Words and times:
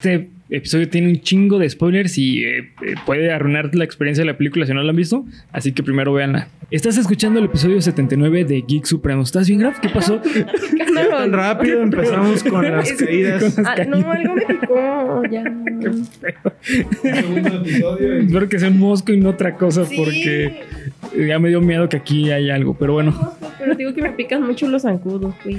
Este 0.00 0.30
episodio 0.48 0.88
tiene 0.88 1.08
un 1.08 1.20
chingo 1.22 1.58
de 1.58 1.68
spoilers 1.68 2.18
y 2.18 2.44
eh, 2.44 2.58
eh, 2.58 2.94
puede 3.04 3.32
arruinar 3.32 3.74
la 3.74 3.82
experiencia 3.82 4.22
de 4.22 4.30
la 4.30 4.38
película 4.38 4.64
si 4.64 4.72
no 4.72 4.80
la 4.80 4.90
han 4.90 4.96
visto. 4.96 5.24
Así 5.50 5.72
que 5.72 5.82
primero 5.82 6.12
véanla. 6.12 6.46
Estás 6.70 6.96
escuchando 6.98 7.40
el 7.40 7.46
episodio 7.46 7.82
79 7.82 8.44
de 8.44 8.62
Geek 8.62 8.84
Supremo. 8.84 9.22
¿Estás 9.22 9.48
bien, 9.48 9.58
Graf? 9.58 9.80
¿Qué 9.80 9.88
pasó? 9.88 10.20
Tan 11.10 11.32
rápido 11.32 11.82
empezamos 11.82 12.44
con 12.44 12.62
las 12.70 12.92
caídas. 12.92 13.58
Ah, 13.58 13.74
no, 13.88 14.12
algo 14.12 14.34
me 14.36 14.42
picó. 14.46 15.22
Ya. 15.32 15.42
Segundo 17.02 17.56
episodio. 17.56 18.20
y- 18.22 18.26
Espero 18.26 18.48
que 18.48 18.58
sea 18.60 18.68
un 18.68 18.78
mosco 18.78 19.12
y 19.12 19.16
no 19.18 19.30
otra 19.30 19.56
cosa 19.56 19.84
Sí. 19.84 19.96
porque 19.96 20.60
ya 21.26 21.40
me 21.40 21.48
dio 21.48 21.60
miedo 21.60 21.88
que 21.88 21.96
aquí 21.96 22.30
hay 22.30 22.50
algo. 22.50 22.74
Pero 22.78 22.92
bueno, 22.92 23.36
Pero 23.58 23.74
digo 23.74 23.92
que 23.94 24.02
me 24.02 24.10
pican 24.10 24.44
mucho 24.46 24.68
los 24.68 24.82
zancudos, 24.82 25.34
güey. 25.42 25.58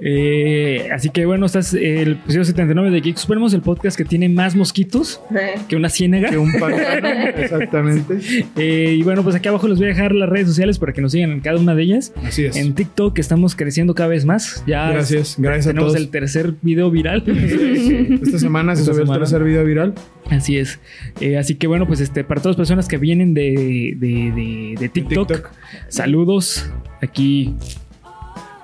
Eh, 0.00 0.88
así 0.92 1.10
que 1.10 1.26
bueno, 1.26 1.46
estás 1.46 1.74
eh, 1.74 2.02
el 2.02 2.12
episodio 2.12 2.44
79 2.44 2.90
de 2.90 3.00
Geek 3.00 3.16
Supremos, 3.16 3.52
el 3.54 3.60
podcast 3.62 3.96
que 3.96 4.04
tiene 4.04 4.28
más 4.28 4.54
mosquitos 4.56 5.20
que 5.68 5.76
una 5.76 5.88
ciénaga. 5.88 6.30
Que 6.30 6.38
un 6.38 6.52
pantano, 6.52 7.08
exactamente. 7.36 8.18
Eh, 8.56 8.94
y 8.98 9.02
bueno, 9.02 9.22
pues 9.22 9.34
aquí 9.36 9.48
abajo 9.48 9.68
les 9.68 9.78
voy 9.78 9.86
a 9.86 9.90
dejar 9.90 10.12
las 10.14 10.28
redes 10.28 10.48
sociales 10.48 10.78
para 10.78 10.92
que 10.92 11.00
nos 11.00 11.12
sigan 11.12 11.30
en 11.32 11.40
cada 11.40 11.58
una 11.58 11.74
de 11.74 11.82
ellas. 11.82 12.12
Así 12.24 12.44
es. 12.44 12.56
En 12.56 12.74
TikTok 12.74 13.18
estamos 13.18 13.54
creciendo 13.56 13.94
cada 13.94 14.08
vez 14.08 14.24
más. 14.24 14.62
Ya 14.66 14.90
Gracias, 14.90 15.36
gracias 15.38 15.66
a 15.66 15.70
tenemos 15.70 15.92
todos. 15.92 16.00
el 16.02 16.10
tercer 16.10 16.54
video 16.62 16.90
viral. 16.90 17.22
Esta 18.22 18.38
semana 18.38 18.74
se 18.76 18.82
Esta 18.82 18.92
subió 18.92 19.02
el 19.02 19.06
semana. 19.08 19.18
tercer 19.24 19.44
video 19.44 19.64
viral. 19.64 19.94
Así 20.30 20.56
es. 20.58 20.78
Eh, 21.20 21.36
así 21.36 21.56
que 21.56 21.66
bueno, 21.66 21.86
pues 21.86 22.00
este, 22.00 22.24
para 22.24 22.40
todas 22.40 22.52
las 22.56 22.56
personas 22.68 22.88
que 22.88 22.96
vienen 22.98 23.34
de, 23.34 23.94
de, 23.96 24.32
de- 24.32 24.74
de 24.78 24.88
TikTok, 24.88 25.28
TikTok. 25.28 25.50
saludos. 25.88 26.70
Aquí, 27.00 27.54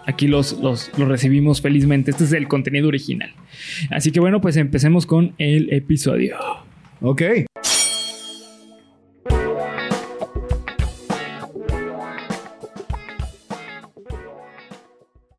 aquí 0.08 0.26
los, 0.26 0.58
los, 0.58 0.90
los 0.98 1.06
recibimos 1.06 1.60
felizmente. 1.60 2.10
Este 2.10 2.24
es 2.24 2.32
el 2.32 2.48
contenido 2.48 2.88
original. 2.88 3.30
Así 3.90 4.10
que 4.10 4.20
bueno, 4.20 4.40
pues 4.40 4.56
empecemos 4.56 5.06
con 5.06 5.34
el 5.38 5.72
episodio. 5.72 6.36
Ok. 7.02 7.22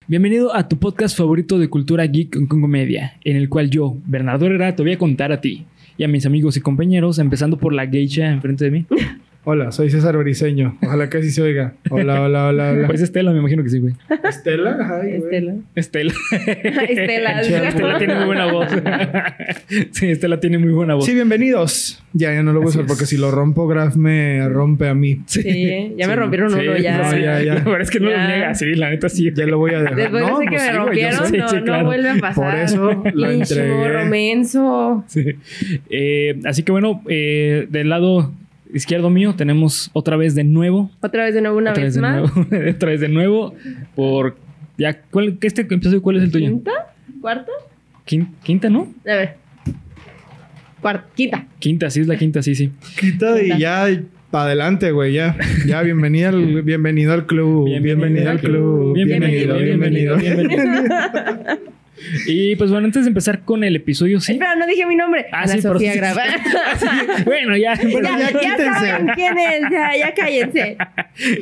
Bienvenido 0.08 0.56
a 0.56 0.68
tu 0.68 0.78
podcast 0.78 1.18
favorito 1.18 1.60
de 1.60 1.68
cultura 1.68 2.06
geek 2.06 2.48
con 2.48 2.62
comedia, 2.62 3.20
en 3.24 3.38
el 3.38 3.50
cual 3.50 3.70
yo, 3.70 3.96
Bernardo 4.06 4.46
Herrera, 4.46 4.76
te 4.76 4.82
voy 4.82 4.94
a 4.94 4.98
contar 4.98 5.32
a 5.32 5.42
ti 5.42 5.66
y 5.98 6.04
a 6.04 6.08
mis 6.08 6.26
amigos 6.26 6.58
y 6.58 6.62
compañeros, 6.62 7.20
empezando 7.20 7.58
por 7.58 7.74
la 7.74 7.88
geisha 7.88 8.30
enfrente 8.30 8.66
de 8.66 8.72
mí. 8.72 8.86
Hola, 9.46 9.72
soy 9.72 9.90
César 9.90 10.16
Briseño. 10.18 10.78
Ojalá 10.84 11.10
que 11.10 11.18
así 11.20 11.32
se 11.32 11.42
oiga. 11.42 11.74
Hola, 11.90 12.22
hola, 12.22 12.48
hola, 12.48 12.72
hola. 12.72 12.88
Pues 12.88 13.02
Estela, 13.02 13.32
me 13.32 13.40
imagino 13.40 13.64
que 13.64 13.70
sí, 13.70 13.80
güey. 13.80 13.94
Estela. 14.28 14.78
Ay, 15.02 15.18
güey. 15.18 15.24
Estela. 15.24 15.54
Estela. 15.76 16.14
Estela. 16.90 17.42
Estela 17.70 17.98
tiene 17.98 18.16
muy 18.16 18.26
buena 18.26 18.52
voz. 18.52 18.68
sí, 19.92 20.08
Estela 20.12 20.40
tiene 20.42 20.58
muy 20.60 20.72
buena 20.72 20.96
voz. 20.96 21.06
Sí, 21.06 21.14
bienvenidos. 21.16 22.04
Ya, 22.14 22.34
ya 22.34 22.44
no 22.44 22.52
lo 22.52 22.60
voy 22.60 22.68
a 22.68 22.70
usar 22.70 22.86
porque 22.86 23.06
si 23.06 23.18
lo 23.18 23.32
rompo, 23.32 23.66
Graf 23.68 23.96
me 23.96 24.48
rompe 24.50 24.88
a 24.90 24.94
mí. 24.94 25.22
Sí, 25.26 25.94
ya 25.98 26.08
me 26.08 26.14
Sí, 26.14 26.20
rompieron 26.20 26.50
Sí, 26.52 26.60
uno 26.60 26.78
ya. 26.78 26.98
no, 26.98 27.18
ya, 27.18 27.42
ya. 27.42 27.54
La 27.56 27.64
verdad 27.64 27.82
es 27.82 27.92
que 27.92 28.00
no 28.02 28.10
Ya. 28.12 28.18
lo 28.22 28.28
niega, 28.28 28.54
sí, 28.56 28.66
la 28.76 28.90
neta 28.90 29.08
sí. 29.10 29.32
Ya 29.34 29.46
lo 29.46 29.58
voy 29.58 29.74
a 29.74 29.80
dejar. 29.80 29.96
Después 29.96 30.22
No, 30.28 30.40
de 30.40 30.46
ese 30.46 30.50
que 30.50 30.50
pues 30.58 30.64
me 30.68 30.78
rompieron, 30.78 31.20
no, 31.40 31.48
sí, 31.50 31.56
no 31.58 31.64
claro. 31.64 31.86
vuelve 31.86 32.10
a 32.10 32.16
pasar. 32.18 32.36
Por 32.52 32.56
eso 32.60 33.04
Pinche 33.04 33.54
entregué. 33.64 34.06
menso. 34.10 35.04
Sí. 35.08 35.26
Eh, 35.90 36.40
así 36.46 36.64
que 36.64 36.72
bueno, 36.74 37.02
eh, 37.08 37.68
del 37.70 37.90
lado 37.90 38.32
izquierdo 38.74 39.10
mío 39.10 39.36
tenemos 39.36 39.90
otra 39.94 40.18
vez 40.18 40.36
de 40.36 40.44
nuevo. 40.44 40.92
Otra 41.02 41.24
vez 41.26 41.34
de 41.34 41.42
nuevo, 41.42 41.58
una 41.58 41.72
otra 41.72 41.84
vez 41.84 41.94
vez 41.94 41.96
de 41.96 42.02
más. 42.02 42.36
nuevo. 42.36 42.70
otra 42.76 42.90
vez 42.90 43.02
de 43.02 43.10
nuevo. 43.10 43.54
Por. 43.96 44.38
Ya, 44.78 45.02
¿cuál, 45.02 45.38
qué 45.40 45.48
este 45.48 45.62
episodio 45.64 46.02
cuál 46.02 46.18
es 46.18 46.24
el 46.24 46.32
tuyo? 46.32 46.48
¿Quinta? 46.48 46.72
¿Cuarta? 47.22 47.52
Quin- 48.08 48.30
Quinta, 48.44 48.70
¿no? 48.70 48.94
A 49.06 49.16
ver. 49.16 49.36
Cuarta. 50.82 51.08
Quinta. 51.16 51.48
Quinta, 51.60 51.90
sí, 51.90 52.00
es 52.02 52.08
la 52.08 52.16
quinta, 52.18 52.42
sí, 52.42 52.56
sí. 52.56 52.72
Quita 53.00 53.42
y 53.42 53.60
ya 53.60 53.88
para 54.32 54.46
adelante, 54.46 54.92
güey. 54.92 55.14
Ya, 55.14 55.36
ya, 55.66 55.82
bienvenida 55.84 56.30
al, 56.30 56.62
bienvenido 56.62 57.12
al 57.14 57.26
club. 57.26 57.66
Bienvenido, 57.66 58.30
al 58.30 58.40
club. 58.40 58.94
Bienvenido, 58.94 59.58
Bienvenido, 59.58 60.16
bienvenido, 60.18 60.18
bienvenido. 60.18 60.84
Y 62.28 62.56
pues 62.56 62.72
bueno, 62.72 62.86
antes 62.86 63.04
de 63.04 63.10
empezar 63.10 63.42
con 63.42 63.64
el 63.64 63.76
episodio, 63.76 64.20
sí. 64.20 64.34
Espera, 64.34 64.56
no 64.56 64.66
dije 64.68 64.86
mi 64.86 64.96
nombre. 64.96 65.26
Ah, 65.32 65.42
Ana 65.44 65.54
sí, 65.54 65.62
por 65.62 65.74
Sofía 65.74 65.92
eso- 65.92 66.00
Grava. 66.00 66.24
bueno, 67.26 67.58
ya. 67.58 67.76
Bueno, 67.92 68.10
ya, 68.20 68.32
ya 68.32 68.42
ya 68.42 68.58
saben 68.74 69.08
quién 69.16 69.38
es. 69.38 69.62
Ya, 69.72 69.92
ya 69.98 70.14
cállense. 70.14 70.78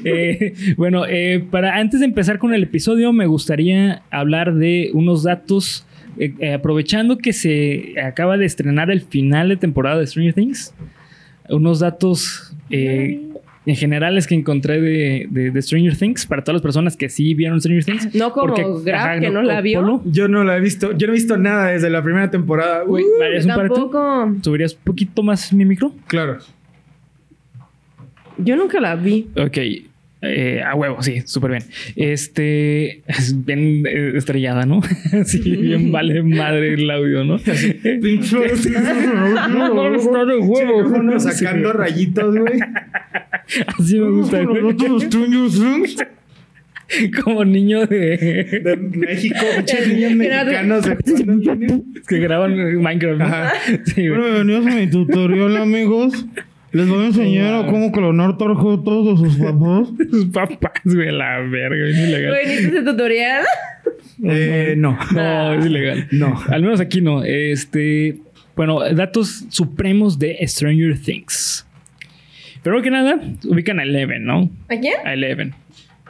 Eh, 0.03 0.53
bueno, 0.75 1.05
eh, 1.07 1.43
para 1.51 1.75
antes 1.77 1.99
de 1.99 2.07
empezar 2.07 2.39
con 2.39 2.53
el 2.53 2.63
episodio, 2.63 3.13
me 3.13 3.27
gustaría 3.27 4.01
hablar 4.09 4.55
de 4.55 4.89
unos 4.93 5.23
datos. 5.23 5.85
eh, 6.19 6.33
eh, 6.39 6.53
aprovechando 6.53 7.19
que 7.19 7.31
se 7.31 7.93
acaba 8.03 8.37
de 8.37 8.45
estrenar 8.45 8.89
el 8.89 9.01
final 9.01 9.49
de 9.49 9.57
temporada 9.57 9.99
de 9.99 10.07
Stranger 10.07 10.33
Things, 10.33 10.73
unos 11.49 11.79
datos 11.79 12.55
eh, 12.71 13.19
en 13.67 13.75
generales 13.75 14.25
que 14.25 14.33
encontré 14.33 14.81
de, 14.81 15.27
de- 15.29 15.51
de 15.51 15.61
Stranger 15.61 15.95
Things 15.95 16.25
para 16.25 16.43
todas 16.43 16.55
las 16.55 16.61
personas 16.63 16.97
que 16.97 17.09
sí 17.09 17.33
vieron 17.35 17.59
Stranger 17.61 17.83
Things. 17.85 18.15
No 18.15 18.31
como 18.31 18.47
Porque- 18.55 18.65
Graf, 18.83 19.01
ajá, 19.05 19.19
que 19.19 19.29
no 19.29 19.43
la 19.43 19.61
vio. 19.61 19.81
Polo, 19.81 20.01
Yo 20.05 20.27
no 20.27 20.43
la 20.43 20.57
he 20.57 20.61
visto. 20.61 20.93
Yo 20.93 21.05
no 21.07 21.13
he 21.13 21.15
visto 21.17 21.37
nada 21.37 21.67
desde 21.67 21.89
la 21.89 22.01
primera 22.01 22.31
temporada. 22.31 22.83
Güey, 22.83 23.03
Uh. 23.05 23.45
Tampoco. 23.47 24.33
¿Subirías 24.41 24.73
un 24.73 24.79
poquito 24.83 25.21
más 25.21 25.53
mi 25.53 25.65
micro? 25.65 25.91
claro. 26.07 26.37
Yo 28.39 28.55
nunca 28.55 28.79
la 28.79 28.95
vi. 28.95 29.27
Ok. 29.35 29.57
Eh, 30.21 30.61
a 30.65 30.73
huevo, 30.73 31.01
sí, 31.03 31.21
súper 31.25 31.51
bien. 31.51 31.63
Este, 31.95 33.03
es 33.07 33.45
bien 33.45 33.83
eh, 33.85 34.13
estrellada, 34.15 34.65
¿no? 34.65 34.81
sí, 35.25 35.39
bien 35.55 35.91
vale 35.93 36.23
madre 36.23 36.73
el 36.73 36.89
audio, 36.89 37.23
¿no? 37.23 37.37
Pinche. 38.01 38.37
no, 39.49 39.95
está 39.95 40.25
de 40.25 40.37
huevo. 40.37 41.19
Sacando 41.19 41.73
rayitos, 41.73 42.35
güey. 42.35 42.59
Así 43.77 43.99
me 43.99 44.09
gusta. 44.09 44.43
Como 47.23 47.43
niño 47.43 47.85
de... 47.85 48.61
De 48.63 48.77
México, 48.77 49.35
pinches 49.57 49.87
niños 49.87 50.13
mexicanos. 50.13 50.85
de- 50.85 51.81
que 52.07 52.19
graban 52.19 52.55
Minecraft. 52.81 53.19
¿no? 53.19 53.25
Ajá. 53.25 53.53
Sí, 53.85 54.07
güey. 54.07 54.21
bienvenidos 54.21 54.67
a 54.67 54.75
mi 54.75 54.89
tutorial, 54.89 55.57
amigos. 55.57 56.25
Les 56.71 56.87
voy 56.87 57.03
a 57.03 57.07
enseñar 57.07 57.53
a 57.55 57.65
cómo 57.67 57.91
clonar 57.91 58.37
de 58.37 59.17
sus 59.17 59.35
papás. 59.43 59.87
Sus 60.11 60.25
papás, 60.25 60.81
güey, 60.83 61.11
la 61.11 61.39
verga, 61.39 61.87
es 61.89 61.97
ilegal. 61.97 62.31
Güey, 62.33 62.47
¿viste 62.47 62.67
ese 62.77 62.81
tutorial? 62.83 63.45
Eh, 64.23 64.75
no. 64.77 64.97
No, 65.13 65.53
es 65.53 65.65
ilegal. 65.65 66.07
No. 66.11 66.39
Al 66.49 66.61
menos 66.61 66.79
aquí 66.79 67.01
no. 67.01 67.23
Este, 67.23 68.17
bueno, 68.55 68.79
datos 68.93 69.45
supremos 69.49 70.19
de 70.19 70.37
Stranger 70.45 70.99
Things. 70.99 71.65
Primero 72.63 72.83
que 72.83 72.91
nada, 72.91 73.19
ubican 73.45 73.79
a 73.79 73.83
Eleven, 73.83 74.25
¿no? 74.25 74.49
¿A 74.69 74.75
quién? 74.79 74.95
A 75.05 75.13
Eleven, 75.13 75.53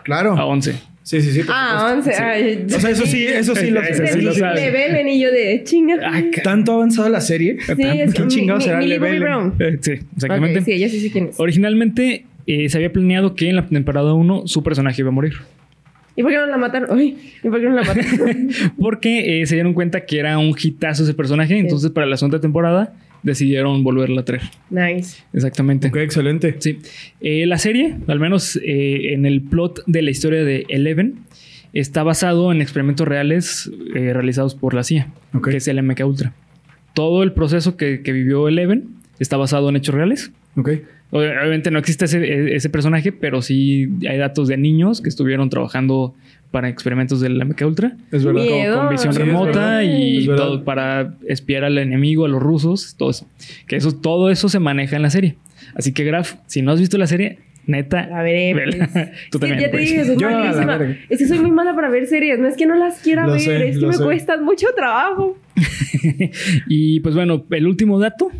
Claro. 0.04 0.36
a 0.38 0.46
11. 0.46 0.74
Sí, 1.08 1.22
sí, 1.22 1.32
sí. 1.32 1.42
Ah, 1.48 1.94
once. 1.96 2.14
Ay, 2.14 2.52
supuesto. 2.66 2.76
O 2.76 2.80
sea, 2.82 2.90
eso 2.90 3.06
sí, 3.06 3.26
eso 3.26 3.56
sí 3.56 3.70
lo 3.72 3.82
sé. 3.94 4.08
sí 4.08 4.22
lo 4.22 4.34
de, 4.34 4.40
sabe. 4.42 4.60
de 4.60 4.72
Belen 4.72 5.08
y 5.08 5.22
yo 5.22 5.32
de 5.32 5.62
chinga. 5.64 5.96
Ah, 6.04 6.22
¿Tanto 6.44 6.74
ha 6.74 6.76
avanzado 6.76 7.08
la 7.08 7.22
serie? 7.22 7.58
sí, 7.62 7.72
es 7.82 8.14
¿Quién 8.14 8.28
mi- 8.28 8.34
chingados 8.34 8.64
mi- 8.64 8.66
será 8.70 8.82
Lebelen? 8.82 9.54
Eh, 9.58 9.78
sí, 9.80 9.92
exactamente. 10.16 10.60
Ok, 10.60 10.66
sí, 10.66 10.72
ella 10.74 10.90
sí 10.90 11.00
sé 11.00 11.10
quién 11.10 11.28
es. 11.30 11.40
Originalmente 11.40 12.26
eh, 12.46 12.68
se 12.68 12.78
había 12.78 12.92
planeado 12.92 13.36
que 13.36 13.48
en 13.50 13.56
la 13.56 13.66
temporada 13.66 14.14
1 14.14 14.48
su 14.48 14.64
personaje 14.64 15.02
iba 15.02 15.08
a 15.08 15.14
morir. 15.14 15.34
¿Y 16.18 16.24
por 16.24 16.32
qué 16.32 16.38
no 16.40 16.48
la 16.48 16.58
mataron? 16.58 16.92
Uy, 16.98 17.16
¿y 17.42 17.48
por 17.50 17.62
qué 17.62 17.68
no 17.70 17.76
la 17.76 17.84
mataron? 17.84 18.50
Porque 18.78 19.42
eh, 19.42 19.46
se 19.46 19.56
dieron 19.56 19.74
cuenta 19.74 20.06
que 20.06 20.20
era 20.20 20.38
un 20.40 20.54
hitazo 20.62 21.04
ese 21.04 21.14
personaje. 21.14 21.58
Entonces, 21.58 21.90
para 21.92 22.06
la 22.08 22.18
segunda 22.18 22.42
temporada, 22.42 22.94
decidieron 23.28 23.84
volverla 23.84 24.22
a 24.22 24.26
traer. 24.26 24.42
nice. 24.72 25.22
Exactamente. 25.34 25.90
Ok, 25.90 25.98
excelente. 25.98 26.56
Sí. 26.58 26.80
Eh, 27.22 27.46
la 27.46 27.60
serie, 27.60 27.96
al 28.08 28.20
menos 28.20 28.56
eh, 28.64 29.14
en 29.14 29.26
el 29.28 29.42
plot 29.44 29.84
de 29.86 30.02
la 30.02 30.10
historia 30.10 30.44
de 30.44 30.66
Eleven, 30.70 31.20
está 31.74 32.02
basado 32.02 32.52
en 32.52 32.62
experimentos 32.62 33.08
reales 33.08 33.70
eh, 33.94 34.14
realizados 34.14 34.56
por 34.56 34.74
la 34.74 34.84
CIA, 34.84 35.12
que 35.44 35.58
es 35.58 35.68
el 35.68 35.82
MK 35.84 36.02
Ultra. 36.06 36.34
Todo 36.96 37.22
el 37.22 37.34
proceso 37.34 37.78
que, 37.78 38.02
que 38.02 38.12
vivió 38.12 38.48
Eleven 38.48 38.86
está 39.20 39.38
basado 39.38 39.70
en 39.70 39.76
hechos 39.76 39.94
reales. 39.94 40.32
Ok. 40.56 40.70
Ob- 41.12 41.40
Obviamente 41.42 41.70
no 41.72 41.78
existe 41.80 42.06
ese, 42.06 42.56
ese 42.56 42.70
personaje, 42.70 43.12
pero 43.12 43.42
sí 43.44 43.88
hay 44.10 44.18
datos 44.18 44.48
de 44.48 44.58
niños 44.58 45.02
que 45.02 45.10
estuvieron 45.10 45.50
trabajando 45.50 46.16
para 46.52 46.70
experimentos 46.70 47.20
del 47.22 47.44
MK 47.46 47.62
Ultra. 47.66 47.98
Es 48.12 48.24
verdad. 48.24 48.42
Miedo. 48.44 48.78
Con 48.80 48.90
visión 48.90 49.14
Sí, 49.14 49.22
es 49.22 49.26
remota 49.28 49.48
verdad. 49.78 49.82
y 49.82 50.18
Es 50.20 50.28
verdad. 50.28 50.44
todo 50.46 50.64
para 50.64 51.16
espiar 51.28 51.64
al 51.64 51.78
enemigo, 51.78 52.26
a 52.26 52.30
los 52.30 52.42
rusos, 52.42 52.96
todo 52.98 53.10
eso. 53.12 53.28
Que 53.68 53.76
eso, 53.76 53.94
todo 53.94 54.30
eso 54.30 54.48
se 54.50 54.60
maneja 54.60 54.96
en 54.96 55.02
la 55.02 55.10
serie. 55.10 55.36
Así 55.76 55.94
que, 55.94 56.04
Graf, 56.04 56.36
si 56.48 56.62
no 56.62 56.72
has 56.72 56.80
visto 56.80 56.98
la 56.98 57.08
serie, 57.08 57.40
neta, 57.66 58.08
A 58.14 58.24
ver, 58.24 58.56
pues. 58.56 59.10
Tú 59.32 59.38
Sí, 59.38 59.40
también. 59.40 59.60
ya 59.60 59.66
te 59.66 59.70
pues. 59.72 59.82
dije, 59.90 60.06
soy 60.06 60.18
Yo 60.18 60.30
la 60.30 60.40
malísima. 60.40 60.98
Es 61.10 61.20
que 61.20 61.28
soy 61.28 61.40
muy 61.40 61.52
mala 61.52 61.76
para 61.76 61.90
ver 61.90 62.08
series. 62.08 62.40
No 62.40 62.48
es 62.48 62.56
que 62.56 62.66
no 62.66 62.76
las 62.76 63.00
quiera 63.02 63.26
Lo 63.26 63.34
ver, 63.34 63.42
sé, 63.42 63.70
es 63.70 63.80
que 63.80 63.86
me 63.86 63.94
sé. 63.94 64.04
cuestan 64.04 64.46
mucho 64.46 64.68
trabajo. 64.76 65.38
y 66.68 67.00
pues 67.02 67.16
bueno, 67.16 67.46
el 67.52 67.68
último 67.68 68.00
dato 68.00 68.32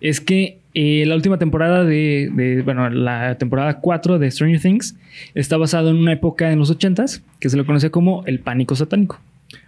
es 0.00 0.20
que 0.20 0.58
eh, 0.74 1.04
la 1.06 1.14
última 1.16 1.38
temporada 1.38 1.84
de, 1.84 2.30
de- 2.34 2.62
bueno, 2.62 2.88
la 2.90 3.36
temporada 3.38 3.78
4 3.80 4.18
de 4.18 4.30
Stranger 4.30 4.60
Things 4.60 4.96
está 5.34 5.56
basado 5.56 5.90
en 5.90 5.96
una 5.96 6.12
época 6.12 6.52
en 6.52 6.58
los 6.58 6.76
80s 6.76 7.22
que 7.40 7.48
se 7.48 7.56
le 7.56 7.64
conoce 7.64 7.90
como 7.90 8.24
el 8.26 8.38
pánico 8.40 8.74
satánico. 8.76 9.20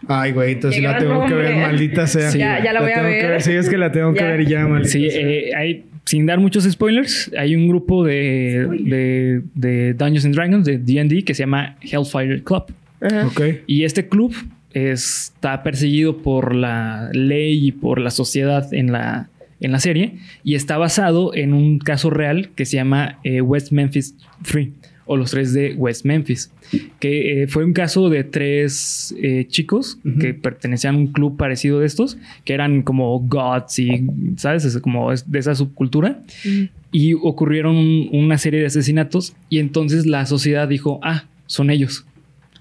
Ay, 0.07 0.31
güey, 0.33 0.53
entonces 0.53 0.81
Qué 0.81 0.87
la 0.87 0.97
tengo 0.99 1.27
que 1.27 1.35
ver, 1.35 1.57
maldita 1.57 2.07
sea. 2.07 2.31
Sí, 2.31 2.39
ya- 2.39 2.63
ya 2.63 2.73
la 2.73 2.81
voy 2.83 2.93
a 2.93 2.95
tengo 2.95 3.09
que 3.09 3.27
ver. 3.27 3.43
Sí, 3.43 3.51
es 3.53 3.69
que 3.69 3.77
la 3.79 3.91
tengo 3.91 4.15
que 4.15 4.23
ver 4.23 4.47
ya, 4.47 4.67
maldita 4.69 4.91
Sí, 4.93 5.11
sea. 5.11 5.21
eh, 5.29 5.51
hay, 5.57 5.85
sin 6.05 6.25
dar 6.27 6.39
muchos 6.39 6.65
spoilers, 6.71 7.33
hay 7.37 7.57
un 7.57 7.67
grupo 7.69 8.05
de, 8.05 8.69
de, 8.85 9.43
de 9.55 9.95
Dungeons 9.95 10.25
and 10.25 10.35
Dragons, 10.37 10.65
de 10.65 10.79
D&D, 10.79 11.25
que 11.25 11.35
se 11.35 11.43
llama 11.43 11.77
Hellfire 11.81 12.43
Club. 12.45 12.65
Ajá. 13.01 13.27
Ok. 13.27 13.41
Y 13.67 13.83
este 13.83 14.07
club 14.09 14.33
está 14.73 15.63
perseguido 15.63 16.19
por 16.19 16.55
la 16.55 17.11
ley 17.13 17.67
y 17.69 17.73
por 17.73 18.01
la 18.01 18.11
sociedad 18.11 18.73
en 18.73 18.93
la, 18.93 19.29
en 19.63 19.73
la 19.73 19.81
serie 19.81 20.17
y 20.45 20.55
está 20.55 20.77
basado 20.77 21.35
en 21.35 21.55
un 21.55 21.79
caso 21.79 22.11
real 22.11 22.51
que 22.55 22.67
se 22.67 22.77
llama 22.77 23.19
eh, 23.25 23.41
West 23.41 23.73
Memphis 23.73 24.15
3 24.51 24.69
o 25.05 25.17
los 25.17 25.33
tres 25.33 25.53
de 25.53 25.75
West 25.75 26.05
Memphis, 26.05 26.53
que 27.01 27.43
eh, 27.43 27.47
fue 27.49 27.65
un 27.65 27.73
caso 27.73 28.09
de 28.09 28.23
tres 28.23 29.13
eh, 29.21 29.47
chicos 29.49 29.99
que 30.21 30.33
pertenecían 30.33 30.95
a 30.95 30.99
un 30.99 31.09
club 31.09 31.37
parecido 31.37 31.81
de 31.81 31.87
estos, 31.87 32.17
que 32.45 32.55
eran 32.55 32.83
como 32.83 33.19
gods 33.19 33.81
y, 33.81 34.07
¿sabes? 34.37 34.65
Es 34.65 34.79
como 34.79 35.11
de 35.13 35.39
esa 35.39 35.57
subcultura 35.57 36.23
Mm. 36.45 36.63
y 36.93 37.15
ocurrieron 37.15 37.77
un- 37.77 38.09
una 38.13 38.39
serie 38.39 38.61
de 38.61 38.67
asesinatos 38.67 39.35
y 39.51 39.59
entonces 39.59 40.07
la 40.07 40.25
sociedad 40.25 40.69
dijo, 40.69 41.01
ah, 41.03 41.25
son 41.47 41.71
ellos. 41.71 42.07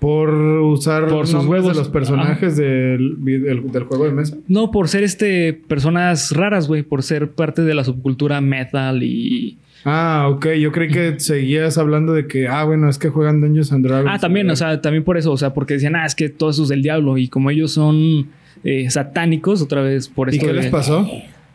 Por 0.02 0.34
usar 0.34 1.08
Por 1.08 1.28
sus 1.28 1.46
huevos. 1.46 1.70
de 1.74 1.76
los 1.80 1.88
personajes 1.90 2.58
del, 2.58 3.24
del, 3.24 3.72
del 3.72 3.84
juego 3.84 4.06
de 4.06 4.12
mesa. 4.12 4.36
No, 4.48 4.72
por 4.72 4.88
ser 4.90 5.04
este 5.04 5.54
personas 5.54 6.32
raras, 6.32 6.68
güey, 6.68 6.82
por 6.82 7.04
ser 7.04 7.30
parte 7.32 7.62
de 7.62 7.76
la 7.76 7.84
subcultura 7.84 8.42
metal 8.42 9.04
y 9.04 9.60
Ah, 9.86 10.28
ok. 10.32 10.48
Yo 10.60 10.72
creí 10.72 10.90
que 10.90 11.20
seguías 11.20 11.78
hablando 11.78 12.14
de 12.14 12.28
que, 12.28 12.48
ah, 12.48 12.64
bueno, 12.64 12.90
es 12.90 12.98
que 12.98 13.10
juegan 13.10 13.42
Dungeons 13.42 13.72
and 13.72 13.86
Dragons. 13.86 14.12
Ah, 14.12 14.18
también, 14.20 14.50
o 14.50 14.56
sea, 14.56 14.82
también 14.82 15.04
por 15.04 15.18
eso, 15.18 15.32
o 15.32 15.38
sea, 15.38 15.54
porque 15.54 15.76
decían, 15.76 15.96
ah, 15.96 16.06
es 16.06 16.16
que 16.16 16.30
todo 16.30 16.50
eso 16.50 16.64
es 16.64 16.70
del 16.70 16.82
diablo 16.82 17.18
y 17.20 17.28
como 17.28 17.50
ellos 17.52 17.72
son 17.74 18.28
eh, 18.64 18.90
satánicos, 18.90 19.62
otra 19.62 19.82
vez 19.82 20.08
por 20.10 20.30
¿Y 20.32 20.36
esto 20.38 20.48
qué 20.48 20.54
de- 20.54 20.62
les 20.62 20.72
pasó? 20.72 21.08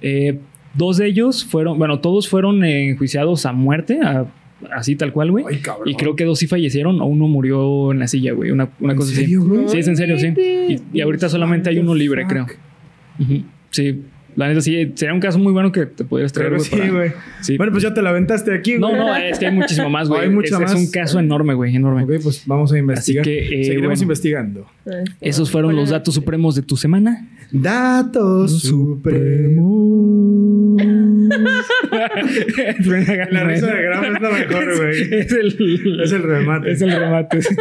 Eh, 0.02 0.38
dos 0.74 0.96
de 0.98 1.06
ellos 1.06 1.44
fueron, 1.44 1.78
bueno, 1.78 1.98
todos 2.00 2.28
fueron 2.28 2.62
enjuiciados 2.64 3.44
a 3.46 3.52
muerte, 3.52 4.00
a- 4.02 4.26
así 4.72 4.96
tal 4.96 5.12
cual, 5.12 5.30
güey. 5.30 5.44
Ay, 5.48 5.58
cabrón. 5.58 5.88
Y 5.88 5.94
creo 5.94 6.16
que 6.16 6.24
dos 6.24 6.38
sí 6.38 6.46
fallecieron, 6.46 7.00
o 7.00 7.06
uno 7.06 7.28
murió 7.28 7.92
en 7.92 7.98
la 7.98 8.08
silla, 8.08 8.32
güey, 8.32 8.50
una, 8.50 8.68
una 8.80 8.92
¿En 8.92 8.98
cosa 8.98 9.14
serio, 9.14 9.40
así. 9.40 9.48
güey? 9.48 9.68
Sí, 9.68 9.78
es 9.78 9.88
en 9.88 9.96
serio, 9.96 10.18
sí. 10.18 10.28
Y, 10.36 10.98
y 10.98 11.00
ahorita 11.00 11.28
solamente 11.28 11.70
hay 11.70 11.78
uno 11.78 11.94
libre, 11.94 12.22
Fuck. 12.22 12.30
creo. 12.30 12.46
Sí, 13.70 14.02
la 14.36 14.48
neta 14.48 14.60
sí, 14.60 14.92
sería 14.96 15.14
un 15.14 15.20
caso 15.20 15.38
muy 15.38 15.50
bueno 15.52 15.72
que 15.72 15.86
te 15.86 16.04
pudieras 16.04 16.30
traer, 16.32 16.50
Pero 16.50 16.58
güey. 16.58 16.70
sí, 16.70 16.76
para- 16.76 16.92
güey. 16.92 17.12
Sí. 17.40 17.56
Bueno, 17.56 17.72
pues 17.72 17.82
ya 17.82 17.94
te 17.94 18.02
la 18.02 18.10
aventaste 18.10 18.54
aquí, 18.54 18.76
güey. 18.76 18.92
No, 18.92 18.96
no, 18.96 19.16
es 19.16 19.38
que 19.38 19.46
hay 19.46 19.54
muchísimo 19.54 19.88
más, 19.88 20.08
güey. 20.10 20.22
Hay 20.24 20.30
mucho 20.30 20.46
es, 20.46 20.52
es 20.52 20.60
más. 20.60 20.74
un 20.74 20.90
caso 20.90 21.18
enorme, 21.18 21.54
güey, 21.54 21.74
enorme. 21.74 22.04
Ok, 22.04 22.22
pues 22.22 22.42
vamos 22.46 22.70
a 22.72 22.78
investigar. 22.78 23.22
Así 23.22 23.30
que, 23.30 23.60
eh, 23.60 23.64
Seguiremos 23.64 23.98
bueno. 23.98 24.02
investigando. 24.02 24.66
Esos 25.22 25.50
fueron 25.50 25.74
los 25.74 25.88
datos 25.90 26.14
supremos 26.14 26.54
de 26.54 26.62
tu 26.62 26.76
semana. 26.76 27.28
Datos 27.50 28.60
supremos. 28.62 30.76
La 33.30 33.44
risa 33.44 33.66
de 33.66 33.82
Graham 33.82 34.16
es 34.16 34.22
la 34.22 34.30
mejor, 34.30 34.76
güey. 34.76 35.02
Es 35.14 35.32
el, 35.32 36.00
Es 36.02 36.12
el 36.12 36.22
remate. 36.22 36.70
Es 36.70 36.82
el 36.82 36.92
remate, 36.92 37.42
sí. 37.42 37.54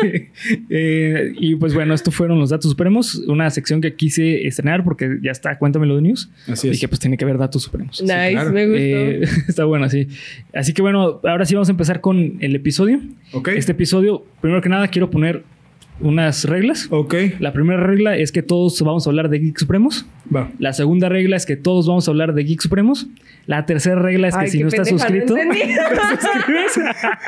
Eh, 0.69 1.33
y 1.37 1.55
pues 1.55 1.73
bueno, 1.73 1.93
estos 1.93 2.13
fueron 2.15 2.39
los 2.39 2.49
datos 2.49 2.71
supremos. 2.71 3.15
Una 3.27 3.49
sección 3.49 3.81
que 3.81 3.95
quise 3.95 4.47
estrenar 4.47 4.83
porque 4.83 5.17
ya 5.21 5.31
está, 5.31 5.57
cuéntamelo 5.57 5.95
de 5.95 6.01
news. 6.01 6.29
Así 6.47 6.67
es. 6.67 6.73
Dije, 6.73 6.87
pues 6.87 6.99
tiene 6.99 7.17
que 7.17 7.25
haber 7.25 7.37
datos 7.37 7.63
supremos. 7.63 8.01
Nice, 8.01 8.31
claro. 8.31 8.51
me 8.51 8.65
gustó. 8.65 8.79
Eh, 8.79 9.21
está 9.47 9.65
bueno, 9.65 9.89
sí. 9.89 10.07
Así 10.53 10.73
que 10.73 10.81
bueno, 10.81 11.19
ahora 11.23 11.45
sí 11.45 11.55
vamos 11.55 11.69
a 11.69 11.71
empezar 11.71 12.01
con 12.01 12.37
el 12.39 12.55
episodio. 12.55 12.99
Ok. 13.33 13.49
Este 13.49 13.71
episodio, 13.73 14.25
primero 14.41 14.61
que 14.61 14.69
nada, 14.69 14.87
quiero 14.87 15.09
poner 15.09 15.43
unas 15.99 16.45
reglas. 16.45 16.87
Ok. 16.89 17.15
La 17.39 17.53
primera 17.53 17.81
regla 17.81 18.17
es 18.17 18.31
que 18.31 18.41
todos 18.41 18.81
vamos 18.81 19.07
a 19.07 19.09
hablar 19.09 19.29
de 19.29 19.39
Geek 19.39 19.57
Supremos. 19.57 20.05
Va. 20.33 20.51
La 20.59 20.73
segunda 20.73 21.07
regla 21.07 21.35
es 21.37 21.45
que 21.45 21.55
todos 21.55 21.87
vamos 21.87 22.07
a 22.07 22.11
hablar 22.11 22.33
de 22.33 22.43
Geek 22.43 22.61
Supremos. 22.61 23.07
La 23.47 23.65
tercera 23.67 24.01
regla 24.01 24.29
es 24.29 24.35
que 24.35 24.41
Ay, 24.41 24.49
si 24.49 24.59
no 24.63 24.69
estás 24.69 24.91
no 24.91 24.97
suscrito, 24.97 25.37
entendí. 25.37 25.59
te 25.75 26.27
suscribes. 26.27 26.79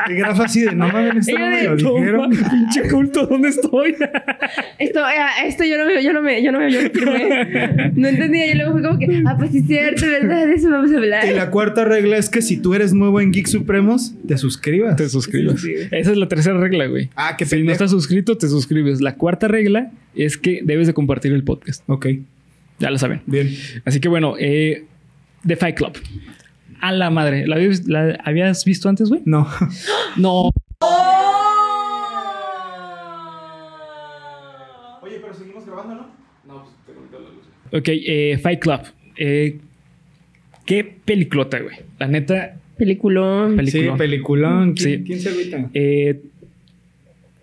Y 0.09 0.21
así 0.41 0.61
de, 0.61 0.75
no 0.75 0.87
mames, 0.87 1.27
no 1.27 1.39
me 1.39 1.63
lo 1.63 1.75
No, 1.75 1.93
dijeron. 1.95 2.29
ma, 2.29 2.49
pinche 2.49 2.89
culto, 2.89 3.27
¿dónde 3.27 3.49
estoy? 3.49 3.95
Esto, 4.79 4.99
eh, 4.99 5.47
esto 5.47 5.63
yo 5.63 5.77
no 5.77 5.85
me, 5.85 6.03
yo 6.03 6.13
no 6.13 6.21
me, 6.21 6.43
yo 6.43 6.51
no 6.51 6.59
me, 6.59 6.71
yo 6.71 6.81
no 6.81 6.89
firmé. 6.89 7.91
No 7.95 8.07
entendía. 8.07 8.51
Y 8.51 8.55
luego 8.55 8.73
fue 8.73 8.81
como 8.83 8.99
que, 8.99 9.23
ah, 9.25 9.35
pues 9.37 9.51
sí 9.51 9.59
es 9.59 9.67
cierto, 9.67 10.05
¿verdad? 10.07 10.47
De 10.47 10.53
eso 10.53 10.69
vamos 10.69 10.91
a 10.91 10.97
hablar. 10.97 11.25
Y 11.27 11.33
la 11.33 11.49
cuarta 11.51 11.85
regla 11.85 12.17
es 12.17 12.29
que 12.29 12.41
si 12.41 12.57
tú 12.57 12.73
eres 12.73 12.93
nuevo 12.93 13.21
en 13.21 13.31
Geek 13.31 13.47
Supremos, 13.47 14.13
te 14.27 14.37
suscribas. 14.37 14.95
Te 14.95 15.07
sí. 15.07 15.73
Esa 15.91 16.11
es 16.11 16.17
la 16.17 16.27
tercera 16.27 16.59
regla, 16.59 16.87
güey. 16.87 17.09
Ah, 17.15 17.35
qué 17.37 17.45
Si 17.45 17.61
no 17.63 17.71
estás 17.71 17.91
suscrito, 17.91 18.37
te 18.37 18.47
suscribes. 18.57 19.01
La 19.01 19.15
cuarta 19.15 19.47
regla 19.47 19.91
es 20.15 20.37
que 20.37 20.61
debes 20.63 20.87
de 20.87 20.93
compartir 20.93 21.31
el 21.33 21.43
podcast. 21.43 21.83
Ok, 21.87 22.07
Ya 22.79 22.89
lo 22.91 22.97
saben. 22.97 23.21
bien. 23.25 23.49
Así 23.85 23.99
que 23.99 24.07
bueno, 24.09 24.35
eh, 24.39 24.85
The 25.45 25.55
Fight 25.55 25.75
Club. 25.77 25.93
A 26.81 26.91
la 26.91 27.09
madre. 27.09 27.47
¿La 27.47 27.55
habías, 27.55 27.87
la 27.87 28.19
habías 28.23 28.63
visto 28.65 28.87
antes, 28.89 29.09
güey? 29.09 29.21
No. 29.25 29.47
No. 30.17 30.51
Oye, 35.01 35.17
pero 35.21 35.33
seguimos 35.33 35.65
grabando, 35.65 35.95
¿no? 35.95 36.07
No, 36.47 36.63
pues 36.63 36.75
te 36.85 36.93
conecto 36.93 37.19
la 37.19 37.29
luz. 37.29 37.81
Ok, 37.81 37.87
eh, 37.89 38.39
Fight 38.41 38.59
Club. 38.59 38.79
Eh, 39.17 39.59
qué 40.65 40.83
peliculota, 40.83 41.59
güey. 41.59 41.77
La 41.99 42.07
neta, 42.07 42.57
Peliculón. 42.77 43.55
película. 43.55 43.91
Sí, 43.93 43.97
peliculón. 43.97 44.73
¿Quién, 44.73 44.99
Sí. 44.99 45.03
¿quién 45.05 45.19
se 45.19 45.29
agüita? 45.29 45.69
Eh, 45.73 46.21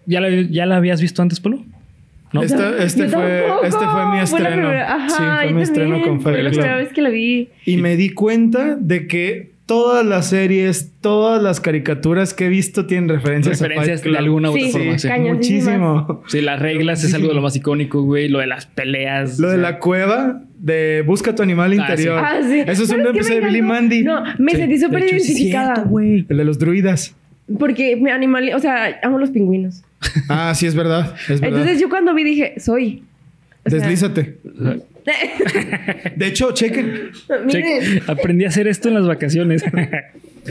¿ya, 0.07 0.21
la, 0.21 0.31
¿Ya 0.31 0.67
la 0.67 0.77
habías 0.77 1.01
visto 1.01 1.23
antes, 1.23 1.41
Polo? 1.41 1.65
¿No? 2.33 2.43
Esta- 2.43 2.77
este, 2.83 3.09
fue, 3.09 3.45
este 3.63 3.79
fue 3.87 4.11
mi 4.13 4.19
estreno. 4.21 4.69
Ajá, 4.69 5.09
sí, 5.09 5.23
fue 5.47 5.53
mi 5.55 5.63
estreno 5.63 6.03
con 6.03 6.21
Fue 6.21 6.43
la 6.43 6.51
primera 6.51 6.77
vez 6.77 6.93
que 6.93 7.01
la 7.03 7.11
vi. 7.11 7.49
Y 7.65 7.77
me 7.77 7.97
di 7.97 8.11
cuenta 8.11 8.75
de 8.75 9.07
que 9.07 9.53
todas 9.67 10.05
las 10.05 10.27
series, 10.31 10.91
todas 11.01 11.41
las 11.41 11.61
caricaturas 11.61 12.35
que 12.35 12.47
he 12.47 12.49
visto 12.49 12.87
tienen 12.87 13.09
referencias, 13.09 13.61
Referencias 13.61 14.01
a 14.01 14.03
Fight 14.03 14.13
de 14.15 14.19
alguna 14.19 14.51
u 14.51 14.55
otra 14.55 14.65
Sí, 14.67 14.73
forma. 14.73 14.99
sí. 14.99 15.09
Muchísimo. 15.21 16.23
Sí, 16.27 16.41
las 16.41 16.59
reglas 16.61 17.05
es 17.05 17.15
algo 17.15 17.29
de 17.29 17.35
lo 17.35 17.41
más 17.43 17.55
icónico, 17.57 18.03
güey. 18.03 18.29
Lo 18.29 18.41
de 18.41 18.47
las 18.49 18.67
peleas. 18.67 19.39
Lo 19.39 19.47
o 19.49 19.51
de 19.53 19.57
sea, 19.59 19.63
la 19.71 19.79
cueva 19.79 20.43
de 20.59 21.03
Busca 21.07 21.35
tu 21.37 21.43
animal 21.45 21.71
Ah, 21.73 21.75
interior. 21.77 22.19
Ah, 22.19 22.41
sí. 22.43 22.61
Eso 22.61 22.71
es 22.73 22.81
un 22.81 22.87
¿Sabes 22.89 23.05
qué 23.05 23.11
episodio 23.19 23.41
de 23.43 23.47
Billy? 23.47 23.63
Mandy. 23.63 24.03
No, 24.03 24.23
me 24.39 24.53
Sí, 24.53 24.57
sentí 24.59 24.79
súper 24.79 25.05
identificada. 25.05 25.75
cierto, 25.77 25.91
güey. 25.91 26.27
El 26.29 26.37
de 26.37 26.45
los 26.45 26.59
druidas. 26.59 27.15
porque 27.59 27.95
me 27.97 28.11
animal, 28.11 28.51
o 28.55 28.59
sea, 28.59 28.99
amo 29.03 29.19
los 29.19 29.31
pingüinos. 29.31 29.83
Ah, 30.29 30.55
sí, 30.55 30.67
es 30.67 30.75
verdad. 30.75 31.15
Es 31.29 31.41
verdad. 31.41 31.59
Entonces 31.61 31.81
yo 31.81 31.89
cuando 31.89 32.15
vi 32.15 32.25
dije, 32.25 32.55
soy. 32.59 33.03
O 33.65 33.71
sea, 33.71 33.79
Deslízate. 33.79 34.39
De 36.17 36.27
hecho, 36.27 36.53
chequen. 36.53 37.11
Miren. 37.47 38.03
Aprendí 38.07 38.45
a 38.45 38.49
hacer 38.49 38.69
esto 38.69 38.89
en 38.89 38.95
las 38.95 39.07
vacaciones. 39.07 39.65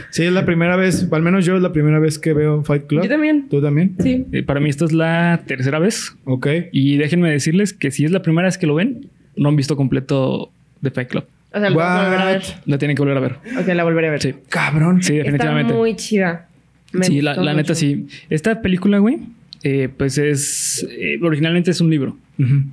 Sí, 0.10 0.24
es 0.24 0.32
la 0.32 0.46
primera 0.46 0.76
vez, 0.76 1.08
al 1.12 1.22
menos 1.22 1.46
yo 1.46 1.56
es 1.56 1.62
la 1.62 1.72
primera 1.72 2.00
vez 2.00 2.18
que 2.18 2.34
veo 2.34 2.64
Fight 2.64 2.88
Club. 2.88 3.04
Yo 3.04 3.10
también. 3.10 3.48
¿Tú 3.50 3.62
también? 3.62 3.96
Sí. 4.00 4.26
Eh, 4.32 4.44
Para 4.44 4.60
mí 4.60 4.70
esta 4.70 4.86
es 4.86 4.92
la 4.92 5.42
tercera 5.46 5.80
vez. 5.80 6.16
Ok. 6.26 6.48
Y 6.72 6.98
déjenme 6.98 7.30
decirles 7.32 7.74
que 7.74 7.92
si 7.92 8.06
es 8.06 8.12
la 8.12 8.22
primera 8.22 8.48
vez 8.48 8.58
que 8.58 8.66
lo 8.68 8.76
ven, 8.76 9.08
no 9.36 9.50
han 9.50 9.56
visto 9.56 9.76
completo 9.76 10.52
The 10.82 10.92
Fight 10.92 11.10
Club. 11.10 11.26
O 11.52 11.60
sea, 11.60 11.68
que 11.68 11.74
volver 11.76 11.88
a 12.22 12.26
ver. 12.26 12.42
La 12.66 12.78
tienen 12.80 12.96
que 12.96 13.02
volver 13.04 13.18
a 13.18 13.20
ver. 13.20 13.36
Ok, 13.60 13.68
la 13.68 13.84
volveré 13.84 14.08
a 14.08 14.12
ver. 14.12 14.22
Sí, 14.22 14.34
Cabrón. 14.50 15.04
sí, 15.04 15.18
definitivamente. 15.18 15.72
Está 15.72 15.80
muy 15.80 15.96
chida. 15.96 16.48
Me 16.92 17.06
sí, 17.06 17.22
la, 17.22 17.36
la 17.36 17.54
neta 17.54 17.76
sí. 17.76 18.08
Esta 18.30 18.62
película, 18.62 18.98
güey, 19.00 19.20
eh, 19.64 19.90
pues 19.96 20.18
es... 20.18 20.86
eh, 20.92 21.18
originalmente 21.22 21.72
es 21.72 21.82
un 21.82 21.90
libro. 21.90 22.18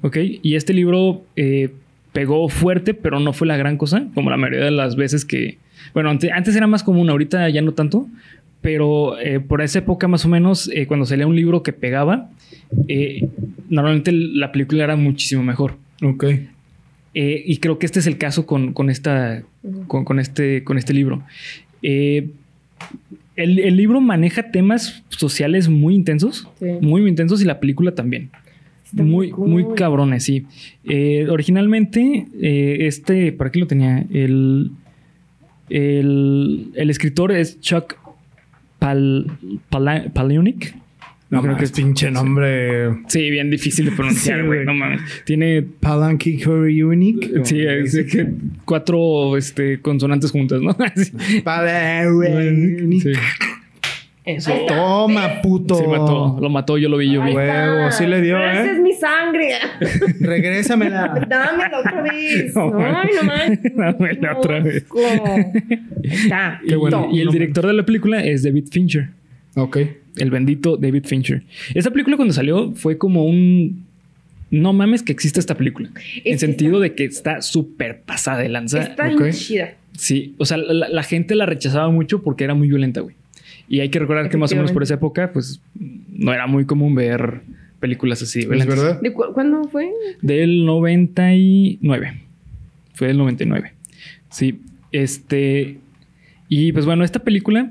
¿ok? 0.02 0.16
Y 0.42 0.54
este 0.56 0.72
libro 0.72 1.22
eh, 1.36 1.70
pegó 2.12 2.48
fuerte, 2.48 2.94
pero 2.94 3.20
no 3.20 3.32
fue 3.32 3.46
la 3.46 3.56
gran 3.56 3.76
cosa, 3.76 4.06
como 4.14 4.30
la 4.30 4.36
mayoría 4.36 4.64
de 4.66 4.70
las 4.70 4.96
veces 4.96 5.24
que... 5.24 5.58
Bueno, 5.94 6.10
ante- 6.10 6.32
antes 6.32 6.54
era 6.56 6.66
más 6.66 6.82
común, 6.82 7.08
ahorita 7.10 7.48
ya 7.50 7.62
no 7.62 7.72
tanto, 7.72 8.06
pero 8.60 9.16
por 9.48 9.62
esa 9.62 9.78
época 9.78 10.06
más 10.08 10.24
o 10.24 10.28
menos, 10.28 10.70
cuando 10.88 11.06
salía 11.06 11.26
un 11.26 11.34
libro 11.36 11.62
que 11.62 11.72
pegaba, 11.72 12.30
normalmente 13.68 14.12
la 14.12 14.52
película 14.52 14.84
era 14.84 14.96
muchísimo 14.96 15.42
mejor. 15.42 15.76
Ok. 16.02 16.24
Y 17.14 17.56
creo 17.58 17.78
que 17.78 17.86
este 17.86 17.98
es 18.00 18.06
el 18.06 18.18
caso 18.18 18.46
con, 18.46 18.72
con 18.72 18.88
esta, 18.90 19.42
con, 19.86 20.04
con 20.04 20.20
este, 20.20 20.62
con 20.64 20.78
este 20.78 20.92
libro. 20.94 21.22
El, 23.36 23.58
el 23.58 23.76
libro 23.76 24.00
maneja 24.00 24.50
temas 24.50 25.02
sociales 25.08 25.68
muy 25.68 25.94
intensos, 25.94 26.48
Sí. 26.58 26.66
muy, 26.80 27.00
muy 27.02 27.10
intensos, 27.10 27.40
y 27.42 27.44
la 27.44 27.60
película 27.60 27.94
también. 27.94 28.30
Está 28.84 29.04
muy, 29.04 29.32
muy 29.32 29.64
cabrones, 29.76 30.24
sí. 30.24 30.46
Eh, 30.84 31.26
originalmente, 31.30 32.26
eh, 32.42 32.78
este, 32.86 33.30
¿para 33.32 33.50
qué 33.52 33.60
lo 33.60 33.66
tenía? 33.68 34.04
El, 34.10 34.72
el, 35.68 36.72
el 36.74 36.90
escritor 36.90 37.30
es 37.32 37.60
Chuck 37.60 37.94
Pal, 38.80 39.26
Palahniuk. 39.68 40.64
No, 41.30 41.42
creo 41.42 41.52
creo 41.52 41.58
que 41.58 41.64
es 41.64 41.72
pinche 41.72 42.10
nombre. 42.10 42.90
Sí, 43.06 43.30
bien 43.30 43.50
difícil 43.50 43.84
de 43.84 43.92
pronunciar, 43.92 44.44
güey. 44.44 44.64
no 44.64 44.74
mames. 44.74 45.00
Tiene 45.24 45.62
Palanque 45.62 46.36
Curry 46.38 46.82
Unique. 46.82 47.44
Sí, 47.44 47.60
es 47.60 47.92
de 47.92 48.06
que 48.06 48.26
cuatro 48.64 49.36
este, 49.36 49.80
consonantes 49.80 50.32
juntas, 50.32 50.60
¿no? 50.60 50.70
Así. 50.78 51.40
Palanque 51.42 52.98
Sí. 53.00 53.12
Eso. 54.24 54.52
Toma, 54.68 55.40
puto. 55.40 55.76
Sí, 55.76 55.84
mató. 55.86 56.36
Lo 56.40 56.50
mató, 56.50 56.76
yo 56.78 56.88
lo 56.88 56.96
vi, 56.98 57.12
yo 57.12 57.22
vi. 57.22 57.32
Huevo, 57.32 57.90
sí 57.92 58.06
le 58.06 58.20
dio, 58.20 58.36
Pero 58.36 58.50
¿eh? 58.50 58.62
Esa 58.62 58.72
es 58.72 58.80
mi 58.80 58.92
sangre. 58.92 59.50
Regrésamela. 60.20 61.26
Dámela 61.28 61.78
otra 61.78 62.02
vez. 62.02 62.54
No, 62.54 62.72
Ay, 62.76 63.08
no 63.16 63.22
manches. 63.22 63.72
Dámela 63.76 64.36
otra 64.36 64.60
vez. 64.60 64.84
Está. 66.02 66.60
Qué 66.66 66.76
bueno. 66.76 67.08
Y 67.10 67.20
el 67.20 67.28
director 67.28 67.66
de 67.66 67.72
la 67.72 67.84
película 67.84 68.22
es 68.24 68.42
David 68.42 68.66
Fincher. 68.70 69.10
ok. 69.54 69.78
El 70.16 70.30
bendito 70.30 70.76
David 70.76 71.04
Fincher. 71.06 71.42
Esta 71.74 71.90
película 71.90 72.16
cuando 72.16 72.34
salió 72.34 72.72
fue 72.72 72.98
como 72.98 73.24
un... 73.24 73.84
No 74.50 74.72
mames 74.72 75.02
que 75.04 75.12
existe 75.12 75.38
esta 75.38 75.54
película. 75.56 75.90
en 76.24 76.38
sentido 76.40 76.80
de 76.80 76.94
que 76.94 77.04
está 77.04 77.40
súper 77.40 78.00
pasada 78.00 78.38
de 78.38 78.48
lanza. 78.48 78.82
Está 78.82 79.08
ok. 79.12 79.20
bien 79.20 79.32
chida. 79.32 79.74
Sí, 79.96 80.34
o 80.38 80.44
sea, 80.44 80.56
la, 80.56 80.88
la 80.88 81.02
gente 81.04 81.34
la 81.36 81.46
rechazaba 81.46 81.88
mucho 81.90 82.22
porque 82.22 82.44
era 82.44 82.54
muy 82.54 82.66
violenta, 82.68 83.00
güey. 83.00 83.14
Y 83.68 83.78
hay 83.80 83.88
que 83.90 84.00
recordar 84.00 84.28
que 84.28 84.36
más 84.36 84.50
o 84.52 84.56
menos 84.56 84.72
por 84.72 84.82
esa 84.82 84.94
época, 84.94 85.30
pues 85.32 85.60
no 86.12 86.32
era 86.34 86.48
muy 86.48 86.64
común 86.64 86.96
ver 86.96 87.42
películas 87.78 88.20
así. 88.22 88.40
¿Es 88.40 88.48
verdad? 88.48 89.00
¿De 89.00 89.12
cu- 89.12 89.32
¿Cuándo 89.32 89.62
fue? 89.68 89.88
Del 90.20 90.64
99. 90.66 92.20
Fue 92.94 93.06
del 93.08 93.18
99. 93.18 93.72
Sí. 94.30 94.60
Este. 94.90 95.78
Y 96.48 96.72
pues 96.72 96.84
bueno, 96.84 97.04
esta 97.04 97.20
película 97.20 97.70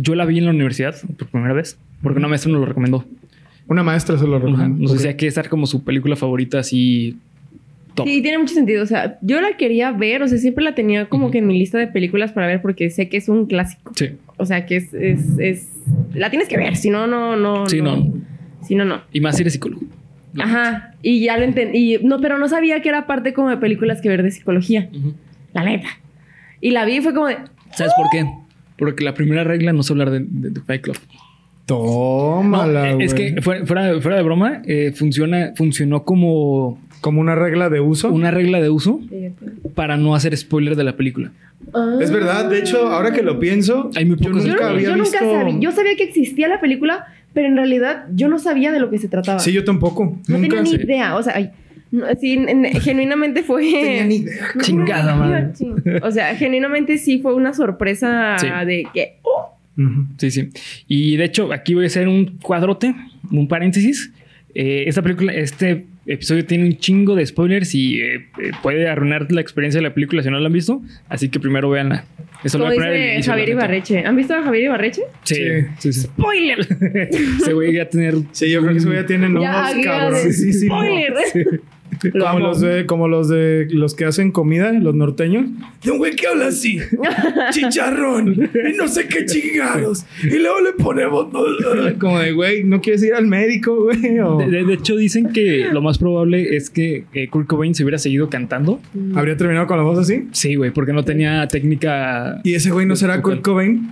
yo 0.00 0.14
la 0.14 0.24
vi 0.24 0.38
en 0.38 0.44
la 0.46 0.50
universidad 0.50 0.94
por 1.18 1.28
primera 1.28 1.54
vez. 1.54 1.78
Porque 2.02 2.18
una 2.18 2.28
maestra 2.28 2.52
nos 2.52 2.60
lo 2.60 2.66
recomendó. 2.66 3.04
Una 3.66 3.82
maestra 3.82 4.16
se 4.18 4.26
lo 4.26 4.36
Ajá. 4.36 4.46
recomiendo. 4.46 4.82
Nos 4.82 4.92
Ok. 4.92 4.96
decía 4.98 5.16
que 5.16 5.26
esa 5.26 5.40
era 5.40 5.50
como 5.50 5.66
su 5.66 5.84
película 5.84 6.16
favorita 6.16 6.58
así. 6.60 7.16
Top. 7.94 8.06
Sí, 8.06 8.22
tiene 8.22 8.38
mucho 8.38 8.54
sentido. 8.54 8.82
O 8.82 8.86
sea, 8.86 9.18
yo 9.22 9.40
la 9.40 9.56
quería 9.56 9.90
ver, 9.90 10.22
o 10.22 10.28
sea, 10.28 10.38
siempre 10.38 10.62
la 10.64 10.74
tenía 10.74 11.06
como 11.08 11.30
que 11.32 11.38
en 11.38 11.46
mi 11.48 11.58
lista 11.58 11.78
de 11.78 11.88
películas 11.88 12.30
para 12.32 12.46
ver 12.46 12.62
porque 12.62 12.90
sé 12.90 13.08
que 13.08 13.16
es 13.16 13.28
un 13.28 13.46
clásico. 13.46 13.92
Sí. 13.96 14.10
O 14.36 14.46
sea, 14.46 14.66
que 14.66 14.76
es, 14.76 14.94
es, 14.94 15.20
es... 15.38 15.68
La 16.14 16.30
tienes 16.30 16.48
que 16.48 16.56
ver, 16.56 16.76
si 16.76 16.90
no, 16.90 17.06
no, 17.08 17.34
no. 17.36 17.68
Sí, 17.68 17.82
no. 17.82 18.12
Si 18.62 18.74
no, 18.76 18.84
no. 18.84 19.02
Y 19.12 19.20
más 19.20 19.34
si 19.36 19.42
eres 19.42 19.54
psicólogo. 19.54 19.82
Ajá. 20.38 20.94
Y 21.02 21.20
ya 21.24 21.36
lo 21.36 21.44
entendí. 21.44 21.98
No, 22.02 22.20
pero 22.20 22.38
no 22.38 22.48
sabía 22.48 22.80
que 22.82 22.88
era 22.88 23.06
parte 23.08 23.32
como 23.32 23.50
de 23.50 23.56
películas 23.56 24.00
que 24.00 24.08
ver 24.08 24.22
de 24.22 24.30
psicología. 24.30 24.88
La 25.52 25.64
neta. 25.64 25.88
Y 26.60 26.70
la 26.70 26.84
vi 26.84 26.96
y 26.98 27.00
fue 27.00 27.12
como 27.14 27.26
de... 27.26 27.36
¿Sabes 27.74 27.92
por 27.96 28.06
qué? 28.12 28.24
Porque 28.78 29.04
la 29.04 29.12
primera 29.14 29.44
regla 29.44 29.72
no 29.72 29.80
es 29.80 29.90
hablar 29.90 30.10
de, 30.10 30.20
de- 30.20 30.50
de 30.50 30.60
Fight 30.62 30.82
Club. 30.82 30.96
Tómala, 31.66 32.92
No, 32.94 33.00
es 33.00 33.12
que 33.12 33.42
fuera, 33.42 33.64
fuera, 34.00 34.16
de 34.16 34.22
broma, 34.22 34.62
eh, 34.64 34.92
funciona, 34.94 35.52
funcionó 35.54 36.02
como 36.04 36.80
Como 37.02 37.20
una 37.20 37.34
regla 37.34 37.68
de 37.68 37.80
uso. 37.80 38.10
una 38.10 38.30
regla 38.30 38.60
de 38.60 38.70
uso 38.70 39.00
para 39.74 39.96
no 39.98 40.14
hacer 40.14 40.34
spoiler 40.36 40.76
de 40.76 40.84
la 40.84 40.96
película. 40.96 41.30
Ah. 41.74 41.98
Es 42.00 42.10
verdad, 42.10 42.48
de 42.48 42.58
hecho, 42.60 42.88
ahora 42.88 43.12
que 43.12 43.22
lo 43.22 43.38
pienso, 43.38 43.90
Hay 43.96 44.06
muy 44.06 44.16
yo 44.16 44.28
pocos 44.28 44.44
Yo, 44.44 44.52
nunca 44.52 44.70
había 44.70 44.82
yo 44.88 44.96
nunca 44.96 45.02
visto. 45.10 45.18
sabía. 45.18 45.58
Yo 45.60 45.72
sabía 45.72 45.96
que 45.96 46.04
existía 46.04 46.48
la 46.48 46.60
película, 46.60 47.06
pero 47.34 47.48
en 47.48 47.56
realidad 47.56 48.06
yo 48.14 48.28
no 48.28 48.38
sabía 48.38 48.72
de 48.72 48.80
lo 48.80 48.88
que 48.88 48.98
se 48.98 49.08
trataba. 49.08 49.38
Sí, 49.38 49.52
yo 49.52 49.64
tampoco. 49.64 50.16
no 50.26 50.38
nunca. 50.38 50.48
tenía 50.56 50.62
ni 50.62 50.70
idea. 50.82 51.16
O 51.16 51.22
sea, 51.22 51.34
ay, 51.36 51.50
no, 51.90 52.06
sí, 52.20 52.32
en- 52.34 52.64
genuinamente 52.80 53.42
fue. 53.42 53.62
tenía 53.70 54.04
ni 54.04 54.16
idea. 54.16 54.46
Chingada 54.60 55.14
madre. 55.14 55.48
O 56.02 56.10
sea, 56.10 56.34
genuinamente 56.36 56.98
sí 56.98 57.18
fue 57.20 57.34
una 57.34 57.54
sorpresa 57.54 58.36
Sí. 58.38 58.46
de 58.66 58.86
que. 58.92 59.16
oh. 59.22 59.54
Sí, 60.16 60.30
sí. 60.32 60.48
Y 60.88 61.16
de 61.16 61.24
hecho, 61.24 61.52
aquí 61.52 61.74
voy 61.74 61.84
a 61.84 61.86
hacer 61.86 62.08
un 62.08 62.38
cuadrote, 62.42 62.94
un 63.30 63.46
paréntesis. 63.46 64.12
Eh, 64.54 64.84
esta 64.88 65.02
película, 65.02 65.32
este 65.32 65.86
episodio 66.04 66.44
tiene 66.46 66.64
un 66.64 66.76
chingo 66.78 67.14
de 67.14 67.24
spoilers 67.24 67.74
y 67.76 68.00
eh, 68.00 68.14
eh, 68.16 68.50
puede 68.62 68.88
arruinar 68.88 69.30
la 69.30 69.40
experiencia 69.40 69.78
de 69.80 69.86
la 69.86 69.94
película 69.94 70.20
si 70.22 70.30
no 70.30 70.40
la 70.40 70.46
han 70.46 70.52
visto. 70.52 70.82
Así 71.08 71.28
que 71.28 71.38
primero 71.38 71.70
véanla. 71.70 72.06
Eso 72.42 72.58
lo 72.58 72.64
voy 72.64 72.74
a 72.74 72.76
poner 72.76 72.92
dice 72.94 73.12
inicio, 73.14 73.32
Javier. 73.32 73.48
Ibarreche. 73.50 74.04
¿Han 74.06 74.16
visto 74.16 74.34
a 74.34 74.42
Javier 74.42 74.64
Ibarreche? 74.64 75.02
Sí, 75.22 75.36
sí, 75.78 75.92
sí. 75.92 76.00
¡Spoiler! 76.08 76.64
Se 77.44 77.52
voy 77.52 77.78
a 77.78 77.88
tener. 77.88 78.14
Sí, 78.32 78.50
yo 78.50 78.60
creo 78.62 78.72
que 78.72 78.78
eso 78.78 78.92
ya 78.92 79.06
tiene 79.06 79.28
nombres 79.28 79.52
Ya, 79.52 79.76
ya, 79.76 79.82
cabroncísimos. 79.84 80.84
¡Spoiler! 80.84 81.60
Lo 82.02 82.12
Como 82.24 82.26
amo. 82.28 82.38
los, 82.40 82.60
de, 82.60 82.86
como 82.86 83.08
los 83.08 83.28
de 83.28 83.66
los 83.70 83.94
que 83.94 84.04
hacen 84.04 84.30
comida, 84.30 84.72
los 84.72 84.94
norteños. 84.94 85.46
De 85.82 85.90
un 85.90 85.98
güey 85.98 86.14
que 86.14 86.26
habla 86.28 86.46
así. 86.46 86.78
Chicharrón. 87.52 88.50
Y 88.72 88.76
no 88.76 88.88
sé 88.88 89.06
qué 89.08 89.24
chingados. 89.26 90.04
Y 90.22 90.38
luego 90.38 90.60
le 90.60 90.72
ponemos. 90.72 91.26
Como 91.98 92.18
de, 92.18 92.32
güey, 92.32 92.64
¿no 92.64 92.80
quieres 92.80 93.02
ir 93.02 93.14
al 93.14 93.26
médico, 93.26 93.84
güey? 93.84 94.18
O- 94.20 94.38
De, 94.38 94.46
de- 94.50 94.64
de 94.64 94.74
hecho, 94.74 94.96
dicen 94.96 95.30
que 95.32 95.66
lo 95.72 95.80
más 95.80 95.98
probable 95.98 96.56
es 96.56 96.70
que 96.70 97.04
eh, 97.14 97.28
Kurt 97.28 97.46
Cobain 97.46 97.74
se 97.74 97.82
hubiera 97.84 97.98
seguido 97.98 98.28
cantando. 98.28 98.80
¿Habría 99.14 99.36
terminado 99.36 99.66
con 99.66 99.76
la 99.76 99.82
voz 99.82 99.98
así? 99.98 100.28
Sí, 100.32 100.54
güey, 100.54 100.70
porque 100.70 100.92
no 100.92 101.04
tenía 101.04 101.46
técnica. 101.48 102.40
¿Y 102.44 102.54
ese 102.54 102.70
güey 102.70 102.86
no 102.86 102.96
será 102.96 103.20
Kurt 103.22 103.42
Cobain? 103.42 103.88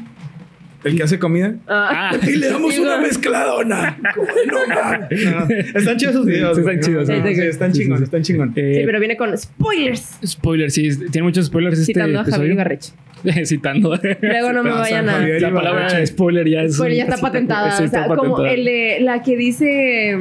¿El 0.86 0.96
que 0.96 1.02
hace 1.02 1.18
comida? 1.18 1.54
Ah. 1.66 2.10
Ah, 2.12 2.16
Y 2.26 2.36
le 2.36 2.48
damos 2.48 2.78
una 2.78 2.98
mezcladona. 2.98 3.98
No. 4.46 4.66
No, 4.66 5.46
Están 5.74 5.96
chidos 5.96 6.14
sus 6.14 6.26
videos. 6.26 6.56
Sí, 6.56 6.60
están 6.60 6.80
chidos, 6.80 7.08
No, 7.08 7.14
sí. 7.26 7.34
sí, 7.34 7.40
están 7.42 7.74
Sí, 7.74 7.80
chingón, 7.82 7.98
sí, 7.98 8.04
están 8.04 8.20
eh, 8.56 8.74
Sí, 8.80 8.82
pero 8.86 8.98
viene 9.00 9.16
con 9.16 9.36
spoilers. 9.36 10.18
Spoiler, 10.24 10.70
sí, 10.70 10.90
tiene 11.10 11.24
muchos 11.24 11.46
spoilers 11.46 11.78
este 11.78 11.92
Citando 11.92 12.20
a 12.20 12.24
Javier 12.24 12.34
episodio. 12.34 12.52
Ibarreche. 12.54 12.92
Citando. 13.46 13.98
Luego 14.20 14.52
no 14.52 14.62
me 14.62 14.70
vayan 14.70 15.08
a. 15.08 15.12
Javier 15.12 15.42
La 15.42 15.52
palabra 15.52 16.06
spoiler 16.06 16.48
ya 16.48 16.62
es. 16.62 16.78
Pero 16.80 16.94
ya 16.94 17.04
está 17.04 17.16
patentada. 17.16 17.72
Sí, 17.72 17.84
o 17.84 17.88
sea, 17.88 18.06
como 18.06 18.44
el 18.44 18.64
de 18.64 18.98
la 19.00 19.22
que 19.22 19.36
dice. 19.36 20.16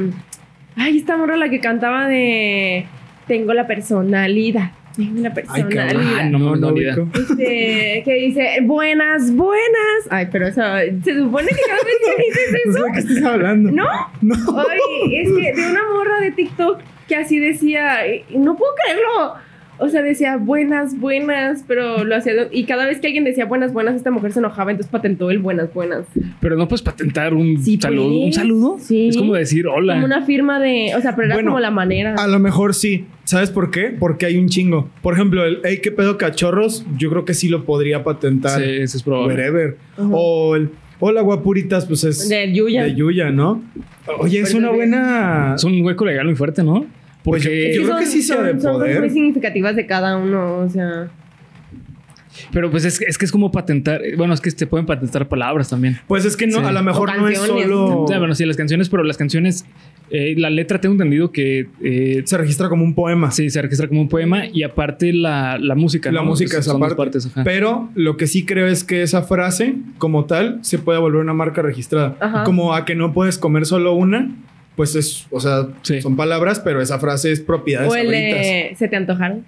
Ay, 0.74 0.98
esta 0.98 1.16
morra 1.16 1.36
la 1.36 1.48
que 1.48 1.60
cantaba 1.60 2.08
de. 2.08 2.86
Tengo 3.28 3.54
la 3.54 3.66
personalidad. 3.66 4.72
Ay, 4.98 5.30
personalidad. 5.34 5.86
cabrón. 5.88 6.06
Ah, 6.18 6.24
no, 6.30 6.56
no. 6.56 6.68
Este, 7.14 8.02
que 8.04 8.14
dice, 8.14 8.58
buenas, 8.62 9.30
buenas. 9.34 10.06
Ay, 10.10 10.28
pero 10.32 10.46
eso, 10.48 10.62
se 11.04 11.14
supone 11.18 11.48
que 11.48 11.62
cada 11.66 11.82
vez 11.84 11.96
que 12.04 12.22
dices 12.26 12.52
No 12.66 12.72
sé 12.72 12.78
eso. 12.78 12.84
de 12.86 12.92
qué 12.92 12.98
estás 12.98 13.24
hablando. 13.24 13.70
¿No? 13.72 13.84
No. 14.22 14.34
Ay, 14.58 15.16
es 15.16 15.28
que 15.30 15.60
de 15.60 15.70
una 15.70 15.82
morra 15.92 16.20
de 16.20 16.30
TikTok 16.32 16.80
que 17.08 17.16
así 17.16 17.38
decía, 17.38 17.98
no 18.30 18.56
puedo 18.56 18.72
creerlo. 18.84 19.34
O 19.78 19.88
sea, 19.88 20.02
decía 20.02 20.36
buenas, 20.38 20.98
buenas, 20.98 21.64
pero 21.68 22.04
lo 22.04 22.16
hacía. 22.16 22.32
Y 22.50 22.64
cada 22.64 22.86
vez 22.86 22.98
que 23.00 23.06
alguien 23.08 23.24
decía 23.24 23.44
buenas, 23.44 23.72
buenas, 23.72 23.94
esta 23.96 24.10
mujer 24.10 24.32
se 24.32 24.38
enojaba, 24.38 24.70
entonces 24.70 24.90
patentó 24.90 25.30
el 25.30 25.38
buenas, 25.38 25.72
buenas. 25.74 26.06
Pero 26.40 26.56
no 26.56 26.66
puedes 26.66 26.82
patentar 26.82 27.34
un 27.34 27.62
Sí, 27.62 27.78
saludo. 27.80 28.08
pues. 28.08 28.24
¿Un 28.26 28.32
saludo? 28.32 28.76
Sí. 28.80 29.08
Es 29.08 29.16
como 29.16 29.34
decir 29.34 29.66
hola. 29.66 29.94
Como 29.94 30.06
una 30.06 30.22
firma 30.24 30.58
de. 30.60 30.92
O 30.96 31.00
sea, 31.00 31.14
pero 31.14 31.26
era 31.26 31.34
Bueno, 31.36 31.50
como 31.50 31.60
la 31.60 31.70
manera. 31.70 32.14
A 32.16 32.26
lo 32.26 32.38
mejor 32.38 32.74
sí. 32.74 33.06
¿Sabes 33.24 33.50
por 33.50 33.70
qué? 33.70 33.94
Porque 33.98 34.24
hay 34.26 34.36
un 34.36 34.48
chingo. 34.48 34.88
Por 35.02 35.14
ejemplo, 35.14 35.44
el 35.44 35.58
hey, 35.64 35.80
qué 35.82 35.90
pedo 35.90 36.16
cachorros, 36.16 36.86
yo 36.96 37.10
creo 37.10 37.24
que 37.24 37.34
sí 37.34 37.48
lo 37.48 37.64
podría 37.64 38.04
patentar. 38.04 38.60
Sí, 38.62 38.70
eso 38.80 38.96
es 38.96 39.02
probable. 39.02 39.34
Wherever. 39.34 39.76
Ajá. 39.98 40.08
O 40.12 40.56
el 40.56 40.70
hola 41.00 41.20
guapuritas, 41.20 41.84
pues 41.86 42.04
es 42.04 42.28
De 42.28 42.50
Yuya. 42.54 42.84
de 42.84 42.94
Yuya, 42.94 43.30
¿no? 43.30 43.62
Oye, 44.20 44.40
es 44.40 44.54
una 44.54 44.70
buena. 44.70 45.54
Es 45.56 45.64
un 45.64 45.82
hueco 45.82 46.06
legal 46.06 46.24
muy 46.26 46.34
fuerte, 46.36 46.62
¿no? 46.62 46.86
Pues 47.26 47.42
yo- 47.42 47.50
Porque. 47.50 47.74
yo 47.74 47.82
creo 47.82 47.98
que 47.98 48.06
sí 48.06 48.22
sea 48.22 48.40
de 48.40 48.50
son 48.52 48.56
cosas 48.58 48.72
poder. 48.72 49.00
muy 49.00 49.10
significativas 49.10 49.76
de 49.76 49.84
cada 49.86 50.16
uno, 50.16 50.58
o 50.60 50.68
sea. 50.70 51.08
Pero 52.52 52.70
pues 52.70 52.84
es, 52.84 53.00
es 53.00 53.16
que 53.16 53.24
es 53.24 53.32
como 53.32 53.50
patentar. 53.50 54.00
Bueno, 54.18 54.34
es 54.34 54.42
que 54.42 54.50
te 54.50 54.66
pueden 54.66 54.84
patentar 54.84 55.26
palabras 55.26 55.70
también. 55.70 55.98
Pues 56.06 56.24
es 56.26 56.36
que 56.36 56.46
no, 56.46 56.60
Sí. 56.60 56.64
a 56.66 56.72
lo 56.72 56.82
mejor 56.82 57.16
no 57.18 57.28
es 57.28 57.38
solo. 57.38 58.02
O 58.02 58.06
sea, 58.08 58.18
bueno, 58.18 58.34
sí, 58.34 58.44
las 58.44 58.56
canciones, 58.56 58.88
pero 58.88 59.02
las 59.04 59.16
canciones. 59.16 59.64
eh, 60.08 60.34
la 60.36 60.50
letra 60.50 60.80
tengo 60.80 60.92
entendido 60.92 61.32
que. 61.32 61.66
eh, 61.82 62.22
Se 62.26 62.36
registra 62.38 62.68
como 62.68 62.84
un 62.84 62.94
poema. 62.94 63.32
sí, 63.32 63.50
se 63.50 63.60
registra 63.60 63.88
como 63.88 64.02
un 64.02 64.08
poema 64.08 64.46
y 64.46 64.62
aparte 64.62 65.12
la, 65.12 65.58
la 65.58 65.74
música. 65.74 66.12
La 66.12 66.20
¿no? 66.20 66.26
música 66.28 66.58
es 66.58 66.64
Son 66.66 66.76
aparte. 66.76 66.94
partes, 66.94 67.26
ajá. 67.26 67.42
Pero 67.42 67.90
lo 67.96 68.16
que 68.16 68.26
sí 68.28 68.44
creo 68.44 68.68
es 68.68 68.84
que 68.84 69.02
esa 69.02 69.22
frase, 69.22 69.74
como 69.98 70.26
tal, 70.26 70.58
se 70.62 70.78
puede 70.78 71.00
volver 71.00 71.22
una 71.22 71.32
marca 71.32 71.60
registrada. 71.62 72.16
Ajá. 72.20 72.44
Como 72.44 72.74
a 72.74 72.84
que 72.84 72.94
no 72.94 73.12
puedes 73.12 73.36
comer 73.38 73.66
solo 73.66 73.94
una, 73.94 74.30
pues 74.76 74.94
es, 74.94 75.26
o 75.30 75.40
sea, 75.40 75.68
Sí. 75.82 76.00
son 76.02 76.14
palabras, 76.16 76.60
pero 76.60 76.80
esa 76.80 76.98
frase 76.98 77.32
es 77.32 77.40
propiedad 77.40 77.88
de 77.90 78.04
de. 78.04 78.74
¿Se 78.78 78.88
te 78.88 78.96
antojaron? 78.96 79.44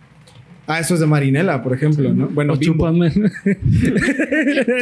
Ah, 0.70 0.80
eso 0.80 0.92
es 0.92 1.00
de 1.00 1.06
Marinela, 1.06 1.62
por 1.62 1.73
ejemplo, 1.73 2.12
¿no? 2.12 2.28
Bueno, 2.28 2.54
chúpame. 2.56 3.11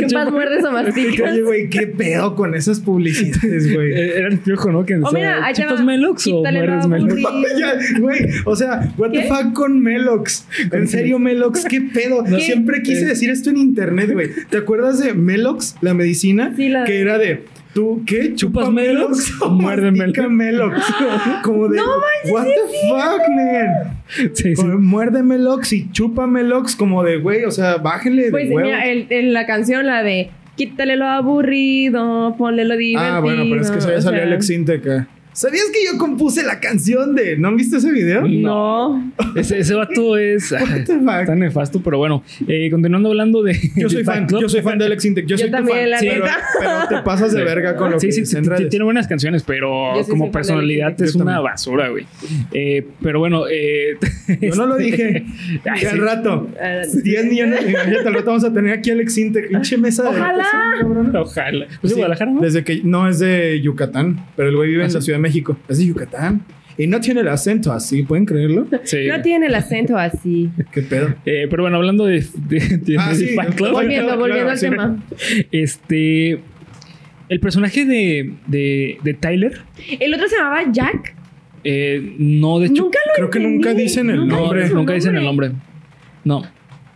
Chupas, 0.09 0.33
muerdes 0.33 0.65
o 0.65 0.73
masticas. 0.73 1.33
Oye, 1.33 1.43
güey, 1.43 1.71
qué 1.71 1.87
pedo 1.87 2.35
con 2.35 2.57
esas 2.57 2.81
publicidades, 2.81 3.73
güey. 3.73 3.93
Era 3.93 4.27
el 4.27 4.39
piojo, 4.39 4.73
¿no? 4.73 4.85
Que 4.85 4.95
O 4.97 4.99
decía, 5.11 5.13
mira, 5.39 5.53
¿chupas. 5.53 5.85
Melox 5.85 6.27
o 6.27 6.43
Melox? 6.43 6.87
Güey, 8.01 8.19
o 8.45 8.57
sea, 8.57 8.93
what 8.99 9.11
the 9.13 9.23
¿Qué? 9.23 9.29
fuck 9.29 9.53
con 9.53 9.81
Melox. 9.81 10.47
En 10.73 10.89
serio, 10.89 11.21
Melox, 11.21 11.65
qué 11.67 11.81
pedo. 11.81 12.25
¿Qué? 12.25 12.41
Siempre 12.41 12.83
quise 12.83 13.07
decir 13.07 13.31
esto 13.31 13.51
en 13.51 13.57
internet, 13.59 14.11
güey. 14.13 14.31
¿Te 14.51 14.59
acuerdas 14.59 14.99
de 14.99 15.15
Melox, 15.15 15.77
la 15.83 15.95
medicina? 15.95 16.53
Sí, 16.57 16.69
la- 16.69 16.85
Que 16.85 17.01
era 17.01 17.17
de. 17.19 17.45
¿Tú 17.77 18.03
qué? 18.07 18.35
¿Chupas 18.35 18.65
¿Chupa 18.65 18.71
Melox 18.71 19.35
muerde 19.51 19.91
Melox? 19.91 20.81
Como 21.45 21.69
de. 21.69 21.79
What 22.31 22.45
the 22.47 22.89
fuck, 22.89 23.29
man. 23.29 23.99
Sí, 24.33 24.57
sí. 24.57 24.65
Muerde 24.65 25.23
Melox 25.23 25.75
y 25.75 25.91
chupa 25.93 26.27
Melox, 26.27 26.75
como 26.75 27.03
de, 27.03 27.19
güey, 27.19 27.45
o 27.45 27.51
sea, 27.51 27.77
bájenle 27.77 28.31
Pues 28.31 28.49
de 28.49 28.55
huevo. 28.55 28.67
mira, 28.67 28.87
el- 28.87 29.09
en 29.11 29.35
la 29.35 29.45
canción, 29.47 29.85
la 29.85 30.03
de 30.03 30.31
Quítale 30.57 30.97
lo 30.97 31.05
aburrido, 31.05 32.35
ponle 32.39 32.65
lo 32.65 32.79
divertido. 32.79 33.17
Ah, 33.17 33.21
bueno, 33.21 33.43
pero 33.51 33.61
es 33.61 33.71
que 33.71 33.79
se 33.83 33.89
había 33.89 33.99
o 33.99 34.03
salido 34.03 34.23
sea, 34.23 34.31
Alex 34.33 34.47
Sintek. 34.47 35.07
¿Sabías 35.37 35.65
que 35.71 35.85
yo 35.85 35.99
compuse 35.99 36.43
la 36.43 36.61
canción 36.61 37.15
de... 37.15 37.37
¿No 37.37 37.49
han 37.49 37.57
visto 37.59 37.77
ese 37.77 37.93
video? 37.93 38.27
No. 38.27 39.13
Ese, 39.35 39.59
ese 39.59 39.75
vato 39.75 40.17
es 40.17 40.49
fuck? 40.59 40.61
está 41.21 41.35
nefasto, 41.35 41.83
pero 41.83 41.99
bueno, 41.99 42.23
eh, 42.49 42.71
continuando 42.71 43.11
hablando 43.11 43.43
de. 43.43 43.53
Yo 43.77 43.89
soy 43.91 43.99
de 43.99 44.05
fan, 44.05 44.27
Club. 44.27 44.41
yo 44.41 44.49
soy 44.49 44.63
fan 44.63 44.79
de 44.79 44.87
Alex 44.87 45.05
Intec. 45.05 45.27
Yo, 45.27 45.37
Yo 45.37 45.39
soy 45.39 45.47
tu 45.51 45.53
también, 45.57 45.79
fan. 45.81 45.91
la 45.91 45.99
Sí, 45.99 46.07
pero, 46.09 46.25
neta. 46.25 46.39
pero 46.59 46.89
te 46.99 47.05
pasas 47.05 47.33
de 47.33 47.45
verga 47.45 47.77
con 47.77 47.91
lo 47.91 48.01
Sí, 48.01 48.07
que 48.07 48.13
sí, 48.13 48.21
dice 48.21 48.31
sí, 48.33 48.37
en 48.39 48.45
t- 48.45 48.51
redes. 48.51 48.69
tiene 48.71 48.85
buenas 48.87 49.07
canciones, 49.09 49.43
pero 49.43 49.93
como 50.09 50.33
personalidad 50.33 51.01
es 51.03 51.15
una 51.15 51.41
basura, 51.41 51.91
güey. 51.91 52.07
Eh, 52.55 52.87
pero 53.03 53.19
bueno, 53.19 53.45
eh, 53.51 53.99
Yo 54.41 54.55
no 54.57 54.67
lo 54.67 54.77
dije. 54.79 55.27
Ay, 55.71 55.83
Y 55.83 55.87
al 55.87 55.99
rato. 55.99 56.49
Ah, 56.59 56.81
10 57.03 57.27
millones. 57.27 57.61
Imagínate, 57.69 58.09
al 58.09 58.15
rato 58.15 58.27
vamos 58.27 58.45
a 58.45 58.53
tener 58.55 58.73
aquí 58.79 58.89
a 58.91 58.95
Alex 58.95 59.19
Intec. 59.19 59.49
Pinche 59.49 59.77
mesa 59.77 60.03
de 60.05 60.09
Ojalá. 60.09 60.47
Ojalá. 61.21 61.67
Pues 61.81 61.91
de 61.91 61.97
Guadalajara, 61.97 62.31
¿no? 62.31 62.41
Desde 62.41 62.65
que 62.65 62.81
no 62.85 63.07
es 63.09 63.19
de 63.19 63.61
Yucatán, 63.61 64.25
pero 64.35 64.49
el 64.49 64.57
güey 64.57 64.71
vive 64.71 64.83
¿Ah, 64.85 64.87
en 64.87 64.93
la 64.95 65.01
sí? 65.01 65.05
Ciudad 65.05 65.19
de 65.19 65.23
México. 65.27 65.57
Es 65.69 65.79
de 65.79 65.87
Yucatán. 65.87 66.43
Y 66.79 66.87
no 66.87 67.01
tiene 67.01 67.21
el 67.21 67.29
acento 67.29 67.73
así, 67.73 68.03
¿pueden 68.03 68.27
creerlo? 68.27 68.67
Sí. 68.85 69.07
No 69.09 69.23
tiene 69.23 69.47
el 69.47 69.55
acento 69.55 69.97
así. 69.97 70.51
¿Qué 70.73 70.83
pedo? 70.83 71.15
Eh, 71.25 71.47
pero 71.49 71.63
bueno, 71.63 71.79
hablando 71.79 72.05
de, 72.05 72.23
de, 72.49 72.59
de- 72.79 72.97
Ah, 72.99 73.09
de 73.11 73.15
sí, 73.15 73.29
Fan 73.35 73.53
Club, 73.53 73.69
Fan 73.69 73.73
Volviendo, 73.73 74.17
volviendo 74.19 74.45
claro, 74.45 74.51
al 74.51 74.59
sí. 74.59 74.67
tema. 74.69 75.03
este. 75.53 76.41
El 77.29 77.41
personaje 77.41 77.85
de, 77.85 78.35
de, 78.47 78.99
de 79.03 79.15
Tyler, 79.15 79.63
El 79.99 80.15
otro 80.15 80.29
se 80.29 80.37
llamaba 80.37 80.63
Jack. 80.71 81.15
eh, 81.65 82.15
no, 82.19 82.61
de 82.61 82.67
hecho. 82.67 82.85
Nunca 82.85 82.99
lo 83.09 83.15
creo 83.17 83.31
que 83.31 83.41
nunca 83.41 83.75
dicen 83.75 84.11
el 84.11 84.17
Nunca 84.19 84.37
nombre. 84.37 84.69
nunca 84.69 84.93
dicen 84.93 85.17
el 85.17 85.25
nombre. 85.25 85.51
No. 86.25 86.43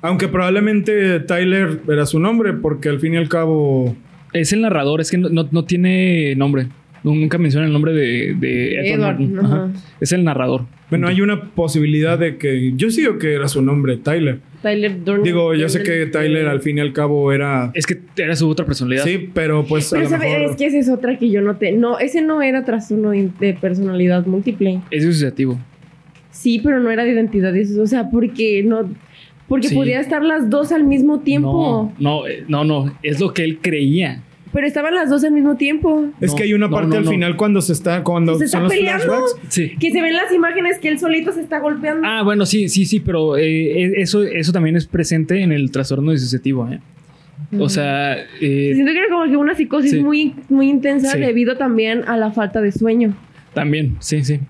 Aunque 0.03 0.29
probablemente 0.29 1.19
Tyler 1.21 1.81
era 1.89 2.07
su 2.07 2.21
nombre, 2.21 2.53
porque 2.53 2.89
al 2.91 3.01
fin 3.01 3.15
y 3.15 3.17
al 3.17 3.29
cabo. 3.29 3.97
Es 4.33 4.53
el 4.53 4.61
narrador, 4.61 5.01
es 5.01 5.11
que 5.11 5.19
no, 5.19 5.29
no, 5.31 5.49
no 5.51 5.65
tiene 5.65 6.35
nombre. 6.37 6.69
Nunca 7.03 7.39
menciona 7.39 7.67
el 7.67 7.73
nombre 7.73 7.93
de, 7.95 8.35
de 8.39 8.75
Edward, 8.75 8.87
Edward, 9.17 9.21
Norton. 9.21 9.45
ajá. 9.47 9.65
Ajá. 9.65 9.73
Es 10.01 10.13
el 10.13 10.23
narrador. 10.25 10.67
Bueno, 10.91 11.07
hay 11.09 11.21
una 11.21 11.45
posibilidad 11.53 12.19
de 12.19 12.37
que. 12.37 12.73
Yo 12.77 12.91
sí 12.91 13.01
digo 13.03 13.19
que 13.19 13.33
era 13.35 13.49
su 13.49 13.63
nombre, 13.63 13.97
Tyler. 13.97 14.41
Tyler 14.61 15.03
Durden. 15.05 15.23
Digo, 15.23 15.55
yo 15.55 15.69
sé 15.71 15.83
que 15.83 16.05
Tyler 16.07 16.47
al 16.49 16.61
fin 16.61 16.77
y 16.79 16.81
al 16.83 16.93
cabo 16.93 17.33
era. 17.33 17.71
Es 17.75 17.87
que 17.87 17.99
era 18.17 18.37
su 18.37 18.49
otra 18.49 18.67
personalidad. 18.67 19.05
Sí, 19.05 19.31
pero 19.33 19.65
pues 19.65 19.93
a 19.93 19.97
Pero 19.97 20.11
mejor. 20.11 20.43
es 20.51 20.57
que 20.57 20.67
esa 20.67 20.79
es 20.79 20.89
otra 20.91 21.17
que 21.19 21.31
yo 21.31 21.41
noté. 21.41 21.73
No, 21.73 21.99
ese 21.99 22.21
no 22.23 22.43
era 22.43 22.65
trastorno 22.65 23.11
de 23.11 23.31
de 23.41 23.55
personalidad 23.55 24.27
múltiple. 24.27 24.81
Es 24.91 25.07
disociativo. 25.07 25.59
Sí, 26.31 26.61
pero 26.63 26.81
no 26.81 26.91
era 26.91 27.05
de 27.05 27.13
identidad. 27.13 27.55
O 27.81 27.87
sea, 27.87 28.11
porque 28.11 28.63
no. 28.63 28.91
Porque 29.49 29.69
Sí. 29.69 29.75
podía 29.75 30.01
estar 30.01 30.23
las 30.23 30.49
dos 30.51 30.71
al 30.71 30.85
mismo 30.85 31.21
tiempo. 31.21 31.93
No, 31.99 32.21
no, 32.21 32.27
eh, 32.29 32.45
no, 32.47 32.65
no. 32.65 32.93
Es 33.03 33.19
lo 33.21 33.33
que 33.33 33.43
él 33.45 33.59
creía. 33.63 34.23
Pero 34.53 34.67
estaban 34.67 34.95
las 34.95 35.09
dos 35.11 35.23
al 35.25 35.33
mismo 35.33 35.57
tiempo. 35.57 36.07
Es 36.21 36.31
No, 36.33 36.37
que 36.37 36.43
hay 36.43 36.55
una 36.55 36.67
no, 36.67 36.73
parte 36.75 36.89
no, 36.89 36.97
al 36.97 37.05
no. 37.05 37.11
final 37.11 37.37
cuando 37.37 37.61
se 37.61 37.73
está. 37.73 38.03
Cuando 38.03 38.37
Se 38.37 38.47
está 38.47 38.59
son 38.59 38.69
peleando. 38.69 39.25
Sí. 39.49 39.73
Que 39.79 39.93
se 39.93 40.03
ven 40.03 40.15
las 40.15 40.33
imágenes 40.33 40.79
que 40.81 40.89
él 40.89 40.99
solito 40.99 41.31
se 41.33 41.41
está 41.41 41.61
golpeando. 41.61 42.03
Ah, 42.05 42.23
bueno, 42.23 42.45
sí, 42.47 42.69
sí, 42.69 42.85
sí, 42.85 42.99
pero 43.01 43.37
eh, 43.37 43.45
eh, 43.85 43.93
eso, 43.99 44.23
eso 44.25 44.53
también 44.53 44.77
es 44.77 44.87
presente 44.87 45.41
en 45.43 45.53
el 45.53 45.71
trastorno 45.71 46.11
disociativo. 46.11 46.69
¿eh? 46.69 46.81
O 47.59 47.69
sea, 47.69 48.17
eh, 48.41 48.73
Siento 48.75 48.93
que 48.93 48.99
era 48.99 49.09
como 49.09 49.25
que 49.31 49.37
una 49.37 49.55
psicosis 49.55 49.93
Sí. 49.93 50.01
muy, 50.01 50.35
muy 50.49 50.69
intensa 50.69 51.13
Sí. 51.13 51.21
debido 51.21 51.57
también 51.57 52.03
a 52.09 52.17
la 52.17 52.33
falta 52.33 52.61
de 52.61 52.73
sueño. 52.73 53.15
también, 53.55 53.97
sí, 54.01 54.23
sí. 54.25 54.41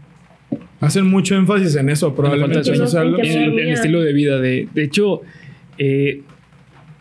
Hacen 0.80 1.06
mucho 1.06 1.36
énfasis 1.36 1.76
en 1.76 1.90
eso, 1.90 2.14
probablemente. 2.14 2.60
En 2.60 2.74
el, 2.74 2.80
el 2.82 2.90
dormía. 2.90 3.74
estilo 3.74 4.00
de 4.00 4.12
vida. 4.14 4.38
De, 4.40 4.66
de 4.74 4.82
hecho, 4.82 5.20
eh, 5.76 6.22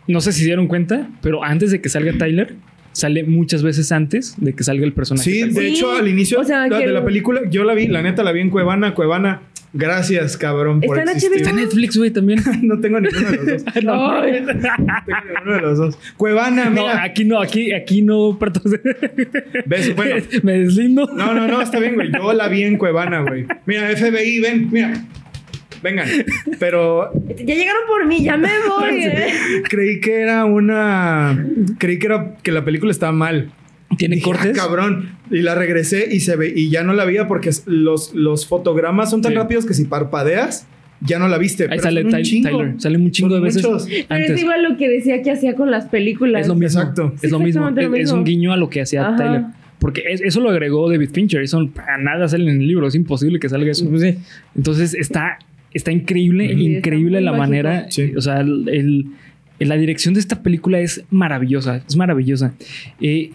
no 0.06 0.20
sé 0.20 0.32
si 0.32 0.40
se 0.40 0.46
dieron 0.46 0.66
cuenta, 0.66 1.08
pero 1.22 1.42
antes 1.42 1.70
de 1.70 1.80
que 1.80 1.88
salga 1.88 2.12
Tyler, 2.18 2.54
sale 2.92 3.24
muchas 3.24 3.62
veces 3.62 3.92
antes 3.92 4.34
de 4.38 4.52
que 4.52 4.64
salga 4.64 4.84
el 4.84 4.92
personaje. 4.92 5.30
Sí, 5.30 5.42
de 5.48 5.68
hecho, 5.68 5.92
al 5.92 6.08
inicio 6.08 6.40
o 6.40 6.44
sea, 6.44 6.66
la- 6.66 6.78
que 6.78 6.86
de 6.86 6.92
la 6.92 6.98
el- 7.00 7.04
película, 7.04 7.40
yo 7.50 7.64
la 7.64 7.74
vi, 7.74 7.86
la 7.88 8.02
neta 8.02 8.22
la 8.22 8.32
vi 8.32 8.40
en 8.40 8.50
Cuevana, 8.50 8.94
Cuevana. 8.94 9.42
Gracias, 9.72 10.36
cabrón, 10.36 10.80
por 10.80 10.98
Está 10.98 11.12
en 11.12 11.16
existir. 11.16 11.36
Está 11.36 11.50
en 11.50 11.56
Netflix, 11.56 11.96
güey, 11.96 12.10
también. 12.10 12.40
No 12.62 12.80
tengo 12.80 12.98
ninguno 13.00 13.30
de 13.30 13.36
los 13.36 13.46
dos. 13.64 13.74
no. 13.84 14.14
No 14.16 14.22
tengo 14.22 14.52
ninguno 14.52 15.54
de 15.54 15.60
los 15.60 15.78
dos. 15.78 15.98
Cuevana, 16.16 16.64
no, 16.64 16.70
mira. 16.82 17.02
aquí 17.04 17.24
no, 17.24 17.40
aquí, 17.40 17.72
aquí 17.72 18.02
no. 18.02 18.36
perdón. 18.36 18.62
¿Ves? 19.66 19.94
Bueno, 19.94 20.16
Me 20.42 20.58
deslindo. 20.58 21.08
no, 21.14 21.34
no, 21.34 21.46
no, 21.46 21.62
está 21.62 21.78
bien, 21.78 21.94
güey. 21.94 22.10
Yo 22.12 22.32
la 22.32 22.48
vi 22.48 22.64
en 22.64 22.78
Cuevana, 22.78 23.20
güey. 23.22 23.46
Mira, 23.66 23.88
FBI, 23.96 24.40
ven, 24.40 24.68
mira. 24.72 25.04
Vengan. 25.82 26.06
Pero 26.58 27.10
Ya 27.38 27.54
llegaron 27.54 27.82
por 27.88 28.06
mí, 28.06 28.22
ya 28.22 28.36
me 28.36 28.48
voy. 28.68 29.02
¿eh? 29.04 29.28
creí 29.68 30.00
que 30.00 30.20
era 30.20 30.44
una. 30.44 31.46
Creí 31.78 31.98
que 31.98 32.06
era 32.06 32.34
que 32.42 32.52
la 32.52 32.64
película 32.64 32.90
estaba 32.92 33.12
mal. 33.12 33.50
Tiene 33.96 34.16
Dije, 34.16 34.24
cortes. 34.24 34.56
"Ah, 34.58 34.62
cabrón. 34.66 35.10
Y 35.30 35.38
la 35.42 35.54
regresé 35.54 36.06
y 36.14 36.20
se 36.20 36.36
ve 36.36 36.52
y 36.54 36.70
ya 36.70 36.82
no 36.84 36.92
la 36.92 37.04
veía 37.04 37.26
porque 37.26 37.50
los, 37.66 38.14
los 38.14 38.46
fotogramas 38.46 39.10
son 39.10 39.20
tan 39.22 39.32
Sí. 39.32 39.38
rápidos 39.38 39.66
que 39.66 39.74
si 39.74 39.84
parpadeas, 39.84 40.66
ya 41.00 41.18
no 41.18 41.26
la 41.28 41.38
viste. 41.38 41.64
Ahí 41.64 41.70
pero 41.70 41.82
sale 41.82 42.04
un. 42.04 42.10
Tyler. 42.10 42.74
Sale 42.78 42.96
un 42.98 43.10
chingo 43.10 43.34
de 43.34 43.40
veces 43.40 43.64
muchos. 43.66 43.88
Pero 44.08 44.24
es 44.34 44.40
igual 44.40 44.62
lo 44.62 44.76
que 44.76 44.88
decía 44.88 45.22
que 45.22 45.30
hacía 45.32 45.54
con 45.56 45.70
las 45.70 45.86
películas. 45.86 46.42
Es 46.42 46.48
lo 46.48 46.54
mismo. 46.54 46.80
Exacto. 46.80 47.14
Es 47.22 47.30
lo 47.30 47.40
mismo. 47.40 47.68
Lo 47.70 47.94
Es, 47.96 48.04
es 48.04 48.12
un 48.12 48.24
guiño 48.24 48.52
a 48.52 48.56
lo 48.56 48.68
que 48.70 48.82
hacía 48.82 49.08
Ajá. 49.08 49.16
Tyler. 49.16 49.42
Porque 49.80 50.02
es- 50.10 50.20
eso 50.20 50.40
lo 50.40 50.50
agregó 50.50 50.88
David 50.90 51.08
Fincher. 51.12 51.40
Eso 51.42 51.66
para 51.74 51.96
nada 51.98 52.28
sale 52.28 52.44
en 52.50 52.60
el 52.60 52.68
libro. 52.68 52.86
Es 52.86 52.94
imposible 52.94 53.40
que 53.40 53.48
salga 53.48 53.70
eso. 53.72 53.90
Entonces 54.54 54.94
está, 54.94 55.38
está 55.72 55.92
increíble, 55.92 56.48
Sí, 56.54 56.76
increíble 56.76 57.20
la 57.20 57.32
mágico. 57.32 57.46
manera. 57.46 57.86
Sí. 57.90 58.12
O 58.16 58.20
sea, 58.20 58.40
el, 58.40 58.68
el- 58.68 59.06
la 59.68 59.76
dirección 59.76 60.14
de 60.14 60.20
esta 60.20 60.42
película 60.42 60.80
es 60.80 61.04
maravillosa. 61.10 61.82
Es 61.86 61.94
maravillosa. 61.94 62.54
Eh, 63.00 63.32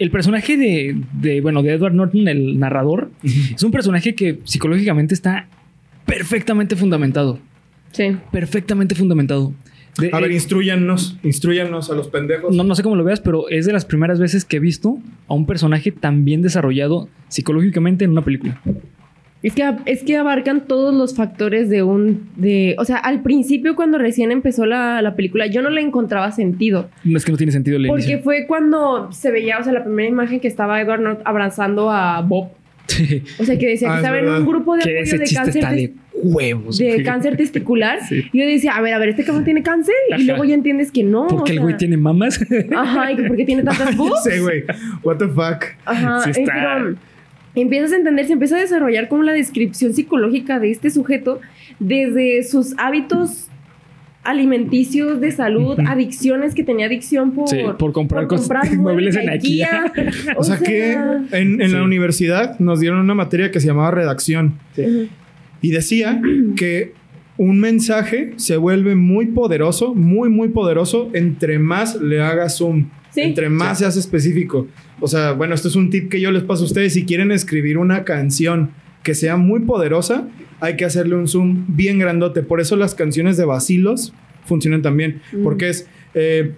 el 0.00 0.10
personaje 0.10 0.56
de, 0.56 0.96
de, 1.12 1.40
bueno, 1.40 1.62
de 1.62 1.72
Edward 1.74 1.94
Norton, 1.94 2.26
el 2.28 2.58
narrador, 2.58 3.10
es 3.22 3.62
un 3.62 3.70
personaje 3.70 4.14
que 4.16 4.40
psicológicamente 4.44 5.14
está 5.14 5.46
perfectamente 6.06 6.74
fundamentado. 6.76 7.38
Sí. 7.92 8.16
Perfectamente 8.32 8.94
fundamentado. 8.94 9.52
De- 9.98 10.10
A 10.12 10.20
ver, 10.20 10.30
eh, 10.30 10.34
instruyanos, 10.34 11.18
instruyanos 11.24 11.90
a 11.90 11.94
los 11.94 12.08
pendejos. 12.08 12.54
no, 12.54 12.62
no 12.64 12.74
sé 12.74 12.82
cómo 12.82 12.94
lo 12.96 13.02
veas, 13.04 13.20
pero 13.20 13.48
es 13.48 13.66
de 13.66 13.72
las 13.72 13.84
primeras 13.84 14.18
veces 14.20 14.44
que 14.44 14.56
he 14.58 14.60
visto 14.60 14.98
a 15.28 15.34
un 15.34 15.46
personaje 15.46 15.90
tan 15.92 16.24
bien 16.24 16.42
desarrollado 16.42 17.08
psicológicamente 17.28 18.04
en 18.04 18.12
una 18.12 18.22
película. 18.22 18.60
Es 19.42 19.54
que, 19.54 19.72
es 19.86 20.02
que 20.02 20.16
abarcan 20.16 20.62
todos 20.66 20.92
los 20.92 21.14
factores 21.14 21.70
de 21.70 21.84
un... 21.84 22.28
De, 22.36 22.74
o 22.78 22.84
sea, 22.84 22.96
al 22.96 23.22
principio 23.22 23.76
cuando 23.76 23.96
recién 23.96 24.32
empezó 24.32 24.66
la, 24.66 25.00
la 25.00 25.14
película, 25.14 25.46
yo 25.46 25.62
no 25.62 25.70
le 25.70 25.80
encontraba 25.80 26.32
sentido. 26.32 26.88
No 27.04 27.16
es 27.18 27.24
que 27.24 27.30
no 27.30 27.38
tiene 27.38 27.52
sentido 27.52 27.76
el 27.76 27.86
Porque 27.86 28.02
inicio. 28.04 28.22
fue 28.24 28.46
cuando 28.48 29.12
se 29.12 29.30
veía, 29.30 29.58
o 29.58 29.62
sea, 29.62 29.72
la 29.72 29.84
primera 29.84 30.08
imagen 30.08 30.40
que 30.40 30.48
estaba 30.48 30.80
Edward 30.80 31.00
Norton 31.02 31.22
abrazando 31.24 31.90
a 31.90 32.20
Bob. 32.22 32.48
O 33.38 33.44
sea, 33.44 33.56
que 33.58 33.68
decía 33.68 33.88
Ah, 33.88 33.92
que 33.92 33.98
es 34.00 34.04
estaba 34.04 34.18
en 34.18 34.28
un 34.28 34.46
grupo 34.46 34.74
de 34.74 34.82
que 34.82 34.90
apoyo 34.90 35.02
ese 35.04 35.18
de 35.18 35.24
chiste 35.26 35.60
cáncer, 35.60 35.68
de 35.76 35.92
huevos. 36.14 36.78
de 36.78 37.02
cáncer 37.04 37.36
testicular. 37.36 37.98
Sí. 38.08 38.24
Y 38.32 38.38
yo 38.40 38.46
decía, 38.46 38.72
a 38.76 38.80
ver, 38.80 38.94
a 38.94 38.98
ver, 38.98 39.10
este 39.10 39.24
cabrón 39.24 39.44
tiene 39.44 39.62
cáncer. 39.62 39.94
Ajá. 40.10 40.20
Y 40.20 40.24
luego 40.24 40.44
ya 40.46 40.54
entiendes 40.54 40.90
que 40.90 41.04
no. 41.04 41.26
Porque 41.28 41.52
o 41.52 41.52
el 41.52 41.58
sea, 41.58 41.62
güey 41.62 41.76
tiene 41.76 41.96
mamas. 41.98 42.40
Ajá, 42.74 43.12
y 43.12 43.16
que 43.16 43.22
por 43.24 43.36
qué 43.36 43.44
tiene 43.44 43.62
tantas 43.64 43.94
boobs. 43.96 44.24
Sí, 44.24 44.38
güey. 44.40 44.64
What 45.04 45.18
the 45.18 45.28
fuck. 45.28 45.64
Ajá, 45.84 46.22
Sí 46.24 46.30
eh, 46.30 46.42
está- 46.42 46.52
pero 46.80 46.96
empiezas 47.60 47.92
a 47.92 47.96
entender, 47.96 48.26
se 48.26 48.32
empieza 48.34 48.56
a 48.56 48.60
desarrollar 48.60 49.08
como 49.08 49.22
la 49.22 49.32
descripción 49.32 49.92
psicológica 49.94 50.58
de 50.58 50.70
este 50.70 50.90
sujeto 50.90 51.40
desde 51.78 52.42
sus 52.44 52.74
hábitos 52.78 53.48
alimenticios 54.24 55.20
de 55.20 55.32
salud, 55.32 55.78
adicciones 55.86 56.54
que 56.54 56.62
tenía 56.62 56.86
adicción 56.86 57.32
por, 57.32 57.48
Sí, 57.48 57.56
por 57.78 57.92
comprar 57.92 58.26
cosas- 58.26 58.70
muebles 58.76 59.16
en 59.16 59.30
IKEA. 59.30 59.92
O, 60.36 60.44
sea, 60.44 60.58
que 60.58 60.92
en, 60.92 61.62
en 61.62 61.72
la 61.72 61.82
universidad 61.82 62.58
nos 62.58 62.80
dieron 62.80 62.98
una 63.00 63.14
materia 63.14 63.50
que 63.50 63.60
se 63.60 63.68
llamaba 63.68 63.90
redacción. 63.90 64.58
Y 65.62 65.70
decía 65.70 66.20
que 66.56 66.92
un 67.38 67.58
mensaje 67.60 68.32
se 68.36 68.56
vuelve 68.56 68.94
muy 68.96 69.26
poderoso, 69.26 69.94
muy, 69.94 70.28
muy 70.28 70.48
poderoso, 70.48 71.10
entre 71.14 71.58
más 71.58 71.94
le 72.00 72.20
hagas 72.20 72.58
zoom. 72.58 72.90
Sí. 73.10 73.22
Entre 73.22 73.48
más 73.48 73.78
se 73.78 73.86
hace 73.86 73.98
específico. 74.00 74.68
O 75.00 75.06
sea, 75.08 75.32
bueno, 75.32 75.54
esto 75.54 75.68
es 75.68 75.76
un 75.76 75.90
tip 75.90 76.10
que 76.10 76.20
yo 76.20 76.30
les 76.30 76.42
paso 76.42 76.62
a 76.62 76.66
ustedes. 76.66 76.94
Si 76.94 77.04
quieren 77.04 77.30
escribir 77.30 77.78
una 77.78 78.04
canción 78.04 78.70
que 79.02 79.14
sea 79.14 79.36
muy 79.36 79.60
poderosa, 79.60 80.28
hay 80.60 80.76
que 80.76 80.84
hacerle 80.84 81.14
un 81.14 81.28
zoom 81.28 81.64
bien 81.68 81.98
grandote. 81.98 82.42
Por 82.42 82.60
eso 82.60 82.76
las 82.76 82.94
canciones 82.94 83.36
de 83.36 83.44
vacilos 83.44 84.12
funcionan 84.44 84.82
también. 84.82 85.20
Mm. 85.32 85.42
Porque 85.42 85.68
es. 85.68 85.86
eh, 86.14 86.52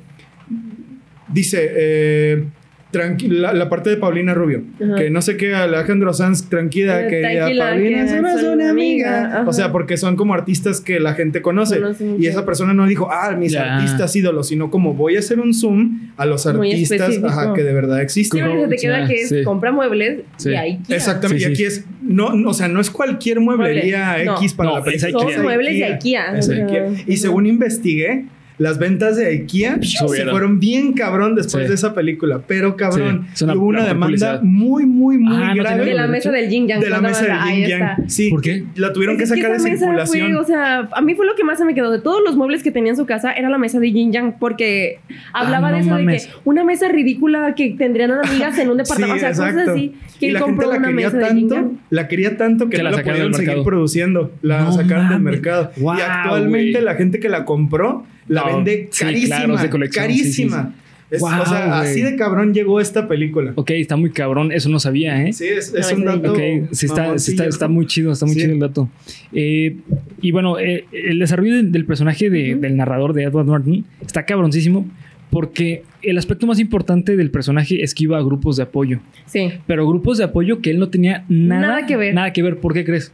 dice. 1.33 1.71
eh, 1.73 2.45
la, 2.93 3.53
la 3.53 3.69
parte 3.69 3.91
de 3.91 3.97
Paulina 3.97 4.35
Rubio. 4.35 4.63
Ajá. 4.83 4.95
Que 4.97 5.11
no 5.11 5.23
sé 5.23 5.37
qué, 5.37 5.55
Alejandro 5.55 6.13
Sanz, 6.13 6.49
tranquila, 6.49 7.07
Eh, 7.07 7.09
que 7.09 7.23
Paulina 7.59 8.05
que 8.05 8.05
es 8.05 8.21
una, 8.21 8.71
amiga. 8.71 9.19
amiga. 9.25 9.45
O 9.47 9.53
sea, 9.53 9.71
porque 9.73 9.97
son 9.97 10.17
como 10.17 10.35
artistas 10.35 10.81
que 10.81 10.99
la 11.01 11.15
gente 11.15 11.43
conoce. 11.43 11.77
Conoce 11.81 12.17
y 12.19 12.27
esa 12.27 12.45
persona 12.45 12.75
no 12.75 12.87
dijo, 12.87 13.09
ah, 13.11 13.37
mis 13.39 13.53
Ya. 13.53 13.77
artistas 13.77 14.15
ídolos, 14.17 14.49
sino 14.49 14.71
como 14.71 14.95
voy 14.95 15.17
a 15.17 15.21
hacer 15.21 15.39
un 15.41 15.55
zoom 15.55 16.11
a 16.17 16.27
los 16.27 16.47
Muy 16.55 16.73
artistas 16.73 17.19
ajá, 17.25 17.53
que 17.55 17.63
de 17.63 17.73
verdad 17.73 17.97
Sí, 17.99 18.03
existen. 18.03 18.45
se 18.45 18.67
te 18.69 18.77
queda 18.77 19.01
Ya, 19.01 19.07
que 19.07 19.15
es 19.23 19.29
sí. 19.29 19.43
compra 19.45 19.73
muebles 19.73 20.21
Sí. 20.37 20.51
y 20.51 20.55
ahí 20.55 20.81
Exactamente. 20.89 21.45
Sí, 21.45 21.53
y 21.53 21.55
sí. 21.57 21.63
aquí 21.63 21.65
es, 21.65 21.85
no, 22.03 22.35
no, 22.35 22.51
o 22.51 22.55
sea, 22.55 22.69
no 22.69 22.81
es 22.81 22.91
cualquier 22.91 23.41
mueblería 23.41 24.07
Mueble, 24.09 24.25
no. 24.27 24.37
X 24.39 24.55
para 24.55 24.71
No, 24.71 24.79
la. 24.79 24.85
IKEA. 24.91 25.11
Son 25.11 25.43
muebles 25.43 25.79
de 25.79 25.85
IKEA. 25.85 26.33
IKEA. 26.33 26.87
Y 27.07 27.17
según 27.19 27.47
investigué, 27.47 28.25
las 28.61 28.79
ventas 28.79 29.17
de 29.17 29.27
IKEA 29.27 29.79
se 29.81 29.99
Subieron. 30.07 30.31
fueron 30.33 30.61
bien 30.61 30.93
cabrón 30.93 31.35
después 31.35 31.65
Sí. 31.65 31.69
de 31.71 31.75
esa 31.75 31.95
película. 31.95 32.43
Pero 32.47 32.77
cabrón, 32.77 33.27
Sí, 33.33 33.45
una- 33.45 33.55
hubo 33.55 33.65
una 33.65 33.81
demanda 33.85 34.07
publicidad. 34.07 34.43
muy, 34.43 34.85
muy, 34.85 35.17
muy 35.17 35.43
Ah, 35.43 35.55
grave. 35.55 35.85
De 35.87 35.95
la 35.95 36.07
mesa 36.07 36.31
del 36.31 36.51
yin 36.51 36.69
yang. 36.69 36.79
de 36.81 36.91
la 36.91 37.01
mesa 37.01 37.25
del 37.25 37.55
Yin. 37.57 37.67
Yang. 37.69 38.09
Sí. 38.11 38.29
¿Por 38.31 38.43
qué? 38.43 38.65
La 38.77 38.93
tuvieron 38.93 39.17
que 39.17 39.25
Es 39.25 39.31
que 39.33 39.37
sacar 39.39 39.53
de 39.53 39.57
esa 39.57 39.65
mesa 39.69 39.79
circulación. 39.87 40.33
Fue, 40.33 40.37
o 40.41 40.45
sea, 40.45 40.89
a 40.93 41.01
mí 41.01 41.15
fue 41.15 41.25
lo 41.27 41.35
que 41.37 41.43
más 41.45 41.57
se 41.59 41.65
me 41.65 41.75
quedó 41.75 41.91
de 41.91 42.01
todos 42.01 42.21
los 42.23 42.37
muebles 42.37 42.63
que 42.63 42.71
tenía 42.71 42.91
en 42.91 42.97
su 42.97 43.07
casa 43.07 43.33
era 43.33 43.49
la 43.49 43.57
mesa 43.57 43.81
de 43.81 43.91
Yin 43.93 44.13
Yang 44.13 44.35
porque 44.39 44.99
hablaba 45.33 45.69
Ah, 45.69 45.71
no 45.71 45.77
de 45.77 45.83
eso 45.83 45.91
mames. 45.91 46.25
de 46.25 46.29
que 46.29 46.35
una 46.45 46.63
mesa 46.63 46.89
ridícula 46.89 47.55
que 47.55 47.71
tendrían 47.79 48.11
amigas 48.13 48.59
en 48.59 48.69
un 48.71 48.77
departamento, 48.77 49.15
Sí, 49.19 49.25
o 49.25 49.35
sea, 49.35 49.47
cosas 49.53 49.69
así. 49.69 49.95
Que 50.21 50.27
y 50.27 50.31
gente 50.33 50.43
compró 50.45 50.71
la 50.71 50.77
una 50.77 50.89
quería 50.89 51.07
mesa 51.07 51.17
de 51.17 51.25
tanto, 51.25 51.55
Yang. 51.55 51.79
la 51.89 52.09
quería 52.09 52.37
tanto 52.37 52.69
que, 52.69 52.77
Que 52.77 52.83
no 52.83 52.91
la 52.91 52.99
pudieron 53.03 53.33
seguir 53.33 53.49
mercado. 53.49 53.65
produciendo. 53.65 54.33
La 54.43 54.65
No 54.65 54.73
sacaron 54.73 55.09
del 55.09 55.21
mercado. 55.21 55.71
Wow, 55.79 55.97
y 55.97 56.01
actualmente 56.03 56.83
la 56.83 56.95
gente 56.97 57.21
que 57.21 57.31
la 57.31 57.47
compró 57.47 58.05
la 58.29 58.43
No, 58.43 58.50
vende 58.57 58.89
sí, 58.91 59.05
carísima. 59.05 59.37
claro, 59.37 59.55
es 59.57 59.63
de 59.63 59.71
colección, 59.71 60.07
sí, 60.07 60.13
sí, 60.15 60.21
carísima. 60.23 60.75
Es- 61.11 61.21
Wow, 61.21 61.31
o 61.43 61.47
sea, 61.47 61.81
así 61.81 62.03
de 62.03 62.15
cabrón 62.15 62.55
llegó 62.55 62.81
esta 62.81 63.09
película. 63.09 63.53
Ok, 63.57 63.71
está 63.73 63.97
muy 63.97 64.11
cabrón. 64.11 64.53
Eso 64.53 64.69
no 64.69 64.79
sabía, 64.79 65.21
¿eh? 65.25 65.33
Sí, 65.33 65.45
es, 65.45 65.75
es 65.75 65.93
un 65.93 66.05
dato. 66.05 66.33
Ok, 66.33 66.39
sí 66.71 66.87
está, 66.87 67.19
sí 67.19 67.33
está, 67.33 67.47
está 67.47 67.67
muy 67.67 67.87
chido, 67.87 68.13
está 68.13 68.27
muy 68.27 68.37
Sí. 68.37 68.43
chido 68.43 68.53
el 68.53 68.61
dato. 68.61 68.89
Eh, 69.33 69.77
y 70.23 70.31
bueno, 70.31 70.61
eh, 70.61 70.85
el 70.93 71.19
desarrollo 71.19 71.57
del, 71.57 71.73
del 71.73 71.85
personaje 71.85 72.31
de- 72.31 72.55
del 72.55 72.77
narrador 72.77 73.13
de 73.13 73.25
Edward 73.25 73.47
Norton 73.47 73.85
está 74.01 74.25
cabroncísimo 74.25 74.87
porque 75.31 75.83
el 76.03 76.17
aspecto 76.17 76.47
más 76.47 76.61
importante 76.61 77.17
del 77.17 77.33
personaje 77.33 77.83
es 77.83 77.93
que 77.93 78.05
iba 78.05 78.17
a 78.17 78.23
grupos 78.23 78.57
de 78.57 78.63
apoyo. 78.63 79.01
Sí. 79.27 79.51
Pero 79.67 79.89
grupos 79.89 80.17
de 80.19 80.23
apoyo 80.25 80.61
que 80.61 80.71
él 80.71 80.79
no 80.79 80.91
tenía 80.91 81.25
nada, 81.29 81.61
Nada 81.67 81.87
que 81.87 81.97
ver. 81.97 82.15
Nada 82.15 82.33
que 82.33 82.43
ver. 82.45 82.59
¿Por 82.59 82.73
qué 82.73 82.85
crees? 82.85 83.13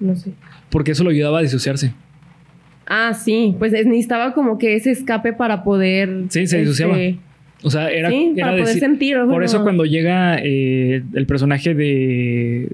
No 0.00 0.16
sé. 0.16 0.32
Porque 0.70 0.92
eso 0.92 1.04
lo 1.04 1.10
ayudaba 1.10 1.38
a 1.40 1.42
disociarse. 1.42 1.92
Ah, 2.86 3.14
sí, 3.14 3.54
pues 3.58 3.72
es- 3.72 3.86
necesitaba 3.86 4.34
como 4.34 4.58
que 4.58 4.74
ese 4.76 4.90
escape 4.90 5.32
para 5.32 5.64
poder. 5.64 6.24
Sí, 6.28 6.46
se 6.46 6.58
disociaba. 6.58 6.96
O 7.62 7.70
sea, 7.70 7.90
era, 7.90 8.10
sí, 8.10 8.32
era 8.36 8.48
para 8.48 8.52
poder 8.58 8.66
decir- 8.66 8.80
sentir. 8.80 9.16
Por 9.16 9.26
bueno, 9.26 9.44
eso 9.44 9.62
cuando 9.62 9.84
llega 9.86 10.36
eh, 10.42 11.02
el 11.14 11.26
personaje 11.26 11.74
de 11.74 12.68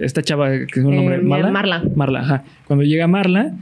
esta 0.00 0.20
chava 0.22 0.50
que 0.66 0.80
es 0.80 0.84
un 0.84 0.92
Eh, 0.94 0.96
nombre 0.96 1.18
Marla. 1.18 1.50
Marla. 1.50 1.82
Marla, 1.94 2.20
ajá. 2.20 2.44
Cuando 2.66 2.84
llega 2.84 3.06
Marla, 3.06 3.54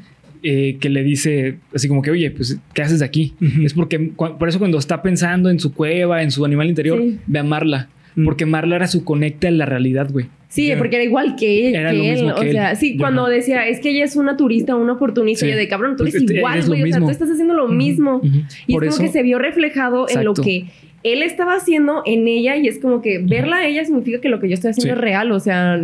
eh, 0.43 0.79
que 0.81 0.89
le 0.89 1.03
dice 1.03 1.57
así 1.75 1.87
como 1.87 2.01
que, 2.01 2.11
oye, 2.11 2.31
pues, 2.31 2.59
¿qué 2.73 2.81
haces 2.81 3.03
aquí? 3.03 3.35
Es 3.63 3.75
porque, 3.75 3.99
por 3.99 4.49
eso 4.49 4.59
cuando 4.59 4.79
está 4.79 5.03
pensando 5.03 5.51
en 5.51 5.61
su 5.61 5.75
cueva, 5.75 6.23
en 6.23 6.31
su 6.31 6.47
animal 6.47 6.69
interior, 6.71 6.99
Sí. 6.99 7.19
ve 7.27 7.39
a 7.41 7.45
Marla. 7.45 7.89
Mm. 8.17 8.25
Porque 8.25 8.47
Marla 8.47 8.77
era 8.77 8.87
su 8.87 9.05
conecta 9.05 9.49
en 9.49 9.59
la 9.59 9.67
realidad, 9.67 10.09
güey. 10.11 10.27
Sí, 10.51 10.67
Ya. 10.67 10.77
porque 10.79 10.97
era 10.97 11.05
igual 11.05 11.37
que 11.37 11.69
él. 11.69 11.75
Era 11.77 11.91
que 11.93 12.13
él. 12.13 12.31
o 12.31 12.35
que 12.41 12.47
él. 12.49 12.53
sea, 12.53 12.75
sí, 12.75 12.93
Ya. 12.93 12.99
cuando 12.99 13.27
decía, 13.29 13.67
es 13.69 13.79
que 13.81 13.91
ella 13.91 14.05
es 14.05 14.17
una 14.17 14.37
turista, 14.37 14.75
una 14.75 14.93
oportunista, 14.95 15.47
Sí. 15.47 15.53
yo 15.53 15.57
de 15.57 15.69
cabrón, 15.69 15.97
tú 15.97 16.03
eres 16.03 16.15
igual, 16.31 16.63
güey. 16.67 16.83
O 16.83 16.87
sea, 16.89 16.99
tú 16.99 17.09
estás 17.11 17.31
haciendo 17.31 17.55
lo 17.55 17.69
mismo. 17.69 18.17
Ujú. 18.17 18.27
Y 18.67 18.73
Por 18.75 18.85
es 18.85 18.91
como 18.91 19.03
eso- 19.05 19.13
que 19.13 19.19
se 19.19 19.23
vio 19.23 19.39
reflejado 19.39 20.07
en 20.09 20.17
lo 20.25 20.33
Exacto. 20.33 20.43
que 20.43 20.67
él 21.05 21.23
estaba 21.23 21.55
haciendo 21.55 22.03
en 22.05 22.27
ella 22.29 22.57
y 22.57 22.67
es 22.69 22.79
como 22.79 23.01
que 23.01 23.19
verla 23.19 23.59
a 23.59 23.67
ella 23.67 23.85
significa 23.85 24.21
que 24.21 24.29
lo 24.29 24.39
que 24.41 24.49
yo 24.49 24.55
estoy 24.55 24.73
haciendo 24.73 24.93
Sí. 24.95 24.99
es 24.99 25.01
real, 25.01 25.31
o 25.33 25.41
sea, 25.41 25.77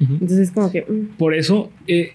entonces 0.00 0.38
es 0.40 0.50
como 0.50 0.70
que... 0.70 0.82
mm. 0.82 1.16
Por 1.16 1.34
eso 1.34 1.70
eh, 1.86 2.10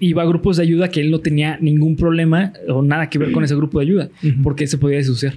iba 0.00 0.22
a 0.22 0.26
grupos 0.26 0.56
de 0.58 0.64
ayuda 0.64 0.90
que 0.90 1.00
él 1.00 1.10
no 1.10 1.20
tenía 1.20 1.56
ningún 1.60 1.96
problema 1.96 2.52
o 2.68 2.82
nada 2.82 3.08
que 3.08 3.18
ver 3.18 3.32
con 3.32 3.42
ese 3.44 3.54
grupo 3.54 3.78
de 3.78 3.86
ayuda, 3.86 4.10
Ujú. 4.22 4.42
porque 4.42 4.66
se 4.66 4.76
podía 4.76 4.98
disociar. 4.98 5.34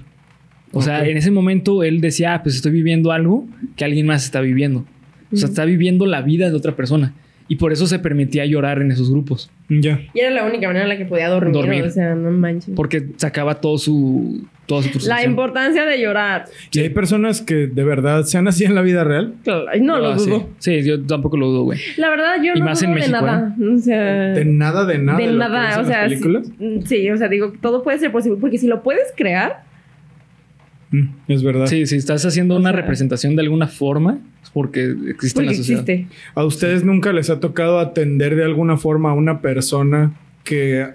O 0.72 0.82
sea, 0.82 1.00
Ok. 1.00 1.06
en 1.06 1.16
ese 1.16 1.30
momento 1.30 1.82
él 1.84 2.00
decía, 2.00 2.34
ah, 2.34 2.42
pues 2.42 2.56
estoy 2.56 2.72
viviendo 2.72 3.12
algo 3.12 3.46
que 3.76 3.84
alguien 3.84 4.04
más 4.06 4.24
está 4.24 4.40
viviendo. 4.40 4.84
O 5.32 5.36
sea, 5.36 5.48
está 5.48 5.64
viviendo 5.64 6.06
la 6.06 6.20
vida 6.22 6.50
de 6.50 6.56
otra 6.56 6.72
persona. 6.76 7.14
Y 7.48 7.56
por 7.56 7.72
eso 7.72 7.86
se 7.86 7.98
permitía 7.98 8.46
llorar 8.46 8.80
en 8.80 8.92
esos 8.92 9.10
grupos. 9.10 9.50
Ya. 9.68 10.00
Y 10.14 10.20
era 10.20 10.30
la 10.30 10.44
única 10.44 10.68
manera 10.68 10.84
en 10.84 10.88
la 10.88 10.96
que 10.96 11.04
podía 11.04 11.28
dormir, 11.28 11.52
Dormir. 11.52 11.84
o 11.84 11.90
sea, 11.90 12.14
no 12.14 12.30
manches. 12.30 12.74
Porque 12.74 13.08
sacaba 13.16 13.56
todo 13.60 13.76
su... 13.78 14.46
Toda 14.64 14.82
su 14.84 15.06
La 15.08 15.24
importancia 15.24 15.84
de 15.84 16.00
llorar. 16.00 16.44
Y 16.70 16.78
hay 16.78 16.88
personas 16.90 17.42
que 17.42 17.66
de 17.66 17.84
verdad 17.84 18.22
sean 18.22 18.46
así 18.46 18.64
en 18.64 18.74
la 18.76 18.80
vida 18.80 19.02
real. 19.02 19.34
Claro, 19.42 19.64
No 19.82 19.98
lo 19.98 20.12
Ah, 20.12 20.18
sí. 20.18 20.30
dudo. 20.30 20.48
Sí, 20.58 20.82
yo 20.84 21.02
tampoco 21.02 21.36
lo 21.36 21.48
dudo, 21.48 21.62
güey. 21.64 21.80
La 21.98 22.10
verdad, 22.10 22.36
yo 22.42 22.52
Y 22.54 22.60
no 22.60 22.64
más 22.66 22.80
dudo 22.80 22.88
en 22.90 22.94
de 22.94 23.00
México, 23.00 23.18
¿eh? 23.18 23.20
nada. 23.22 23.56
O 23.74 23.78
sea, 23.78 24.04
De 24.32 24.44
nada, 24.44 24.84
de 24.86 24.98
nada. 24.98 25.18
de 25.18 25.24
que 25.26 25.32
nada, 25.32 25.80
o 25.80 25.84
sea, 25.84 26.08
sí, 26.08 26.20
sí, 26.86 27.10
o 27.10 27.16
sea, 27.18 27.28
digo, 27.28 27.52
todo 27.60 27.82
puede 27.82 27.98
ser 27.98 28.12
posible, 28.12 28.38
porque 28.40 28.56
si 28.56 28.68
lo 28.68 28.82
puedes 28.84 29.12
crear, 29.16 29.64
Mm, 30.92 31.08
es 31.28 31.42
verdad. 31.42 31.66
Sí, 31.66 31.86
si 31.86 31.96
estás 31.96 32.24
haciendo 32.24 32.54
O 32.54 32.58
una 32.58 32.70
sea- 32.70 32.80
representación 32.80 33.34
de 33.34 33.42
alguna 33.42 33.66
forma, 33.66 34.18
es 34.42 34.50
porque 34.50 34.94
existe 35.08 35.40
en 35.40 35.46
porque 35.46 35.46
la 35.46 35.54
sociedad. 35.54 35.88
existe. 35.88 36.06
¿A 36.34 36.44
ustedes 36.44 36.84
nunca 36.84 37.12
les 37.12 37.28
ha 37.30 37.40
tocado 37.40 37.78
atender 37.80 38.36
de 38.36 38.44
alguna 38.44 38.76
forma 38.76 39.10
a 39.10 39.14
una 39.14 39.40
persona 39.40 40.12
que 40.44 40.86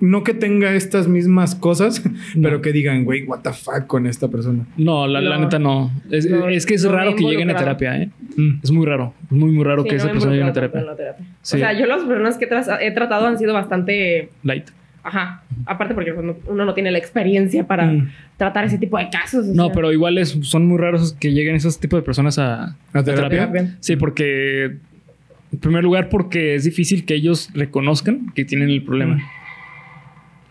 no 0.00 0.24
que 0.24 0.32
tenga 0.32 0.72
estas 0.74 1.08
mismas 1.08 1.54
cosas, 1.54 2.02
No. 2.34 2.42
pero 2.42 2.62
que 2.62 2.72
digan, 2.72 3.04
güey, 3.04 3.24
what 3.24 3.40
the 3.40 3.52
fuck 3.52 3.86
con 3.86 4.06
esta 4.06 4.28
persona? 4.28 4.64
No, 4.78 5.06
la, 5.06 5.20
la 5.20 5.36
No. 5.36 5.42
neta 5.44 5.58
no. 5.58 5.90
Es, 6.10 6.28
No, 6.28 6.48
es 6.48 6.64
que 6.64 6.74
es 6.74 6.84
raro 6.84 7.14
que 7.14 7.24
lleguen 7.24 7.50
a 7.50 7.56
terapia, 7.56 7.96
¿eh? 8.00 8.10
Mm. 8.36 8.60
Es 8.62 8.70
muy 8.70 8.86
raro. 8.86 9.12
Es 9.26 9.32
muy, 9.32 9.52
muy 9.52 9.62
raro 9.62 9.82
Sí, 9.82 9.90
que 9.90 9.96
no 9.96 10.02
esa 10.02 10.10
persona 10.12 10.32
llegue 10.32 10.44
a 10.48 10.52
terapia. 10.54 10.80
en 10.80 10.96
terapia. 10.96 11.26
Sí. 11.42 11.56
O 11.56 11.60
sea, 11.60 11.78
yo 11.78 11.84
las 11.86 12.02
personas 12.04 12.38
que 12.38 12.46
he 12.46 12.50
tra- 12.50 12.78
he 12.80 12.90
tratado 12.92 13.26
han 13.26 13.38
sido 13.38 13.52
bastante, 13.52 14.30
Light. 14.42 14.70
Ajá, 15.02 15.42
aparte 15.66 15.94
porque 15.94 16.12
uno, 16.12 16.36
uno 16.46 16.64
no 16.64 16.74
tiene 16.74 16.90
la 16.90 16.98
experiencia 16.98 17.66
para 17.66 17.86
Mm. 17.86 18.10
tratar 18.36 18.64
ese 18.64 18.78
tipo 18.78 18.98
de 18.98 19.08
casos. 19.10 19.46
No, 19.46 19.66
sea. 19.66 19.74
pero 19.74 19.92
igual 19.92 20.18
es, 20.18 20.36
son 20.42 20.66
muy 20.66 20.78
raros 20.78 21.14
que 21.18 21.32
lleguen 21.32 21.54
esos 21.56 21.78
tipos 21.80 21.98
de 22.00 22.04
personas 22.04 22.38
a, 22.38 22.64
¿A 22.64 22.74
a 22.92 23.02
terapia. 23.04 23.28
terapia? 23.50 23.76
Sí, 23.80 23.96
porque... 23.96 24.76
En 25.52 25.58
primer 25.58 25.82
lugar, 25.82 26.08
porque 26.10 26.54
es 26.54 26.62
difícil 26.62 27.04
que 27.04 27.14
ellos 27.14 27.50
reconozcan 27.54 28.30
que 28.36 28.44
tienen 28.44 28.70
el 28.70 28.84
problema. 28.84 29.16
Mm. 29.16 29.22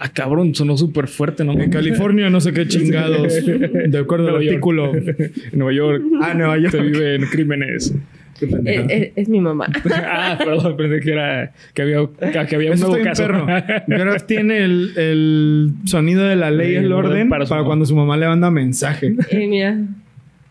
Ah, 0.01 0.09
cabrón, 0.09 0.55
sonó 0.55 0.75
súper 0.77 1.07
fuerte, 1.07 1.43
¿no? 1.45 1.53
En 1.53 1.69
California, 1.71 2.29
no 2.29 2.41
sé 2.41 2.51
qué 2.53 2.67
chingados. 2.67 3.33
De 3.45 3.97
acuerdo 3.97 4.27
al 4.29 4.35
York. 4.43 4.47
artículo. 4.49 4.93
En 4.95 5.31
Nueva 5.53 5.73
York 5.73 6.03
Ah, 6.21 6.33
Nueva 6.33 6.57
York. 6.57 6.71
se 6.71 6.81
viven 6.81 7.25
crímenes. 7.31 7.93
Qué 8.39 8.45
Eh, 8.45 8.49
pendejo. 8.49 8.89
eh, 8.89 9.13
es, 9.15 9.29
mi 9.29 9.41
mamá. 9.41 9.67
ah, 9.93 10.37
perdón, 10.37 10.77
pensé 10.77 10.99
que 11.01 11.11
era 11.11 11.51
que 11.73 11.81
había, 11.81 11.97
que 12.47 12.55
había 12.55 12.69
un 12.69 12.75
Eso 12.75 12.87
nuevo 12.87 13.03
caso. 13.03 13.23
perro. 13.23 13.45
Graf 13.87 14.23
tiene 14.25 14.63
el, 14.63 14.91
el 14.97 15.71
sonido 15.85 16.23
de 16.23 16.35
la 16.35 16.49
ley, 16.51 16.69
Sí, 16.71 16.75
el 16.75 16.85
el 16.85 16.91
orden 16.93 17.11
orden, 17.11 17.29
para 17.29 17.45
cuando 17.63 17.85
su 17.85 17.95
mamá 17.95 18.15
le 18.17 18.27
manda 18.27 18.49
mensaje. 18.49 19.13
Eh, 19.29 19.47
mira. 19.47 19.77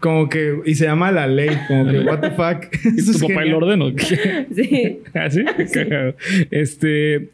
Como 0.01 0.29
que, 0.29 0.61
y 0.65 0.75
se 0.77 0.85
llama 0.85 1.11
la 1.11 1.27
ley, 1.27 1.51
como 1.67 1.91
que, 1.91 1.99
what 2.01 2.21
the 2.21 2.31
fuck. 2.31 2.73
¿Y 2.85 3.05
tu 3.05 3.11
es 3.11 3.21
papá 3.21 3.43
el 3.43 3.49
genial. 3.51 3.55
orden 3.55 3.83
o 3.83 3.95
qué? 3.97 4.47
Sí. 4.55 4.99
¿Ah, 5.15 5.29
sí? 5.31 5.45
Cagado. 5.73 6.15
Este. 6.53 7.31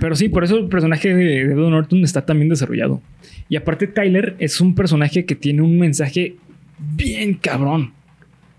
Pero 0.00 0.14
sí, 0.14 0.28
por 0.28 0.44
eso 0.44 0.58
el 0.58 0.68
personaje 0.68 1.14
de 1.14 1.24
de 1.24 1.40
Edward 1.52 1.70
Norton 1.70 2.04
está 2.04 2.26
también 2.26 2.48
desarrollado. 2.50 3.00
Y 3.48 3.56
aparte, 3.56 3.86
Tyler 3.86 4.34
es 4.38 4.60
un 4.60 4.74
personaje 4.74 5.24
que 5.24 5.34
tiene 5.34 5.62
un 5.62 5.78
mensaje 5.78 6.34
bien 6.94 7.34
cabrón. 7.34 7.92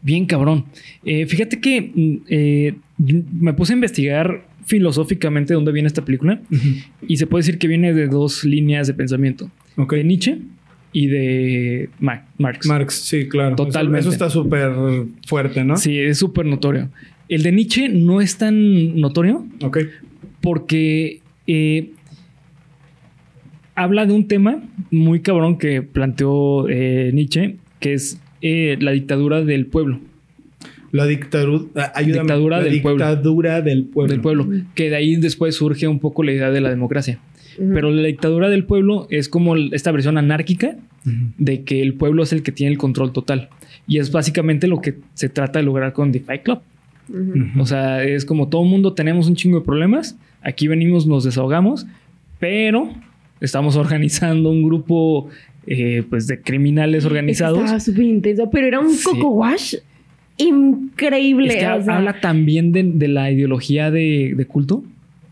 Bien 0.01 0.25
cabrón. 0.25 0.65
Eh, 1.05 1.25
fíjate 1.25 1.59
que 1.59 1.91
mm, 1.93 2.15
eh, 2.29 2.75
me 3.39 3.53
puse 3.53 3.73
a 3.73 3.75
investigar 3.75 4.45
filosóficamente 4.65 5.53
de 5.53 5.55
dónde 5.55 5.71
viene 5.71 5.87
esta 5.87 6.05
película. 6.05 6.41
Y 7.07 7.17
se 7.17 7.27
puede 7.27 7.41
decir 7.41 7.57
que 7.57 7.67
viene 7.67 7.93
de 7.93 8.07
dos 8.07 8.43
líneas 8.45 8.87
de 8.87 8.93
pensamiento: 8.93 9.49
de 9.77 10.03
Nietzsche 10.03 10.37
y 10.93 11.07
de 11.07 11.89
Ma- 11.99 12.25
Marx. 12.37 12.65
Marx, 12.67 12.93
sí, 12.95 13.27
claro. 13.27 13.55
Eso- 13.55 13.65
Totalmente. 13.65 13.99
Eso, 14.01 14.09
está 14.11 14.29
súper 14.29 14.71
fuerte, 15.27 15.63
¿no? 15.63 15.75
Sí, 15.77 15.97
es 15.99 16.17
súper 16.17 16.45
notorio. 16.45 16.89
El 17.27 17.43
de 17.43 17.51
Nietzsche 17.51 17.89
no 17.89 18.21
es 18.21 18.37
tan 18.37 18.99
notorio 18.99 19.45
Ok. 19.61 19.79
porque 20.41 21.19
eh, 21.45 21.91
habla 23.75 24.05
de 24.05 24.13
un 24.13 24.27
tema 24.27 24.61
muy 24.91 25.21
cabrón 25.21 25.57
que 25.57 25.81
planteó 25.81 26.67
eh, 26.69 27.11
Nietzsche, 27.13 27.57
que 27.79 27.93
es 27.93 28.19
eh, 28.41 28.77
la 28.79 28.91
dictadura 28.91 29.43
del 29.43 29.65
pueblo. 29.65 29.99
La 30.91 31.05
dictadura, 31.05 31.65
ah, 31.75 31.91
ayúdame. 31.95 32.23
Dictadura 32.23 32.57
la 32.57 32.63
del 32.63 32.81
pueblo. 32.81 33.05
dictadura 33.05 33.61
del 33.61 33.83
pueblo. 33.85 34.11
Del 34.11 34.21
pueblo, 34.21 34.47
que 34.75 34.89
de 34.89 34.95
ahí 34.95 35.15
después 35.17 35.55
surge 35.55 35.87
un 35.87 35.99
poco 35.99 36.23
la 36.23 36.31
idea 36.31 36.51
de 36.51 36.61
la 36.61 36.69
democracia. 36.69 37.19
Pero 37.57 37.91
la 37.91 38.07
dictadura 38.07 38.49
del 38.49 38.63
pueblo 38.63 39.07
es 39.09 39.27
como 39.27 39.57
esta 39.57 39.91
versión 39.91 40.17
anárquica 40.17 40.77
de 41.37 41.63
que 41.63 41.81
el 41.81 41.93
pueblo 41.93 42.23
es 42.23 42.31
el 42.31 42.41
que 42.41 42.53
tiene 42.53 42.71
el 42.71 42.77
control 42.77 43.11
total. 43.11 43.49
Y 43.85 43.97
es 43.97 44.11
básicamente 44.11 44.67
lo 44.67 44.81
que 44.81 44.95
se 45.13 45.27
trata 45.27 45.59
de 45.59 45.65
lograr 45.65 45.91
con 45.91 46.11
The 46.11 46.21
Fight 46.21 46.43
Club. 46.43 46.59
O 47.59 47.65
sea, 47.65 48.03
es 48.03 48.23
como 48.23 48.47
todo 48.47 48.63
mundo 48.63 48.93
tenemos 48.93 49.27
un 49.27 49.35
chingo 49.35 49.59
de 49.59 49.65
problemas. 49.65 50.17
Aquí 50.41 50.67
venimos, 50.67 51.05
nos 51.05 51.23
desahogamos, 51.23 51.85
pero 52.39 52.93
estamos 53.41 53.75
organizando 53.77 54.49
un 54.49 54.63
grupo 54.63 55.27
eh, 55.69 56.03
pues 56.09 56.25
de 56.27 56.41
criminales 56.41 57.05
organizados. 57.05 57.59
Estaba 57.59 57.79
súper 57.79 58.03
intenso, 58.03 58.49
pero 58.49 58.67
era 58.67 58.79
un 58.79 58.89
Sí. 58.89 59.03
coco 59.03 59.29
wash 59.29 59.75
increíble. 60.37 61.47
Es 61.49 61.55
que 61.55 61.67
o 61.67 61.83
sea, 61.83 61.97
habla 61.97 62.19
también 62.19 62.71
de, 62.71 62.83
de 62.83 63.07
la 63.07 63.31
ideología 63.31 63.91
de, 63.91 64.33
de 64.35 64.45
culto. 64.45 64.83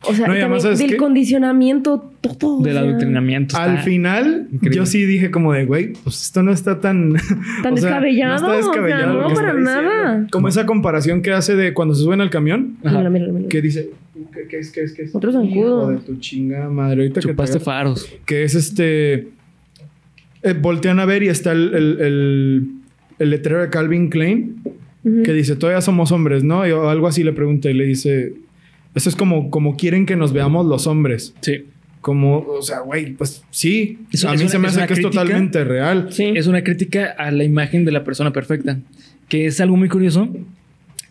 O 0.04 0.14
sea, 0.14 0.28
No, 0.28 0.34
además, 0.34 0.62
¿sabes 0.62 0.78
del 0.78 0.92
qué? 0.92 0.98
condicionamiento, 0.98 2.12
todo. 2.22 2.60
o 2.60 2.64
Del 2.64 2.74
sea, 2.74 2.84
adoctrinamiento. 2.84 3.58
Al 3.58 3.80
final, 3.80 4.48
increíble. 4.54 4.78
yo 4.78 4.86
sí 4.86 5.04
dije 5.06 5.32
como 5.32 5.54
de, 5.54 5.66
güey, 5.66 5.94
pues 6.04 6.22
esto 6.22 6.44
no 6.44 6.52
está 6.52 6.80
tan... 6.80 7.14
Tan 7.64 7.74
o 7.74 7.78
sea, 7.78 7.90
descabellado, 8.00 8.48
no 8.48 8.54
está 8.54 8.68
descabellado 8.68 9.04
o 9.04 9.14
sea, 9.14 9.24
lo 9.24 9.30
no, 9.30 9.36
para 9.36 9.54
diciendo. 9.56 9.72
nada. 9.82 10.28
Como 10.32 10.48
esa 10.50 10.66
comparación 10.68 11.22
que 11.24 11.32
hace 11.32 11.56
de 11.56 11.74
cuando 11.74 11.96
se 11.96 12.04
suben 12.04 12.22
al 12.22 12.30
camión, 12.30 12.78
Ajá. 12.84 12.98
Mira, 13.00 13.10
mira, 13.10 13.28
mira. 13.32 13.50
que 13.50 13.60
dice, 13.62 13.90
¿qué, 14.34 14.42
qué 14.48 14.60
es, 14.60 14.72
qué 14.72 14.82
es, 14.84 14.94
qué 14.94 15.02
es? 15.04 15.16
Otro 15.16 15.32
zancudo. 15.32 15.90
De 15.90 15.98
tu 15.98 16.16
chinga 16.18 16.70
madre, 16.70 17.02
ahorita 17.02 17.20
que 17.22 17.28
te 17.28 17.32
Chupaste 17.34 17.60
faros. 17.60 18.08
que 18.26 18.44
es 18.44 18.54
este. 18.54 19.30
Eh, 20.48 20.54
voltean 20.54 21.00
a 21.00 21.06
ver 21.06 21.24
y 21.24 21.28
está 21.30 21.52
el, 21.52 21.74
el, 21.76 22.02
el- 22.02 22.68
el 23.20 23.30
letrero 23.32 23.62
de 23.62 23.70
Calvin 23.70 24.10
Klein 24.10 24.58
Ujú. 25.04 25.24
que 25.24 25.34
dice: 25.34 25.56
Todavía 25.56 25.82
somos 25.82 26.12
hombres, 26.12 26.44
¿no? 26.44 26.66
Y 26.68 26.72
algo 26.72 27.08
así 27.08 27.24
le 27.24 27.34
pregunta 27.34 27.70
y 27.70 27.74
le 27.74 27.86
dice: 27.86 28.34
Eso 28.96 29.10
es 29.10 29.16
como, 29.16 29.50
como 29.50 29.76
quieren 29.76 30.06
que 30.06 30.16
nos 30.16 30.34
veamos 30.34 30.66
los 30.66 30.86
hombres. 30.88 31.34
Sí. 31.42 31.66
Como, 32.02 32.40
o 32.48 32.62
sea, 32.62 32.80
güey, 32.82 33.14
pues 33.14 33.44
sí. 33.50 34.00
Es- 34.12 34.24
a 34.24 34.34
es 34.34 34.40
mí 34.40 34.44
una- 34.44 34.52
se 34.52 34.60
me 34.60 34.68
es 34.68 34.78
hace 34.78 34.88
que 34.88 34.94
es 34.94 35.00
crítica. 35.00 35.24
totalmente 35.24 35.64
real. 35.64 36.08
Sí. 36.12 36.26
Es 36.36 36.48
una 36.48 36.64
crítica 36.64 37.08
a 37.18 37.32
la 37.32 37.44
imagen 37.44 37.86
de 37.86 37.92
la 37.92 38.04
persona 38.04 38.32
perfecta, 38.32 38.80
que 39.30 39.46
es 39.48 39.60
algo 39.62 39.76
muy 39.78 39.90
curioso 39.90 40.30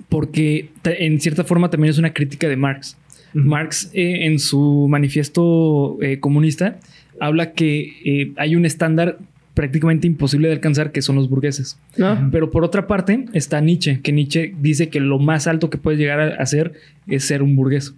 porque 0.09 0.69
en 0.85 1.21
cierta 1.21 1.45
forma 1.45 1.71
también 1.71 1.91
es 1.91 1.99
una 1.99 2.13
crítica 2.13 2.49
de 2.49 2.57
Marx. 2.57 2.97
Ujú. 3.35 3.45
Marx 3.45 3.91
eh, 3.93 4.27
en 4.27 4.39
su 4.39 4.87
manifiesto 4.89 5.99
eh, 6.01 6.21
comunista 6.21 6.79
habla 7.21 7.53
que 7.53 7.93
eh, 8.05 8.33
hay 8.37 8.57
un 8.57 8.65
estándar 8.65 9.19
prácticamente 9.55 10.07
imposible 10.07 10.49
de 10.49 10.55
alcanzar 10.55 10.93
que 10.93 11.01
son 11.01 11.17
los 11.17 11.31
burgueses. 11.31 11.79
¿No? 11.97 12.29
Pero 12.31 12.51
por 12.51 12.63
otra 12.63 12.87
parte 12.87 13.25
está 13.33 13.61
Nietzsche, 13.61 14.01
que 14.03 14.13
Nietzsche 14.13 14.55
dice 14.61 14.89
que 14.91 15.01
lo 15.01 15.19
más 15.19 15.47
alto 15.47 15.71
que 15.71 15.79
puedes 15.79 15.99
llegar 15.99 16.21
a 16.21 16.35
hacer 16.43 16.75
es 17.07 17.25
ser 17.25 17.43
un 17.43 17.57
burgués. 17.57 17.95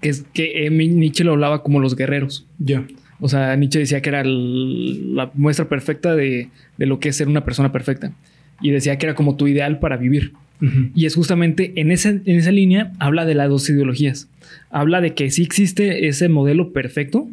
Que 0.00 0.10
es 0.10 0.24
que 0.34 0.66
eh, 0.66 0.70
Nietzsche 0.70 1.24
lo 1.24 1.32
hablaba 1.32 1.62
como 1.62 1.80
los 1.80 1.96
guerreros. 1.96 2.46
Ya. 2.58 2.84
O 3.18 3.28
sea, 3.28 3.56
Nietzsche 3.56 3.78
decía 3.78 4.02
que 4.02 4.10
era 4.10 4.20
el- 4.20 5.14
la 5.16 5.30
muestra 5.34 5.68
perfecta 5.68 6.14
de, 6.14 6.48
de 6.76 6.86
lo 6.86 7.00
que 7.00 7.08
es 7.08 7.16
ser 7.16 7.28
una 7.28 7.44
persona 7.44 7.72
perfecta. 7.72 8.12
Y 8.60 8.70
decía 8.70 8.98
que 8.98 9.06
era 9.06 9.14
como 9.14 9.36
tu 9.36 9.48
ideal 9.48 9.78
para 9.78 9.96
vivir. 9.96 10.32
Ujú. 10.60 10.90
Y 10.94 11.06
es 11.06 11.14
justamente 11.16 11.72
en 11.76 11.90
esa, 11.90 12.10
en 12.10 12.22
esa 12.26 12.52
línea 12.52 12.92
habla 12.98 13.24
de 13.24 13.34
las 13.34 13.48
dos 13.48 13.68
ideologías. 13.70 14.28
Habla 14.70 15.00
de 15.00 15.14
que 15.14 15.30
sí 15.30 15.42
existe 15.42 16.06
ese 16.08 16.28
modelo 16.28 16.72
perfecto, 16.72 17.28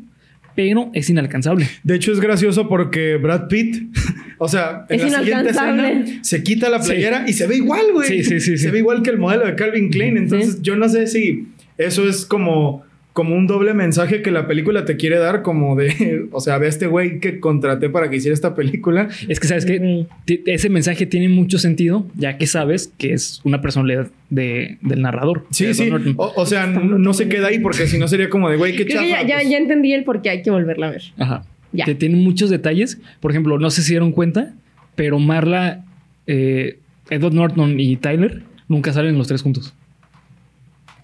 pero 0.61 0.89
es 0.93 1.09
inalcanzable. 1.09 1.65
De 1.83 1.95
hecho, 1.95 2.11
es 2.11 2.19
gracioso 2.19 2.67
porque 2.67 3.15
Brad 3.15 3.47
Pitt, 3.47 3.77
o 4.39 4.49
sea, 4.49 4.85
en 4.89 4.99
Es 4.99 5.03
la 5.13 5.19
siguiente 5.19 5.29
inalcanzable. 5.51 5.91
escena 6.01 6.19
se 6.21 6.43
quita 6.43 6.67
la 6.69 6.81
Sí. 6.81 6.89
playera 6.91 7.23
y 7.29 7.31
se 7.31 7.47
ve 7.47 7.55
igual, 7.55 7.85
güey. 7.93 8.09
Sí, 8.09 8.23
sí, 8.25 8.41
sí, 8.41 8.57
Se 8.57 8.69
ve 8.69 8.79
igual 8.79 9.01
que 9.01 9.09
el 9.09 9.17
modelo 9.19 9.45
de 9.45 9.55
Calvin 9.55 9.89
Klein. 9.89 10.17
Entonces, 10.17 10.61
yo 10.61 10.75
no 10.75 10.89
sé 10.89 11.07
si 11.07 11.47
eso 11.77 12.05
es 12.09 12.25
como, 12.25 12.83
como 13.13 13.35
un 13.35 13.47
doble 13.47 13.73
mensaje 13.73 14.21
que 14.21 14.31
la 14.31 14.47
película 14.47 14.85
te 14.85 14.95
quiere 14.95 15.17
dar, 15.17 15.41
como 15.41 15.75
de, 15.75 16.27
o 16.31 16.39
sea, 16.39 16.57
ve 16.57 16.67
a 16.67 16.69
este 16.69 16.87
güey 16.87 17.19
que 17.19 17.39
contraté 17.39 17.89
para 17.89 18.09
que 18.09 18.17
hiciera 18.17 18.33
esta 18.33 18.55
película. 18.55 19.09
Es 19.27 19.39
que 19.39 19.47
sabes 19.47 19.65
que 19.65 20.05
ese 20.45 20.69
mensaje 20.69 21.05
tiene 21.05 21.29
mucho 21.29 21.59
sentido, 21.59 22.07
ya 22.15 22.37
que 22.37 22.47
sabes 22.47 22.93
que 22.97 23.13
es 23.13 23.41
una 23.43 23.61
personalidad 23.61 24.07
de, 24.29 24.77
del 24.81 25.01
narrador. 25.01 25.45
Sí, 25.51 25.65
de 25.65 25.73
sí. 25.73 25.91
O, 26.17 26.33
o 26.35 26.45
sea, 26.45 26.67
no, 26.67 26.97
no 26.97 27.13
se 27.13 27.27
queda 27.27 27.47
ahí 27.47 27.59
porque 27.59 27.87
si 27.87 27.97
no 27.97 28.07
sería 28.07 28.29
como 28.29 28.49
de, 28.49 28.57
güey, 28.57 28.75
qué 28.75 28.85
chafa. 28.85 29.05
ya, 29.05 29.25
ya, 29.25 29.37
pues. 29.37 29.49
ya 29.49 29.57
entendí 29.57 29.93
el 29.93 30.03
por 30.03 30.21
qué 30.21 30.29
hay 30.29 30.41
que 30.41 30.51
volverla 30.51 30.87
a 30.87 30.91
ver. 30.91 31.03
Ajá. 31.17 31.43
Ya. 31.71 31.85
Que 31.85 31.95
tiene 31.95 32.15
muchos 32.15 32.49
detalles. 32.49 32.99
Por 33.19 33.31
ejemplo, 33.31 33.59
no 33.59 33.69
sé 33.69 33.81
si 33.81 33.91
dieron 33.91 34.11
cuenta, 34.11 34.53
pero 34.95 35.19
Marla, 35.19 35.85
eh, 36.25 36.79
Edward 37.09 37.33
Norton 37.33 37.79
y 37.79 37.95
Tyler 37.97 38.43
nunca 38.67 38.93
salen 38.93 39.17
los 39.17 39.27
tres 39.27 39.41
juntos. 39.41 39.73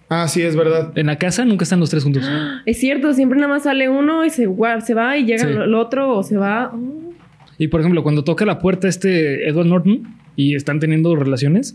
Ah, 0.08 0.28
sí, 0.28 0.42
es 0.42 0.54
verdad. 0.54 0.92
En 0.96 1.06
la 1.06 1.16
casa 1.18 1.44
nunca 1.44 1.64
están 1.64 1.80
los 1.80 1.90
tres 1.90 2.04
juntos. 2.04 2.22
Es 2.66 2.78
cierto, 2.78 3.12
siempre 3.12 3.38
nada 3.40 3.52
más 3.52 3.64
sale 3.64 3.88
uno 3.88 4.24
y 4.24 4.30
se, 4.30 4.48
se 4.84 4.94
va 4.94 5.16
y 5.16 5.24
llega 5.24 5.44
Sí. 5.46 5.52
el, 5.52 5.74
otro 5.74 6.16
o 6.16 6.22
se 6.22 6.36
va. 6.36 6.70
Oh. 6.72 7.12
Y 7.58 7.68
por 7.68 7.80
ejemplo, 7.80 8.02
cuando 8.02 8.22
toca 8.22 8.44
la 8.44 8.58
puerta 8.58 8.86
este 8.88 9.48
Edward 9.48 9.66
Norton 9.66 10.02
y 10.36 10.54
están 10.54 10.78
teniendo 10.78 11.16
relaciones, 11.16 11.74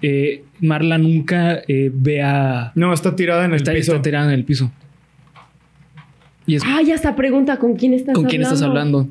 eh, 0.00 0.44
Marla 0.60 0.96
nunca 0.96 1.60
eh, 1.66 1.90
ve 1.92 2.22
a... 2.22 2.72
No, 2.76 2.92
está 2.92 3.16
tirada 3.16 3.44
en 3.44 3.50
el 3.50 3.56
Está, 3.56 3.72
piso. 3.72 3.92
está 3.92 4.02
tirada 4.02 4.26
en 4.32 4.38
el 4.38 4.44
piso. 4.44 4.70
Y 6.46 6.54
es 6.54 6.62
Ah, 6.64 6.80
ya 6.86 6.94
hasta 6.94 7.16
pregunta 7.16 7.58
con 7.58 7.74
quién 7.74 7.92
estás 7.94 8.14
con 8.14 8.24
hablando. 8.24 8.30
quién 8.30 8.42
estás 8.42 8.62
hablando. 8.62 9.08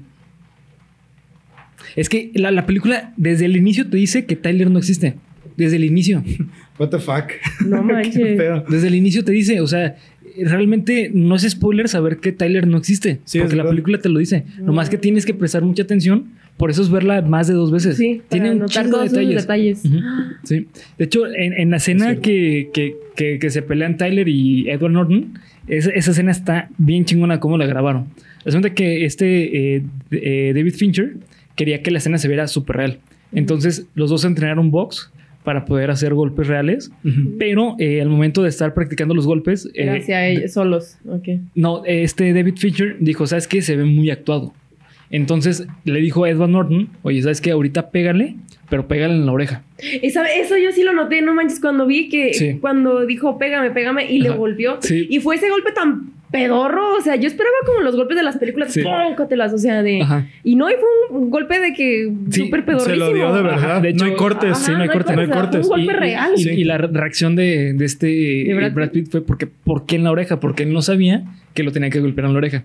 Es 1.95 2.09
que 2.09 2.31
la, 2.35 2.51
la 2.51 2.65
película 2.65 3.13
desde 3.17 3.45
el 3.45 3.55
inicio 3.57 3.89
te 3.89 3.97
dice 3.97 4.25
que 4.25 4.35
Tyler 4.35 4.69
no 4.71 4.79
existe. 4.79 5.15
Desde 5.57 5.75
el 5.75 5.83
inicio. 5.85 6.23
What 6.79 6.89
the 6.89 6.99
fuck. 6.99 7.31
No 7.65 7.81
manches. 7.83 8.39
Desde 8.69 8.87
el 8.87 8.95
inicio 8.95 9.23
te 9.23 9.31
dice, 9.31 9.61
o 9.61 9.67
sea, 9.67 9.95
realmente 10.43 11.09
no 11.13 11.35
es 11.35 11.43
spoiler 11.49 11.87
saber 11.89 12.17
que 12.17 12.31
Tyler 12.31 12.67
no 12.67 12.77
existe. 12.77 13.19
Sí, 13.25 13.39
porque 13.39 13.55
la 13.55 13.63
verdad. 13.63 13.71
película 13.71 13.97
te 13.99 14.09
lo 14.09 14.19
dice. 14.19 14.43
Nomás 14.59 14.89
que 14.89 14.97
tienes 14.97 15.25
que 15.25 15.33
prestar 15.33 15.63
mucha 15.63 15.83
atención. 15.83 16.25
Por 16.57 16.71
eso 16.71 16.81
es 16.81 16.89
verla 16.89 17.21
más 17.21 17.47
de 17.47 17.53
dos 17.53 17.71
veces. 17.71 17.97
Sí, 17.97 18.21
Tiene 18.29 18.51
un 18.51 18.65
chingo 18.65 18.97
de 18.99 19.09
detalles. 19.09 19.41
detalles. 19.43 19.85
Ujú. 19.85 19.97
Sí. 20.43 20.67
De 20.97 21.05
hecho, 21.05 21.27
en, 21.27 21.53
en 21.53 21.69
la 21.69 21.77
escena 21.77 22.15
que, 22.15 22.69
que, 22.73 22.95
que, 23.15 23.37
que 23.37 23.49
se 23.51 23.61
pelean 23.61 23.97
Tyler 23.97 24.27
y 24.27 24.67
Edward 24.69 24.91
Norton, 24.91 25.37
esa, 25.67 25.91
esa 25.91 26.11
escena 26.11 26.31
está 26.31 26.69
bien 26.79 27.05
chingona 27.05 27.39
cómo 27.39 27.57
la 27.59 27.67
grabaron. 27.67 28.07
Resulta 28.43 28.71
que 28.73 29.05
este 29.05 29.75
eh, 29.75 29.83
eh, 30.09 30.53
David 30.55 30.73
Fincher 30.73 31.17
quería 31.55 31.83
que 31.83 31.91
la 31.91 31.99
escena 31.99 32.17
se 32.17 32.27
viera 32.27 32.47
súper 32.47 32.77
real. 32.77 32.99
Entonces, 33.33 33.85
los 33.93 34.09
dos 34.09 34.25
entrenaron 34.25 34.71
box 34.71 35.11
para 35.47 35.63
poder 35.63 35.89
hacer 35.91 36.13
golpes 36.13 36.45
reales, 36.47 36.91
Ujú. 37.05 37.37
pero 37.39 37.77
eh, 37.79 38.01
al 38.01 38.09
momento 38.09 38.43
de 38.43 38.49
estar 38.49 38.73
practicando 38.73 39.15
los 39.15 39.25
golpes, 39.25 39.65
eh, 39.67 39.83
Era 39.83 39.93
hacia 39.93 40.27
ellos 40.27 40.51
solos. 40.51 40.97
Ok. 41.07 41.29
no, 41.55 41.83
este 41.85 42.33
David 42.33 42.55
Fincher 42.57 42.97
dijo, 42.99 43.25
¿sabes 43.27 43.47
qué? 43.47 43.61
Se 43.61 43.77
ve 43.77 43.85
muy 43.85 44.09
actuado. 44.09 44.53
Entonces 45.09 45.65
le 45.85 46.01
dijo 46.01 46.25
a 46.25 46.29
Edward 46.29 46.49
Norton, 46.49 46.89
oye, 47.01 47.21
¿sabes 47.21 47.39
qué? 47.39 47.51
Ahorita 47.51 47.91
pégale, 47.91 48.35
pero 48.69 48.89
pégale 48.89 49.13
en 49.13 49.25
la 49.25 49.31
oreja. 49.31 49.63
Esa- 50.01 50.25
eso 50.25 50.57
yo 50.57 50.73
sí 50.73 50.83
lo 50.83 50.91
noté, 50.91 51.21
no 51.21 51.33
manches, 51.33 51.61
cuando 51.61 51.87
vi 51.87 52.09
que 52.09 52.33
Sí. 52.33 52.57
cuando 52.59 53.05
dijo 53.05 53.37
pégame, 53.37 53.71
pégame 53.71 54.11
y 54.11 54.19
le 54.19 54.27
Ajá. 54.27 54.37
volvió. 54.37 54.79
Sí. 54.81 55.07
Y 55.09 55.21
fue 55.21 55.37
ese 55.37 55.49
golpe 55.49 55.71
tan 55.71 56.11
pedorro, 56.31 56.95
o 56.97 57.01
sea, 57.01 57.15
yo 57.15 57.27
esperaba 57.27 57.55
como 57.65 57.81
los 57.81 57.95
golpes 57.95 58.17
de 58.17 58.23
las 58.23 58.37
películas, 58.37 58.73
Sí. 58.73 58.81
póncatelas, 58.81 59.53
o 59.53 59.57
sea, 59.57 59.81
de... 59.81 60.01
Ajá. 60.01 60.27
Y 60.43 60.55
no, 60.55 60.69
y 60.69 60.73
fue 60.73 61.17
un 61.17 61.29
golpe 61.29 61.59
de 61.59 61.73
que 61.73 62.11
Sí, 62.31 62.41
súper 62.41 62.61
Se 62.61 62.65
pedorrísimo. 62.65 62.95
lo 63.05 63.13
dio 63.13 63.33
de 63.33 63.41
verdad. 63.43 63.57
Ajá, 63.71 63.79
de 63.81 63.93
no 63.93 64.03
hay 64.05 64.11
hecho- 64.11 64.17
cortes. 64.19 64.51
Ajá, 64.51 64.55
sí, 64.55 64.71
no 64.73 64.79
hay 64.79 64.89
cortes. 64.89 65.15
no 65.15 65.21
hay 65.21 65.29
cortes. 65.29 65.67
fue 65.67 65.79
un 65.79 65.85
golpe 65.85 65.93
Y- 65.93 65.99
real. 65.99 66.31
Y, 66.35 66.43
Sí. 66.43 66.49
y 66.49 66.63
la 66.65 66.77
re- 66.77 66.87
reacción 66.91 67.35
de, 67.35 67.73
de 67.73 67.85
este 67.85 68.07
¿De 68.07 68.53
Brad 68.55 68.73
Brad, 68.73 68.89
Pitt 68.91 69.09
fue 69.09 69.21
porque, 69.25 69.47
¿por 69.47 69.85
qué 69.85 69.95
en 69.95 70.03
la 70.03 70.11
oreja? 70.11 70.39
Porque 70.39 70.63
él 70.63 70.73
no 70.73 70.81
sabía 70.81 71.23
que 71.53 71.63
lo 71.63 71.71
tenía 71.71 71.89
que 71.89 71.99
golpear 72.01 72.25
en 72.27 72.33
la 72.33 72.37
oreja. 72.39 72.63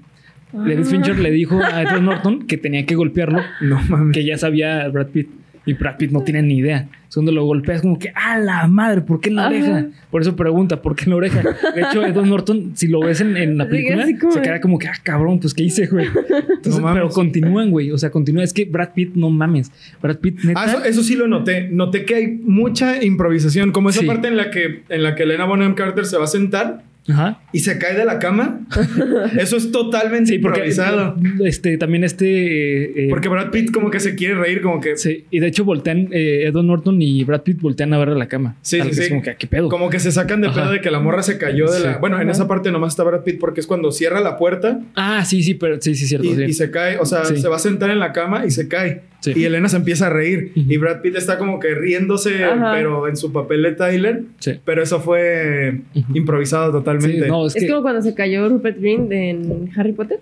David 0.53 0.79
Ah. 0.81 0.85
Fincher 0.85 1.19
le 1.19 1.31
dijo 1.31 1.61
a 1.63 1.83
Edward 1.83 2.03
Norton 2.03 2.47
que 2.47 2.57
tenía 2.59 2.85
que 2.85 2.95
golpearlo, 2.95 3.41
No 3.63 3.81
mames. 3.89 4.13
que 4.15 4.25
ya 4.25 4.37
sabía 4.39 4.87
Brad 4.89 5.07
Pitt. 5.07 5.29
Y 5.65 5.75
Brad 5.75 5.97
Pitt 5.97 6.11
no 6.11 6.23
tiene 6.23 6.43
ni 6.43 6.57
idea. 6.59 6.89
Es 7.09 7.15
Cuando 7.15 7.31
lo 7.31 7.45
golpeas, 7.45 7.83
como 7.83 7.99
que, 7.99 8.11
¡a 8.15 8.39
la 8.39 8.67
madre! 8.67 9.01
¿Por 9.03 9.21
qué 9.21 9.29
en 9.29 9.37
la 9.37 9.43
Ajá. 9.43 9.51
oreja? 9.51 9.87
Por 10.11 10.23
eso 10.23 10.35
pregunta, 10.35 10.83
¿por 10.83 10.97
qué 10.97 11.05
en 11.05 11.11
la 11.11 11.17
oreja? 11.17 11.43
De 11.75 11.83
hecho, 11.83 12.05
Edward 12.05 12.27
Norton, 12.27 12.73
si 12.75 12.89
lo 12.89 13.01
ves 13.01 13.21
en, 13.21 13.37
en 13.37 13.59
la 13.59 13.69
película, 13.69 14.05
como 14.19 14.33
se 14.33 14.43
queda 14.43 14.61
como 14.61 14.79
que, 14.79 14.89
¡ah, 14.89 14.95
cabrón! 15.03 15.39
Pues, 15.39 15.55
¿qué 15.55 15.63
hice, 15.63 15.87
güey? 15.87 16.07
Entonces, 16.07 16.77
No 16.77 16.81
mames. 16.81 17.03
pero 17.03 17.09
continúan, 17.11 17.71
güey. 17.71 17.91
O 17.93 17.99
sea, 17.99 18.11
continúa. 18.11 18.43
Es 18.43 18.53
que 18.53 18.65
Brad 18.65 18.91
Pitt, 18.95 19.15
no 19.15 19.31
mames. 19.31 19.71
Brad 20.03 20.17
Pitt, 20.17 20.41
neta. 20.43 20.61
Ah, 20.63 20.67
eso, 20.67 20.85
eso 20.85 21.03
sí 21.03 21.15
lo 21.15 21.29
noté. 21.29 21.69
Noté 21.71 22.05
que 22.05 22.15
hay 22.17 22.27
mucha 22.29 23.03
improvisación. 23.05 23.71
Como 23.73 23.91
esa 23.91 24.01
Sí. 24.01 24.07
parte 24.07 24.29
en 24.29 24.37
la 24.37 24.51
que, 24.51 24.83
en 24.89 25.03
la 25.03 25.15
que 25.15 25.23
Elena 25.23 25.45
Bonham 25.45 25.75
Carter 25.75 26.07
se 26.07 26.17
va 26.17 26.25
a 26.25 26.29
sentar 26.29 26.83
Ajá. 27.09 27.41
y 27.53 27.59
se 27.61 27.79
cae 27.79 27.97
de 27.97 28.05
la 28.05 28.19
cama. 28.19 28.61
eso 29.39 29.57
es 29.57 29.73
totalmente 29.73 30.33
Sí, 30.33 30.39
porque 30.39 30.59
improvisado. 30.61 31.17
este, 31.45 31.77
también 31.79 32.05
este. 32.05 33.07
eh, 33.07 33.09
Porque 33.11 33.29
Brad 33.29 33.51
Pitt 33.51 33.73
como 33.73 33.91
que 33.91 33.99
se 34.01 34.15
quiere 34.15 34.35
reír, 34.35 34.61
como 34.63 34.81
que... 34.81 34.97
Sí, 34.97 35.25
y 35.31 35.41
de 35.41 35.49
hecho 35.49 35.65
voltean, 35.65 36.09
eh, 36.13 36.45
Edward 36.47 36.65
Norton 36.65 37.03
y 37.03 37.25
Brad 37.25 37.43
Pitt 37.43 37.61
voltean 37.61 37.93
a 37.95 37.99
ver 37.99 38.11
a 38.11 38.15
la 38.15 38.29
cama. 38.29 38.57
Sí, 38.63 38.81
sí, 38.83 38.93
sí. 38.95 39.09
Como 39.09 39.23
que, 39.23 39.35
¿qué 39.37 39.47
pedo? 39.47 39.69
Como 39.69 39.91
que 39.91 39.99
se 40.01 40.13
sacan 40.13 40.41
de 40.41 40.49
Ajá. 40.49 40.63
pedo 40.63 40.73
de 40.73 40.81
que 40.81 40.91
la 40.91 41.01
morra 41.01 41.23
se 41.23 41.39
cayó 41.39 41.71
de 41.71 41.79
Sí. 41.79 41.85
la... 41.85 41.99
Bueno, 41.99 42.21
en 42.21 42.31
esa 42.31 42.47
parte 42.47 42.71
nomás 42.71 42.93
está 42.93 43.03
Brad 43.05 43.23
Pitt 43.25 43.39
porque 43.41 43.61
es 43.61 43.67
cuando 43.67 43.91
cierra 43.93 44.21
la 44.21 44.37
puerta 44.37 44.81
Ah, 44.95 45.25
sí, 45.25 45.43
sí, 45.43 45.55
pero 45.55 45.81
sí, 45.81 45.95
sí, 45.95 46.07
cierto. 46.07 46.27
y, 46.29 46.37
sí. 46.37 46.43
y 46.45 46.53
se 46.53 46.71
cae. 46.71 46.99
O 46.99 47.05
sea, 47.07 47.25
Sí. 47.25 47.37
se 47.39 47.49
va 47.49 47.57
a 47.57 47.59
sentar 47.59 47.91
en 47.91 47.99
la 47.99 48.13
cama 48.13 48.47
y 48.47 48.51
se 48.51 48.69
cae. 48.69 49.03
Sí. 49.23 49.33
Y 49.37 49.45
Elena 49.45 49.69
se 49.69 49.77
empieza 49.77 50.09
a 50.09 50.11
reír. 50.11 50.53
Y 50.55 50.77
Brad 50.77 51.01
Pitt 51.01 51.17
está 51.17 51.39
como 51.39 51.59
que 51.61 51.75
riéndose, 51.75 52.45
Ajá. 52.45 52.73
pero 52.75 53.09
en 53.09 53.17
su 53.17 53.33
papel 53.33 53.63
de 53.63 53.73
Tyler. 53.73 54.23
Sí. 54.41 54.61
Pero 54.65 54.83
eso 54.83 55.01
fue 55.01 55.81
improvisado 56.13 56.67
Sí, 56.67 56.73
totalmente. 56.73 57.29
no, 57.29 57.47
es, 57.47 57.57
Es 57.57 57.63
que. 57.63 57.69
como 57.71 57.83
cuando 57.83 58.03
se 58.03 58.15
cayó 58.15 58.49
Rupert 58.49 58.79
Green 58.81 59.11
en 59.13 59.71
Harry 59.77 59.93
Potter. 59.93 60.19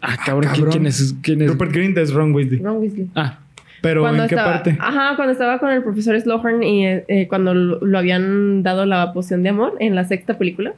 Ah, 0.00 0.16
cabrón, 0.24 0.44
¿quién- 0.52 0.54
cabrón. 0.54 0.70
¿quién 0.72 0.86
es? 0.86 1.14
¿Quién 1.22 1.42
es? 1.42 1.48
Rupert 1.50 1.72
Grint 1.72 1.98
es 1.98 2.12
Ron 2.12 2.32
Weasley. 2.34 2.58
Ron 2.60 2.78
Weasley. 2.78 3.08
Ah, 3.14 3.40
Pero 3.82 4.00
cuando 4.02 4.22
¿en 4.22 4.28
qué 4.28 4.34
estaba, 4.34 4.52
parte? 4.54 4.76
Ajá, 4.80 5.14
cuando 5.16 5.32
estaba 5.32 5.58
con 5.58 5.70
el 5.70 5.82
profesor 5.82 6.20
Slughorn 6.20 6.62
y 6.62 6.86
eh, 6.86 7.04
eh, 7.08 7.28
cuando 7.28 7.52
lo, 7.54 7.80
lo 7.84 7.98
habían 7.98 8.62
dado 8.62 8.86
la 8.86 9.12
poción 9.12 9.42
de 9.42 9.50
amor 9.50 9.74
en 9.80 9.94
la 9.94 10.04
sexta 10.04 10.38
película, 10.38 10.72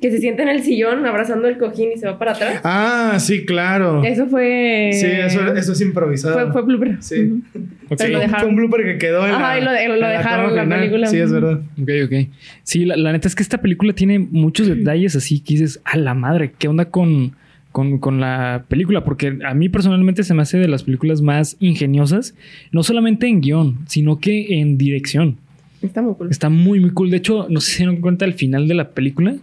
que 0.00 0.10
se 0.10 0.18
sienta 0.18 0.42
en 0.42 0.48
el 0.48 0.62
sillón 0.62 1.04
abrazando 1.04 1.46
el 1.48 1.58
cojín 1.58 1.90
y 1.94 1.98
se 1.98 2.06
va 2.06 2.18
para 2.18 2.32
atrás. 2.32 2.60
Ah, 2.64 3.16
sí, 3.20 3.44
claro. 3.44 4.02
Eso 4.02 4.26
fue. 4.26 4.90
Sí, 4.92 5.06
eso, 5.06 5.54
eso 5.54 5.72
es 5.72 5.80
improvisado. 5.80 6.34
Fue, 6.34 6.52
fue 6.52 6.62
blooper. 6.62 6.96
Sí. 7.00 7.42
Pero 7.52 8.10
lo 8.12 8.18
Fue 8.18 8.26
dejaron. 8.26 8.50
un 8.50 8.56
blooper 8.56 8.84
que 8.84 8.98
quedó 8.98 9.26
en 9.26 9.32
Ajá, 9.34 9.54
la, 9.56 9.60
y 9.60 9.64
lo 9.64 9.70
de- 9.72 9.88
lo 9.88 9.94
en 9.94 10.00
la 10.00 10.08
dejaron 10.10 10.54
la 10.56 10.62
final. 10.62 10.78
película. 10.80 11.06
Sí, 11.08 11.16
es 11.18 11.32
verdad. 11.32 11.60
Ok, 11.80 11.90
ok. 12.06 12.28
Sí, 12.62 12.84
la, 12.84 12.96
la 12.96 13.12
neta 13.12 13.28
es 13.28 13.34
que 13.34 13.42
esta 13.42 13.58
película 13.60 13.92
tiene 13.92 14.18
muchos 14.20 14.66
detalles 14.68 15.16
así 15.16 15.40
que 15.40 15.54
dices, 15.54 15.80
a 15.84 15.96
la 15.96 16.14
madre, 16.14 16.52
¿qué 16.56 16.68
onda 16.68 16.84
con, 16.86 17.32
con, 17.72 17.98
con 17.98 18.20
la 18.20 18.64
película? 18.68 19.04
Porque 19.04 19.38
a 19.44 19.54
mí 19.54 19.68
personalmente 19.68 20.22
se 20.22 20.34
me 20.34 20.42
hace 20.42 20.58
de 20.58 20.68
las 20.68 20.84
películas 20.84 21.20
más 21.20 21.56
ingeniosas, 21.60 22.34
no 22.72 22.82
solamente 22.84 23.26
en 23.26 23.40
guion, 23.40 23.78
sino 23.86 24.18
que 24.20 24.60
en 24.60 24.78
dirección. 24.78 25.36
Está 25.82 26.00
muy 26.02 26.14
cool. 26.14 26.28
Está 26.30 26.48
muy, 26.48 26.78
muy 26.80 26.90
cool. 26.90 27.10
De 27.10 27.16
hecho, 27.16 27.46
no 27.50 27.60
sé 27.60 27.70
si 27.70 27.76
se 27.78 27.82
dieron 27.84 28.00
cuenta, 28.00 28.24
al 28.24 28.34
final 28.34 28.68
de 28.68 28.74
la 28.74 28.90
película 28.90 29.34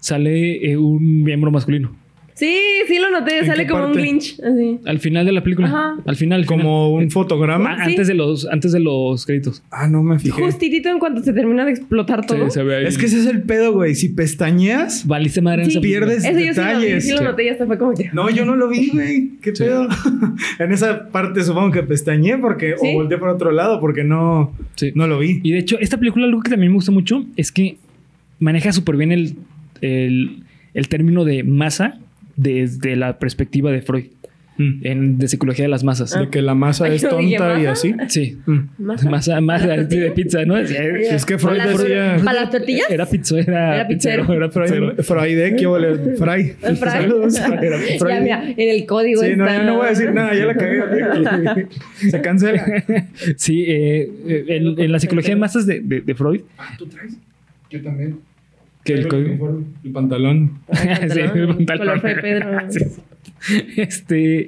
sale 0.00 0.70
eh, 0.70 0.76
un 0.76 1.22
miembro 1.22 1.50
masculino. 1.50 1.94
Sí, 2.34 2.54
sí 2.86 2.98
lo 2.98 3.10
noté. 3.10 3.38
¿En 3.38 3.46
Sale 3.46 3.64
qué 3.64 3.70
como 3.72 3.86
un 3.86 3.92
glitch. 3.94 4.38
Así. 4.42 4.78
Al 4.84 4.98
final 4.98 5.24
de 5.24 5.32
la 5.32 5.42
película. 5.42 5.68
Ajá. 5.68 5.96
Al 6.04 6.16
final. 6.16 6.40
al 6.40 6.44
final. 6.44 6.46
Como 6.46 6.92
un 6.92 7.10
fotograma. 7.10 7.76
Ah, 7.78 7.84
Sí. 7.86 7.92
antes, 7.92 8.08
de 8.08 8.12
los, 8.14 8.46
antes 8.46 8.72
de 8.72 8.80
los 8.80 9.24
créditos. 9.24 9.62
Ah, 9.70 9.88
no 9.88 10.02
me 10.02 10.18
fijé. 10.18 10.42
Justitito 10.42 10.90
en 10.90 10.98
cuanto 10.98 11.22
se 11.22 11.32
termina 11.32 11.64
de 11.64 11.70
explotar 11.70 12.26
todo. 12.26 12.44
Sí, 12.44 12.50
se 12.50 12.62
ve 12.62 12.76
ahí. 12.76 12.84
Es 12.84 12.98
que 12.98 13.06
ese 13.06 13.20
es 13.20 13.26
el 13.26 13.40
pedo, 13.44 13.72
güey. 13.72 13.94
Si 13.94 14.10
pestañeas. 14.10 15.06
Valiste 15.06 15.40
madre 15.40 15.62
en 15.64 15.70
Sí. 15.70 15.80
Pierdes- 15.80 16.26
Eso 16.26 16.32
yo 16.32 16.38
sí 16.38 16.44
lo, 16.44 16.48
vi, 16.50 16.50
detalles. 16.84 17.04
sí 17.06 17.12
lo 17.14 17.22
noté 17.22 17.44
y 17.44 17.48
hasta 17.48 17.64
fue 17.64 17.78
como 17.78 17.94
que. 17.94 18.10
No, 18.12 18.28
yo 18.28 18.44
no 18.44 18.54
lo 18.54 18.68
vi, 18.68 18.90
güey. 18.90 19.30
¿Qué 19.40 19.56
Sí. 19.56 19.64
pedo? 19.64 19.88
en 20.58 20.72
esa 20.72 21.08
parte 21.08 21.42
supongo 21.42 21.70
que 21.70 21.84
pestañé 21.84 22.36
porque 22.36 22.74
¿Sí? 22.78 22.88
o 22.90 22.92
volteé 22.96 23.16
por 23.16 23.30
otro 23.30 23.50
lado 23.50 23.80
porque 23.80 24.04
no, 24.04 24.52
Sí. 24.74 24.92
no 24.94 25.06
lo 25.06 25.18
vi. 25.18 25.40
Y 25.42 25.52
de 25.52 25.58
hecho, 25.60 25.78
esta 25.80 25.96
película, 25.96 26.26
algo 26.26 26.42
que 26.42 26.50
también 26.50 26.70
me 26.70 26.74
gusta 26.76 26.92
mucho 26.92 27.24
es 27.36 27.50
que 27.50 27.78
maneja 28.40 28.72
súper 28.72 28.96
bien 28.98 29.10
el, 29.12 29.36
el, 29.80 30.42
el 30.74 30.88
término 30.88 31.24
de 31.24 31.42
masa 31.44 31.98
desde 32.36 32.96
la 32.96 33.18
perspectiva 33.18 33.70
de 33.70 33.82
Freud, 33.82 34.06
Mm. 34.58 34.86
en, 34.86 35.18
de 35.18 35.28
psicología 35.28 35.66
de 35.66 35.68
las 35.68 35.84
masas. 35.84 36.18
De 36.18 36.30
que 36.30 36.40
la 36.40 36.54
masa 36.54 36.86
Ay, 36.86 36.96
es 36.96 37.02
tonta 37.06 37.60
y 37.60 37.66
así. 37.66 37.94
Sí. 38.08 38.38
Mm. 38.46 38.60
Masa. 39.10 39.38
Masa, 39.42 39.76
de 39.76 40.10
pizza, 40.12 40.46
¿no? 40.46 40.56
Sí, 40.66 40.74
Es 40.78 41.26
que 41.26 41.36
Freud 41.36 41.58
¿Para 41.58 41.72
decía. 41.72 42.16
¿Para 42.24 42.40
las 42.40 42.50
tortillas? 42.50 42.88
Era 42.88 43.04
pizzo, 43.04 43.36
era, 43.36 43.74
Era 43.74 43.86
pizzero. 43.86 44.22
pizzero. 44.22 44.34
Era. 44.38 44.50
Freud, 44.50 44.94
Freud. 45.02 45.56
¿Qué 45.58 45.66
vale? 45.66 45.96
Fry. 46.16 46.54
Saludos. 46.78 47.38
Era 47.38 47.78
Freud. 47.98 48.14
Ya, 48.14 48.20
mira, 48.22 48.44
en 48.56 48.70
el 48.70 48.86
código 48.86 49.22
Sí, 49.22 49.36
no, 49.36 49.46
yo 49.46 49.62
no 49.62 49.76
voy 49.76 49.86
a 49.88 49.90
decir 49.90 50.10
nada, 50.14 50.34
ya 50.34 50.46
la 50.46 50.54
cagué. 50.54 51.66
Se 52.10 52.20
cancela. 52.22 52.64
Sí, 53.36 53.62
eh, 53.68 54.10
eh, 54.26 54.44
en, 54.48 54.80
en 54.80 54.90
la 54.90 54.98
psicología 55.00 55.34
de 55.34 55.40
masas 55.40 55.66
de, 55.66 55.80
de, 55.80 56.00
de 56.00 56.14
Freud, 56.14 56.40
Ah, 56.56 56.74
¿tú 56.78 56.86
traes? 56.86 57.12
Yo 57.68 57.82
también. 57.82 58.20
Que 58.86 58.94
el 58.94 59.08
código... 59.08 59.28
uniforme, 59.30 59.64
el 59.84 59.90
pantalón. 59.92 60.50
Sí, 60.72 60.88
el 61.20 61.28
Pantalón, 61.30 61.56
pantalón. 61.66 61.78
color 61.86 62.00
Fray 62.00 62.14
Pedro. 62.22 62.58
Sí. 62.70 62.80
Este, 63.76 64.40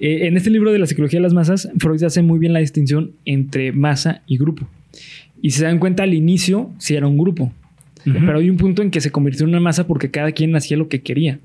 eh, 0.00 0.26
en 0.26 0.36
este 0.36 0.50
libro 0.50 0.72
de 0.72 0.78
la 0.78 0.86
psicología 0.86 1.18
de 1.18 1.22
las 1.22 1.34
masas, 1.34 1.70
Freud 1.78 2.02
hace 2.02 2.22
muy 2.22 2.38
bien 2.38 2.52
la 2.52 2.60
distinción 2.60 3.12
entre 3.24 3.72
masa 3.72 4.22
y 4.26 4.38
grupo. 4.38 4.66
Y 5.42 5.50
si 5.50 5.58
se 5.58 5.64
dan 5.64 5.78
cuenta, 5.78 6.02
al 6.04 6.14
inicio 6.14 6.70
sí 6.78 6.94
era 6.94 7.06
un 7.06 7.18
grupo. 7.18 7.52
Pero 8.04 8.38
hay 8.38 8.48
un 8.48 8.56
punto 8.56 8.80
en 8.82 8.90
que 8.90 9.00
se 9.02 9.10
convirtió 9.10 9.44
en 9.44 9.50
una 9.50 9.60
masa 9.60 9.86
porque 9.86 10.10
cada 10.10 10.32
quien 10.32 10.56
hacía 10.56 10.76
lo 10.78 10.88
que 10.88 11.02
quería. 11.02 11.38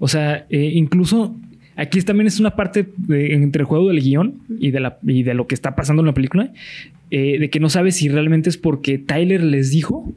O 0.00 0.08
sea, 0.08 0.46
eh, 0.50 0.72
incluso 0.74 1.36
aquí 1.76 2.00
también 2.02 2.26
es 2.26 2.40
una 2.40 2.56
parte 2.56 2.86
de- 2.96 3.34
entre 3.34 3.60
el 3.60 3.66
juego 3.66 3.88
del 3.88 4.00
guion 4.00 4.34
y 4.58 4.72
de, 4.72 4.80
la, 4.80 4.98
y 5.06 5.22
de 5.22 5.34
lo 5.34 5.46
que 5.46 5.54
está 5.54 5.76
pasando 5.76 6.02
en 6.02 6.06
la 6.06 6.14
película, 6.14 6.52
eh, 7.12 7.38
de 7.38 7.50
que 7.50 7.60
no 7.60 7.68
sabes 7.70 7.96
si 7.96 8.08
realmente 8.08 8.48
es 8.50 8.56
porque 8.56 8.98
Tyler 8.98 9.44
les 9.44 9.70
dijo 9.70 10.12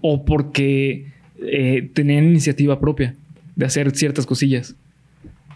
o 0.00 0.24
porque 0.24 1.06
eh, 1.40 1.90
tenían 1.94 2.24
iniciativa 2.24 2.78
propia 2.80 3.14
de 3.54 3.66
hacer 3.66 3.90
ciertas 3.96 4.26
cosillas. 4.26 4.76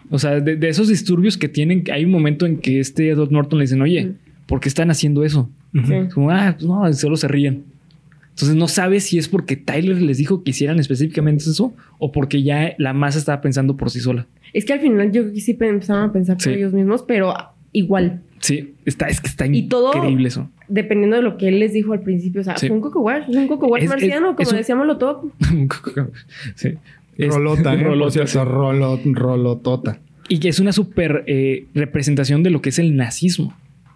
O 0.09 0.19
sea, 0.19 0.39
de, 0.41 0.55
de 0.57 0.69
esos 0.69 0.87
disturbios 0.89 1.37
que 1.37 1.47
tienen, 1.47 1.83
hay 1.91 2.03
un 2.05 2.11
momento 2.11 2.45
en 2.45 2.57
que 2.57 2.79
este 2.79 3.09
Edward 3.09 3.31
Norton 3.31 3.59
le 3.59 3.63
dicen, 3.63 3.81
oye. 3.81 4.13
¿por 4.47 4.59
qué 4.59 4.67
están 4.67 4.91
haciendo 4.91 5.23
eso? 5.23 5.49
Como, 6.13 6.29
ah, 6.29 6.53
pues 6.57 6.67
no, 6.67 6.91
solo 6.93 7.15
se 7.15 7.29
ríen. 7.29 7.63
Entonces 8.31 8.53
no 8.57 8.67
sabes 8.67 9.05
si 9.05 9.17
es 9.17 9.29
porque 9.29 9.55
Tyler 9.55 10.01
les 10.01 10.17
dijo 10.17 10.43
que 10.43 10.51
hicieran 10.51 10.77
específicamente 10.77 11.45
eso 11.45 11.73
o 11.99 12.11
porque 12.11 12.43
ya 12.43 12.73
la 12.77 12.91
masa 12.91 13.17
estaba 13.19 13.39
pensando 13.39 13.77
por 13.77 13.91
sí 13.91 14.01
sola. 14.01 14.27
Es 14.51 14.65
que 14.65 14.73
al 14.73 14.81
final 14.81 15.09
yo 15.13 15.23
sí 15.35 15.55
empezaron 15.57 16.09
a 16.09 16.11
pensar 16.11 16.35
por 16.35 16.43
Sí. 16.43 16.49
ellos 16.49 16.73
mismos, 16.73 17.01
pero 17.07 17.33
igual, 17.71 18.23
Sí, 18.41 18.73
está, 18.85 19.07
es 19.07 19.21
que 19.21 19.27
está 19.27 19.45
Y 19.47 19.67
todo- 19.67 19.95
increíble 19.95 20.27
eso. 20.27 20.49
dependiendo 20.67 21.15
de 21.17 21.21
lo 21.21 21.37
que 21.37 21.47
él 21.47 21.59
les 21.59 21.73
dijo 21.73 21.93
al 21.93 22.01
principio. 22.01 22.41
O 22.41 22.43
sea, 22.43 22.57
Sí. 22.57 22.67
fue 22.67 22.75
un 22.75 22.81
coco 22.81 22.99
wash, 23.01 23.29
es 23.29 23.35
un 23.35 23.47
coco 23.47 23.67
wash 23.67 23.81
Es- 23.83 23.85
es- 23.85 23.89
marciano, 23.91 24.27
como 24.35 24.41
es 24.41 24.51
un- 24.51 24.57
decíamos 24.57 24.87
lo 24.87 24.97
top. 24.97 25.31
sí. 26.55 26.69
Es- 27.17 27.33
Rolota, 27.33 27.73
¿eh? 27.73 27.83
rolota, 27.83 28.25
sí. 28.27 28.37
rolo- 28.39 28.99
rolotota. 29.13 29.99
Y 30.29 30.39
que 30.39 30.49
es 30.49 30.59
una 30.59 30.71
super 30.71 31.23
eh, 31.27 31.65
representación 31.73 32.41
de 32.43 32.49
lo 32.49 32.61
que 32.61 32.69
es 32.69 32.79
el 32.79 32.95
nazismo. 32.95 33.53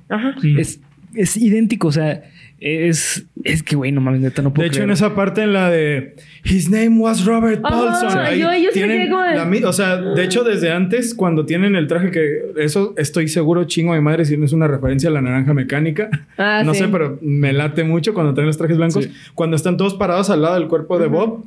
Ajá. 0.10 0.36
Mm. 0.43 0.60
Es, 0.60 0.79
es 1.15 1.38
idéntico, 1.38 1.88
o 1.88 1.91
sea, 1.91 2.23
es, 2.60 3.26
es 3.44 3.62
que, 3.63 3.76
güey, 3.76 3.91
no 3.91 4.02
mames, 4.02 4.22
neta, 4.22 4.41
no 4.41 4.54
puedo 4.54 4.63
De 4.63 4.70
hecho, 4.74 4.82
en 4.84 4.89
esa 4.91 5.13
parte 5.13 5.44
en 5.44 5.54
la 5.54 5.70
de 5.70 6.15
His 6.44 6.70
name 6.70 6.98
was 7.00 7.26
Robert 7.26 7.62
Paulson. 7.62 8.18
ahí 8.18 8.39
yo- 8.39 8.48
yo 8.54 8.56
sí 8.56 8.65
me 8.65 8.72
tienen 8.72 8.98
quedé 9.02 9.10
como 9.10 9.24
de- 9.24 9.36
la 9.36 9.46
mi- 9.46 9.63
o 9.63 9.74
sea, 9.74 9.98
de 9.98 10.24
hecho, 10.24 10.44
desde 10.44 10.72
antes, 10.72 11.13
cuando 11.13 11.46
tienen 11.46 11.76
el 11.76 11.88
traje 11.88 12.12
que 12.12 12.54
eso 12.58 12.94
estoy 12.98 13.28
seguro, 13.28 13.65
chingo 13.65 13.94
de 13.94 14.02
madre, 14.02 14.26
si 14.26 14.38
no 14.38 14.46
es 14.46 14.54
una 14.54 14.68
referencia 14.68 15.10
a 15.10 15.13
la 15.13 15.22
naranja 15.22 15.54
mecánica. 15.54 16.10
Ah, 16.38 16.62
no 16.65 16.74
sí. 16.74 16.80
sé, 16.82 16.88
pero 16.88 17.20
me 17.22 17.52
late 17.54 17.84
mucho 17.84 18.13
cuando 18.13 18.34
traen 18.34 18.48
los 18.48 18.58
trajes 18.58 18.78
blancos. 18.78 19.04
Sí. 19.06 19.12
Cuando 19.34 19.56
están 19.56 19.78
todos 19.78 19.94
parados 19.96 20.30
al 20.30 20.41
lado 20.41 20.56
del 20.56 20.68
cuerpo 20.68 20.98
de 20.98 21.08
Bob. 21.08 21.44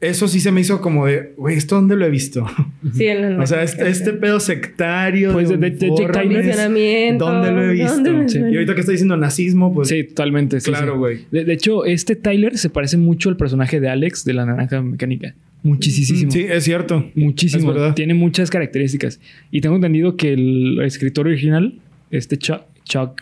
Eso 0.00 0.28
sí 0.28 0.40
se 0.40 0.50
me 0.50 0.62
hizo 0.62 0.80
como 0.80 1.06
de, 1.06 1.34
güey, 1.36 1.56
¿esto 1.56 1.74
dónde 1.74 1.94
lo 1.94 2.06
he 2.06 2.10
visto? 2.10 2.46
Sí, 2.94 3.06
en 3.06 3.36
la- 3.36 3.42
o 3.42 3.46
sea, 3.46 3.62
este, 3.62 3.88
este 3.88 4.12
pedo 4.14 4.40
sectario. 4.40 5.32
Pues, 5.32 5.48
de 5.50 5.56
de- 5.58 5.70
de-. 5.70 7.16
¿Dónde 7.18 7.50
lo 7.52 7.62
he 7.64 7.72
visto? 7.72 8.10
Y 8.50 8.54
ahorita 8.54 8.74
que 8.74 8.80
está 8.80 8.92
diciendo 8.92 9.16
nazismo, 9.16 9.72
pues. 9.74 9.88
Sí, 9.88 10.04
totalmente. 10.04 10.60
sí, 10.60 10.70
Claro, 10.70 10.92
sí. 10.94 10.98
güey. 10.98 11.18
De, 11.30 11.44
de 11.44 11.52
hecho, 11.52 11.84
este 11.84 12.16
Tyler 12.16 12.56
se 12.56 12.70
parece 12.70 12.96
mucho 12.96 13.28
al 13.28 13.36
personaje 13.36 13.80
de 13.80 13.88
Alex 13.88 14.24
de 14.24 14.32
la 14.34 14.46
naranja 14.46 14.80
mecánica. 14.82 15.34
Muchísimo. 15.62 16.30
Sí, 16.30 16.46
es 16.48 16.64
cierto. 16.64 17.10
Muchísimo. 17.14 17.68
Es 17.70 17.74
verdad. 17.76 17.94
Tiene 17.94 18.14
muchas 18.14 18.48
características. 18.50 19.20
Y 19.50 19.60
tengo 19.60 19.76
entendido 19.76 20.16
que 20.16 20.32
el 20.32 20.80
escritor 20.82 21.26
original, 21.26 21.74
este 22.10 22.38
Chuck. 22.38 22.62
Chuck 22.84 23.20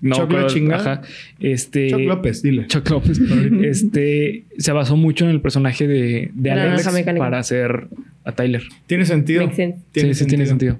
no, 0.00 0.16
Chuck 0.16 0.30
la 0.32 0.38
creo- 0.38 0.48
chinga. 0.48 0.76
ajá, 0.76 1.02
este, 1.40 1.90
Chuck 1.90 2.00
López, 2.00 2.42
dile. 2.42 2.66
Chuck 2.68 2.88
López. 2.90 3.20
este 3.62 4.44
se 4.58 4.72
basó 4.72 4.96
mucho 4.96 5.24
en 5.24 5.30
el 5.30 5.40
personaje 5.40 5.86
de, 5.86 6.30
de 6.34 6.50
Alex 6.50 6.88
para 7.18 7.38
hacer 7.38 7.88
a 8.24 8.32
Tyler. 8.32 8.62
Tiene 8.86 9.04
sentido. 9.04 9.50
Sense. 9.54 9.78
sí, 9.94 10.14
sí, 10.14 10.26
tiene 10.26 10.46
sentido. 10.46 10.76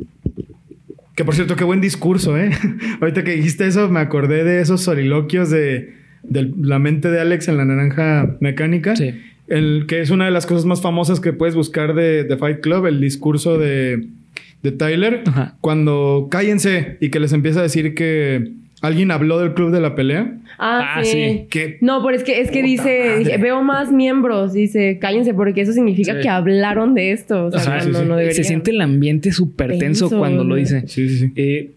Que 1.17 1.25
por 1.25 1.35
cierto, 1.35 1.57
qué 1.57 1.65
buen 1.65 1.81
discurso, 1.81 2.39
¿eh? 2.39 2.51
Ahorita 3.01 3.25
que 3.25 3.33
dijiste 3.33 3.67
eso, 3.67 3.89
me 3.91 4.01
acordé 4.01 4.43
de 4.45 4.61
esos 4.61 4.81
soliloquios 4.83 5.51
de, 5.51 5.93
de 6.23 6.51
la 6.59 6.79
mente 6.79 7.11
de 7.11 7.21
Alex 7.21 7.49
en 7.49 7.57
la 7.59 7.65
naranja 7.65 8.37
mecánica. 8.41 8.97
Sí. 8.97 9.11
El, 9.49 9.85
que 9.89 10.01
es 10.01 10.11
una 10.11 10.25
de 10.27 10.31
las 10.31 10.47
cosas 10.47 10.65
más 10.65 10.81
famosas 10.81 11.21
que 11.21 11.33
puedes 11.33 11.55
buscar 11.57 11.95
de, 11.95 12.25
de 12.25 12.37
Fight 12.37 12.61
Club, 12.61 12.87
el 12.87 13.01
discurso 13.01 13.59
de, 13.59 14.07
de 14.63 14.73
Tyler. 14.73 15.23
Ajá. 15.27 15.57
Cuando 15.61 16.29
cállense 16.31 16.97
y 17.01 17.11
que 17.11 17.21
les 17.21 17.33
empieza 17.33 17.61
a 17.61 17.65
decir 17.65 17.95
que 17.95 18.53
alguien 18.83 19.11
habló 19.11 19.39
del 19.39 19.55
club 19.55 19.71
de 19.73 19.81
la 19.81 19.95
pelea. 19.95 20.37
Ah, 20.59 20.97
Ah, 20.99 21.05
sí. 21.05 21.47
No, 21.81 22.03
pero 22.05 22.17
es 22.17 22.25
que, 22.25 22.41
es 22.41 22.51
que 22.51 22.63
dice, 22.63 23.17
dije, 23.19 23.37
veo 23.39 23.63
más 23.63 23.91
miembros, 23.93 24.53
dice, 24.53 24.99
cállense, 25.01 25.35
porque 25.35 25.61
eso 25.63 25.73
significa 25.73 26.15
Sí. 26.15 26.21
que 26.23 26.29
hablaron 26.29 26.95
de 26.95 27.13
esto. 27.13 27.47
O 27.47 27.51
sea, 27.51 27.61
Ajá, 27.61 27.77
no, 27.77 27.83
sí, 27.85 27.91
no, 27.91 27.99
sí. 28.01 28.05
no 28.07 28.17
debería. 28.17 28.35
Se 28.37 28.45
siente 28.45 28.71
el 28.71 28.81
ambiente 28.81 29.33
súper 29.33 29.79
tenso 29.79 30.09
Tenso, 30.09 30.19
cuando 30.19 30.45
lo 30.45 30.55
dice. 30.57 30.83
Sí, 30.87 31.09
sí, 31.09 31.19
sí. 31.19 31.33
Eh, 31.37 31.71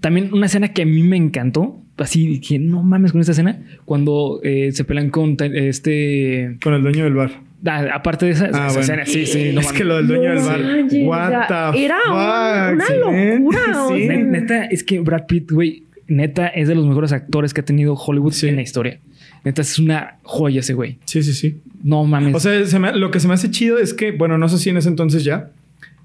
también 0.00 0.30
una 0.32 0.46
escena 0.46 0.72
que 0.72 0.82
a 0.82 0.86
mí 0.86 1.02
me 1.02 1.16
encantó. 1.16 1.76
Así 1.98 2.26
dije, 2.26 2.58
no 2.58 2.82
mames 2.82 3.12
con 3.12 3.20
esta 3.20 3.32
escena. 3.32 3.60
Cuando 3.84 4.40
eh, 4.42 4.70
se 4.72 4.84
pelean 4.84 5.10
con 5.10 5.36
este. 5.40 6.56
Con 6.62 6.72
el 6.72 6.82
dueño 6.82 7.04
del 7.04 7.12
bar. 7.14 7.30
Ah, 7.66 7.86
aparte 7.94 8.26
de 8.26 8.32
esa, 8.32 8.46
Ah, 8.46 8.48
esa 8.48 8.66
bueno. 8.66 8.80
escena, 8.80 9.06
sí, 9.06 9.26
sí. 9.26 9.52
No 9.52 9.60
es 9.60 9.72
que 9.72 9.84
lo 9.84 9.96
del 9.96 10.06
dueño 10.06 10.34
No 10.34 10.34
del 10.34 10.44
bar. 10.44 10.60
manches, 10.60 11.06
What 11.06 11.26
o 11.26 11.30
sea, 11.48 11.72
the 11.72 11.84
era 11.84 11.96
un- 12.06 12.78
fuck, 12.80 12.88
una 12.88 13.10
man? 13.10 13.34
locura, 13.38 13.84
o 13.84 13.88
Sí. 13.94 14.06
sea. 14.06 14.16
Ne- 14.16 14.24
Neta, 14.24 14.64
es 14.66 14.84
que 14.84 15.00
Brad 15.00 15.26
Pitt, 15.26 15.50
güey, 15.50 15.84
neta 16.08 16.48
es 16.48 16.68
de 16.68 16.74
los 16.74 16.86
mejores 16.86 17.12
actores 17.12 17.54
que 17.54 17.60
ha 17.60 17.64
tenido 17.64 17.94
Hollywood 17.94 18.32
Sí. 18.32 18.48
en 18.48 18.56
la 18.56 18.62
historia. 18.62 18.98
Neta 19.44 19.62
es 19.62 19.78
una 19.78 20.16
joya 20.22 20.60
ese 20.60 20.74
güey. 20.74 20.98
Sí, 21.04 21.22
sí, 21.22 21.32
sí. 21.32 21.60
No 21.82 22.04
mames. 22.04 22.34
O 22.34 22.40
sea, 22.40 22.64
se 22.66 22.78
me- 22.78 22.92
lo 22.96 23.10
que 23.10 23.20
se 23.20 23.28
me 23.28 23.34
hace 23.34 23.50
chido 23.50 23.78
es 23.78 23.94
que, 23.94 24.12
bueno, 24.12 24.36
no 24.38 24.48
sé 24.48 24.58
si 24.58 24.70
en 24.70 24.76
ese 24.76 24.88
entonces 24.88 25.24
ya, 25.24 25.50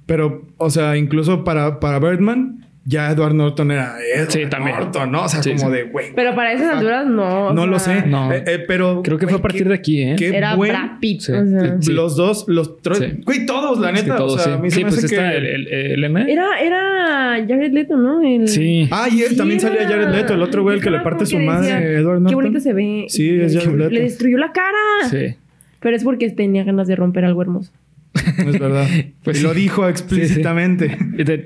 pero, 0.06 0.46
o 0.58 0.70
sea, 0.70 0.96
incluso 0.98 1.44
para, 1.44 1.80
para 1.80 2.00
Birdman, 2.00 2.65
ya 2.88 3.12
Edward 3.12 3.34
Norton 3.34 3.72
era 3.72 3.96
Edward 4.16 4.32
Sí, 4.32 4.46
también. 4.50 4.78
Norton, 4.78 5.12
¿no? 5.12 5.24
O 5.24 5.28
sea, 5.28 5.42
Sí, 5.42 5.56
como 5.56 5.70
sí. 5.72 5.76
de, 5.76 5.84
güey. 5.86 6.08
Pero 6.16 6.36
para 6.36 6.54
esas 6.54 6.76
alturas 6.76 7.08
no. 7.08 7.52
no 7.52 7.66
lo 7.68 7.80
sé. 7.80 8.06
No. 8.06 8.32
Eh, 8.32 8.44
eh, 8.46 8.64
pero. 8.68 9.02
Creo 9.04 9.18
que 9.18 9.28
fue 9.28 9.40
a 9.40 9.42
partir 9.42 9.64
qué- 9.64 9.70
de 9.70 9.76
aquí, 9.76 10.02
¿eh? 10.04 10.16
Qué 10.18 10.28
Era 10.30 10.56
buen- 10.56 10.72
Brad 10.72 11.00
Pitt. 11.00 11.22
Sí. 11.22 11.32
o 11.32 11.46
sea. 11.46 11.78
Sí. 11.82 11.92
Los 11.94 12.16
dos, 12.16 12.46
los 12.48 12.82
tres. 12.82 13.00
Sí. 13.00 13.22
Güey, 13.26 13.46
todos, 13.46 13.80
la 13.80 13.92
neta. 13.92 14.16
todo, 14.16 14.36
o 14.36 14.38
sea, 14.40 14.54
a 14.54 14.58
mí 14.58 14.70
sí. 14.70 14.76
se 14.76 14.78
Sí, 14.78 14.84
me 14.84 14.90
pues 14.92 15.04
hace 15.04 15.16
está 15.16 15.32
que- 15.32 15.38
el, 15.38 15.46
el- 15.46 15.68
el 15.74 15.92
Elena. 15.94 16.26
Era, 16.30 16.60
era 16.62 17.46
Jared 17.48 17.72
Leto, 17.74 17.98
¿no? 17.98 18.22
El- 18.22 18.48
Sí. 18.48 18.88
Ah, 18.92 19.08
y 19.12 19.22
él 19.24 19.30
Sí, 19.30 19.38
también 19.38 19.60
salía. 19.60 19.88
Jared 19.88 20.10
Leto, 20.10 20.34
el 20.36 20.42
otro 20.44 20.62
güey, 20.64 20.78
el 20.78 20.84
que 20.84 20.92
le 20.92 21.00
parte 21.00 21.26
su 21.26 21.40
madre, 21.40 21.74
decía, 21.74 21.80
Edward 21.92 22.20
Norton. 22.22 22.28
Qué 22.30 22.36
bonito 22.36 22.60
se 22.60 22.74
ve. 22.74 23.06
Sí, 23.10 23.30
es 23.42 23.56
Jared 23.58 23.76
Leto. 23.78 23.90
Le 23.90 24.02
destruyó 24.02 24.38
la 24.38 24.52
cara. 24.52 25.10
Sí. 25.10 25.36
Pero 25.80 25.96
es 25.96 26.04
porque 26.04 26.30
tenía 26.32 26.64
ganas 26.64 26.88
de 26.88 26.96
romper 26.96 27.26
algo 27.26 27.42
hermoso. 27.42 27.72
Es 28.38 28.60
verdad. 28.60 28.88
Pues 29.24 29.40
y 29.40 29.44
lo 29.44 29.54
dijo 29.54 29.88
explícitamente. 29.88 30.98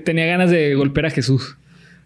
Tenía 0.04 0.26
ganas 0.26 0.52
de 0.52 0.76
golpear 0.76 1.08
a 1.08 1.10
Jesús. 1.10 1.58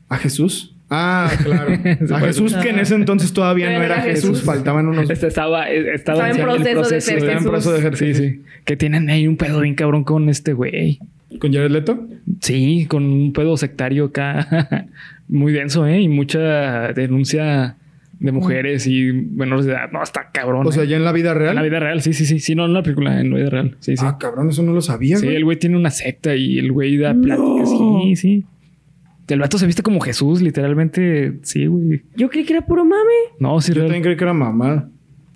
¿A 0.09 0.17
Jesús? 0.17 0.75
Ah, 0.89 1.31
claro. 1.43 1.73
A 2.15 2.19
Jesús, 2.19 2.53
que 2.55 2.69
en 2.69 2.79
ese 2.79 2.93
entonces 2.95 3.33
todavía 3.33 3.71
no 3.75 3.83
era 3.83 4.01
Jesús, 4.01 4.43
faltaban 4.43 4.87
unos. 4.87 5.09
Este 5.09 5.27
estaba, 5.27 5.69
eh, 5.71 5.95
estaba, 5.95 6.29
Estaba 6.29 6.29
en 6.29 6.63
proceso 6.63 6.89
de 6.89 7.01
ser 7.01 7.17
Estaba 7.17 7.37
en 7.39 7.43
proceso 7.43 7.71
de 7.71 7.77
Sí, 7.79 7.81
ejercicio. 7.85 8.23
sí. 8.29 8.41
Que 8.65 8.77
tienen 8.77 9.09
ahí 9.09 9.27
un 9.27 9.37
pedo 9.37 9.61
bien 9.61 9.73
cabrón 9.73 10.03
con 10.03 10.29
este 10.29 10.53
güey. 10.53 10.99
¿Con 11.39 11.51
Jared 11.51 11.71
Leto? 11.71 12.07
Sí, 12.41 12.85
con 12.87 13.05
un 13.05 13.33
pedo 13.33 13.57
sectario 13.57 14.05
acá. 14.05 14.85
Muy 15.27 15.51
denso, 15.51 15.87
¿eh? 15.87 15.99
Y 15.99 16.07
mucha 16.09 16.93
denuncia 16.93 17.77
de 18.23 18.31
mujeres 18.31 18.87
y 18.87 19.11
menores 19.13 19.65
de 19.65 19.73
edad. 19.73 19.91
No, 19.91 20.01
está 20.01 20.31
cabrón. 20.33 20.65
O 20.65 20.71
sea, 20.71 20.83
¿eh? 20.83 20.87
ya 20.87 20.97
en 20.97 21.03
la 21.03 21.11
vida 21.11 21.33
real. 21.35 21.49
En 21.51 21.55
la 21.57 21.61
vida 21.61 21.79
real, 21.79 22.01
sí, 22.01 22.13
sí, 22.13 22.25
sí. 22.25 22.39
Sí, 22.39 22.55
no 22.55 22.65
en 22.65 22.73
la 22.73 22.81
película, 22.81 23.19
en 23.21 23.29
la 23.29 23.35
vida 23.37 23.49
real. 23.49 23.77
Sí, 23.81 23.95
sí. 23.95 24.03
Ah, 24.07 24.17
cabrón, 24.19 24.49
eso 24.49 24.63
no 24.63 24.73
lo 24.73 24.81
sabía, 24.81 25.17
Sí, 25.17 25.25
güey. 25.25 25.35
el 25.35 25.43
güey 25.43 25.59
tiene 25.59 25.75
una 25.77 25.91
secta 25.91 26.35
y 26.35 26.57
el 26.57 26.71
güey 26.71 26.97
da 26.97 27.13
pláticas. 27.13 27.69
Sí, 27.69 28.15
sí. 28.15 28.45
El 29.27 29.39
vato 29.39 29.57
se 29.57 29.65
viste 29.67 29.83
como 29.83 29.99
Jesús, 30.01 30.41
literalmente. 30.41 31.39
Sí, 31.43 31.65
güey. 31.67 32.01
Yo 32.15 32.29
creí 32.29 32.43
que 32.45 32.53
era 32.53 32.65
puro 32.65 32.83
mame. 32.85 32.99
No, 33.39 33.59
sí, 33.61 33.69
Yo 33.69 33.75
real. 33.75 33.87
también 33.87 34.03
creí 34.03 34.15
que 34.17 34.23
era 34.23 34.33
mamá. 34.33 34.89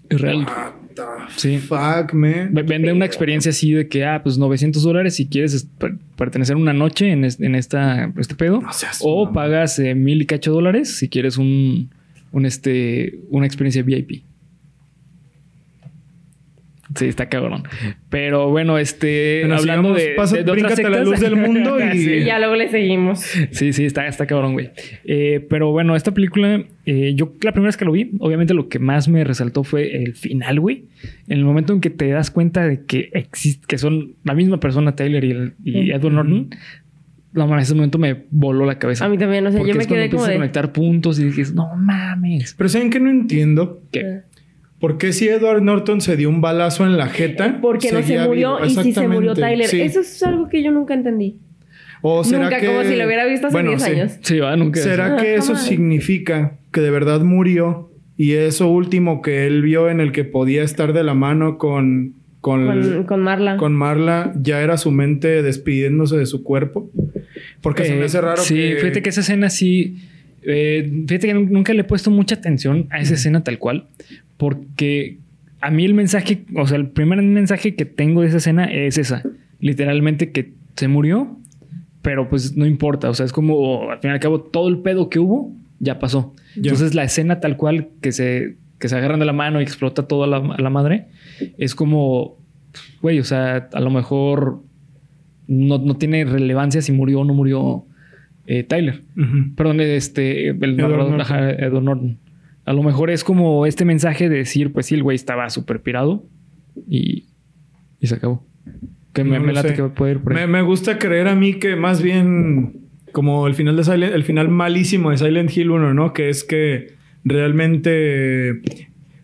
Es 0.09 0.19
real. 0.21 0.39
What 0.45 0.73
the 0.95 1.01
Sí. 1.35 1.57
fuck, 1.57 2.13
man. 2.13 2.49
Vende 2.53 2.91
una 2.93 3.05
experiencia 3.05 3.49
así 3.51 3.71
de 3.73 3.87
que, 3.87 4.03
ah, 4.05 4.21
pues 4.23 4.37
900 4.37 4.81
dólares 4.81 5.15
si 5.15 5.27
quieres 5.27 5.53
es- 5.53 5.65
per- 5.65 5.97
pertenecer 6.15 6.55
una 6.55 6.73
noche 6.73 7.11
en, 7.11 7.23
es- 7.25 7.39
en 7.39 7.53
esta, 7.55 8.11
este 8.17 8.33
pedo. 8.35 8.61
No 8.61 8.71
seas 8.73 8.99
o 9.03 9.31
pagas 9.31 9.77
eh, 9.79 9.93
mil 9.95 10.21
y 10.21 10.25
cacho 10.25 10.51
dólares 10.51 10.97
si 10.97 11.07
quieres 11.09 11.37
un, 11.37 11.89
un 12.31 12.45
este, 12.45 13.19
una 13.29 13.45
experiencia 13.45 13.83
VIP. 13.83 14.23
Sí, 16.95 17.05
está 17.05 17.27
cabrón. 17.27 17.63
Pero 18.09 18.49
bueno, 18.49 18.77
este, 18.77 19.41
Bueno, 19.41 19.55
hablando 19.57 19.89
sigamos. 19.89 20.01
de, 20.01 20.15
Pasa- 20.15 20.37
de- 20.37 20.43
de 20.45 20.51
otras 20.51 20.79
la 20.79 21.03
luz 21.03 21.19
del 21.19 21.35
mundo 21.35 21.77
y- 21.93 21.97
Sí. 21.99 22.23
Ya 22.23 22.39
luego 22.39 22.55
le 22.55 22.69
seguimos. 22.69 23.19
Sí, 23.51 23.73
sí, 23.73 23.83
está, 23.83 24.07
está 24.07 24.25
cabrón, 24.25 24.53
güey. 24.53 24.69
Eh, 25.03 25.45
pero 25.49 25.69
bueno, 25.71 25.97
esta 25.97 26.13
película, 26.13 26.63
eh, 26.85 27.11
yo 27.13 27.33
la 27.41 27.51
primera 27.51 27.67
vez 27.67 27.77
que 27.77 27.83
lo 27.83 27.91
vi, 27.91 28.11
obviamente 28.19 28.53
lo 28.53 28.69
que 28.69 28.79
más 28.79 29.09
me 29.09 29.25
resaltó 29.25 29.65
fue 29.65 29.97
el 30.01 30.13
final, 30.15 30.61
güey. 30.61 30.85
En 31.27 31.37
el 31.39 31.43
momento 31.45 31.73
en 31.73 31.81
que 31.81 31.89
te 31.89 32.07
das 32.07 32.31
cuenta 32.31 32.65
de 32.65 32.85
que 32.85 33.09
existe, 33.13 33.65
que 33.67 33.77
son 33.77 34.15
la 34.23 34.33
misma 34.33 34.59
persona, 34.61 34.95
Taylor 34.95 35.23
y, 35.25 35.31
el- 35.31 35.53
y. 35.65 35.91
Edward 35.91 36.13
Norton. 36.13 36.49
No 37.37 37.47
mames, 37.47 37.65
ese 37.67 37.75
momento 37.75 37.97
me 37.99 38.25
voló 38.31 38.65
la 38.65 38.79
cabeza. 38.79 39.05
A 39.05 39.09
mí 39.09 39.17
también, 39.17 39.45
o 39.47 39.51
sea, 39.51 39.59
Porque 39.59 39.71
yo 39.71 39.77
me 39.77 39.83
es 39.83 39.87
cuando 39.87 40.01
quedé 40.03 40.09
como 40.09 40.25
de. 40.27 40.33
conectar 40.35 40.73
puntos 40.73 41.19
y 41.19 41.23
dices, 41.25 41.53
no 41.53 41.69
mames. 41.75 42.53
Pero 42.57 42.67
¿saben 42.69 42.89
que 42.89 42.99
no 42.99 43.09
entiendo? 43.09 43.81
¿Qué? 43.91 44.21
¿Por 44.79 44.97
qué 44.97 45.13
si 45.13 45.27
Edward 45.27 45.61
Norton 45.63 46.01
se 46.01 46.17
dio 46.17 46.29
un 46.29 46.41
balazo 46.41 46.85
en 46.85 46.97
la 46.97 47.07
jeta? 47.07 47.59
Porque 47.61 47.91
no 47.91 48.01
se 48.03 48.19
murió 48.19 48.63
y 48.65 48.69
sí 48.71 48.91
se 48.93 49.07
murió 49.07 49.33
Tyler. 49.33 49.67
sí. 49.67 49.81
Eso 49.81 50.01
es 50.01 50.21
algo 50.23 50.49
que 50.49 50.61
yo 50.63 50.71
nunca 50.71 50.93
entendí. 50.93 51.37
¿O 52.03 52.23
será 52.23 52.43
Nunca, 52.43 52.59
que... 52.59 52.67
como 52.67 52.83
si 52.83 52.95
lo 52.95 53.05
hubiera 53.07 53.25
visto 53.25 53.47
hace 53.47 53.55
Bueno, 53.55 53.71
10 53.71 53.81
sí. 53.83 53.91
años. 53.91 54.17
Sí, 54.21 54.39
va, 54.39 54.55
nunca. 54.55 54.79
¿Será 54.79 55.15
que 55.17 55.33
eso 55.35 55.55
significa 55.55 56.57
que 56.71 56.81
de 56.81 56.91
verdad 56.91 57.21
murió 57.21 57.91
y 58.15 58.33
eso 58.33 58.67
último 58.69 59.21
que 59.23 59.47
él 59.47 59.61
vio 59.63 59.89
en 59.89 59.99
el 59.99 60.11
que 60.11 60.23
podía 60.23 60.61
estar 60.63 60.93
de 60.93 61.03
la 61.03 61.15
mano 61.15 61.57
con, 61.57 62.13
con, 62.39 62.67
Con, 62.67 63.03
con 63.05 63.21
Marla. 63.23 63.57
con 63.57 63.73
Marla 63.73 64.31
ya 64.39 64.61
era 64.61 64.77
su 64.77 64.91
mente 64.91 65.41
despidiéndose 65.41 66.17
de 66.17 66.27
su 66.27 66.43
cuerpo? 66.43 66.91
Porque 67.61 67.85
se 67.85 67.93
me 67.95 68.01
Eh, 68.01 68.05
hace 68.05 68.21
raro 68.21 68.41
sí, 68.41 68.55
que... 68.55 68.77
fíjate 68.79 69.01
que 69.01 69.09
esa 69.09 69.21
escena 69.21 69.49
sí. 69.49 69.97
eh, 70.43 70.89
fíjate 71.07 71.27
que 71.27 71.33
nun- 71.35 71.49
nunca 71.49 71.73
le 71.73 71.81
he 71.81 71.83
puesto 71.83 72.11
mucha 72.11 72.35
atención 72.35 72.87
a 72.89 72.99
esa 72.99 73.15
escena 73.15 73.43
tal 73.43 73.57
cual. 73.59 73.87
Porque 74.37 75.17
a 75.61 75.71
mí 75.71 75.85
el 75.85 75.93
mensaje, 75.93 76.43
o 76.55 76.67
sea, 76.67 76.77
el 76.77 76.87
primer 76.87 77.21
mensaje 77.21 77.75
que 77.75 77.85
tengo 77.85 78.21
de 78.21 78.27
esa 78.29 78.37
escena 78.37 78.65
es 78.65 78.97
esa. 78.97 79.23
Literalmente 79.59 80.31
que 80.31 80.51
se 80.75 80.87
murió, 80.87 81.37
pero 82.03 82.29
pues 82.29 82.55
no 82.55 82.65
importa. 82.65 83.09
O 83.09 83.13
sea, 83.13 83.25
es 83.25 83.31
como 83.33 83.89
al 83.91 83.99
fin 83.99 84.11
y 84.11 84.13
al 84.13 84.19
cabo 84.19 84.39
todo 84.41 84.69
el 84.69 84.77
pedo 84.79 85.09
que 85.09 85.19
hubo 85.19 85.51
ya 85.79 85.99
pasó. 85.99 86.33
Entonces 86.55 86.93
la 86.95 87.03
escena 87.03 87.39
tal 87.39 87.57
cual 87.57 87.89
que 88.01 88.11
se, 88.11 88.55
que 88.79 88.87
se 88.89 88.95
agarran 88.95 89.19
de 89.19 89.25
la 89.25 89.33
mano 89.33 89.59
y 89.59 89.63
explota 89.63 90.07
toda 90.07 90.27
la, 90.27 90.39
la 90.57 90.69
madre 90.69 91.05
es 91.57 91.75
como, 91.75 92.37
güey, 93.01 93.19
o 93.19 93.23
sea, 93.23 93.69
a 93.73 93.79
lo 93.79 93.89
mejor 93.89 94.61
no, 95.47 95.77
no 95.79 95.95
tiene 95.97 96.25
relevancia 96.25 96.81
si 96.81 96.91
murió 96.91 97.21
o 97.21 97.25
no 97.25 97.33
murió 97.33 97.85
eh, 98.45 98.63
Tyler. 98.63 99.03
Ujú. 99.17 99.55
Perdón, 99.55 99.81
este, 99.81 100.49
el 100.49 100.55
Edward 100.57 100.75
narrador, 100.77 101.09
Norton. 101.11 101.21
ajá, 101.21 101.49
Edward 101.51 101.83
Norton. 101.83 102.19
A 102.65 102.73
lo 102.73 102.83
mejor 102.83 103.09
es 103.09 103.23
como 103.23 103.65
este 103.65 103.85
mensaje 103.85 104.27
de 104.29 104.37
decir, 104.37 104.73
pues 104.73 104.85
sí, 104.87 104.95
el 104.95 105.03
güey 105.03 105.15
estaba 105.15 105.49
súper 105.49 105.81
pirado 105.81 106.25
y, 106.89 107.25
y 107.99 108.07
se 108.07 108.15
acabó. 108.15 108.45
Que 109.13 109.23
me, 109.23 109.37
No 109.39 109.41
me 109.45 109.47
lo 109.47 109.53
late 109.53 109.69
sé. 109.69 109.75
que 109.75 109.83
por 109.83 110.07
ahí. 110.09 110.17
Me, 110.25 110.47
me 110.47 110.61
gusta 110.61 110.99
creer 110.99 111.27
a 111.27 111.35
mí 111.35 111.55
que 111.55 111.75
más 111.75 112.01
bien 112.01 112.81
como 113.13 113.47
el 113.47 113.55
final 113.55 113.75
de 113.77 113.83
Silent, 113.85 114.13
el 114.13 114.23
final 114.23 114.49
malísimo 114.49 115.11
de 115.11 115.17
Silent 115.17 115.55
Hill 115.55 115.71
1, 115.71 115.93
¿no? 115.93 116.13
Que 116.13 116.29
es 116.29 116.43
que 116.43 116.93
realmente 117.23 118.61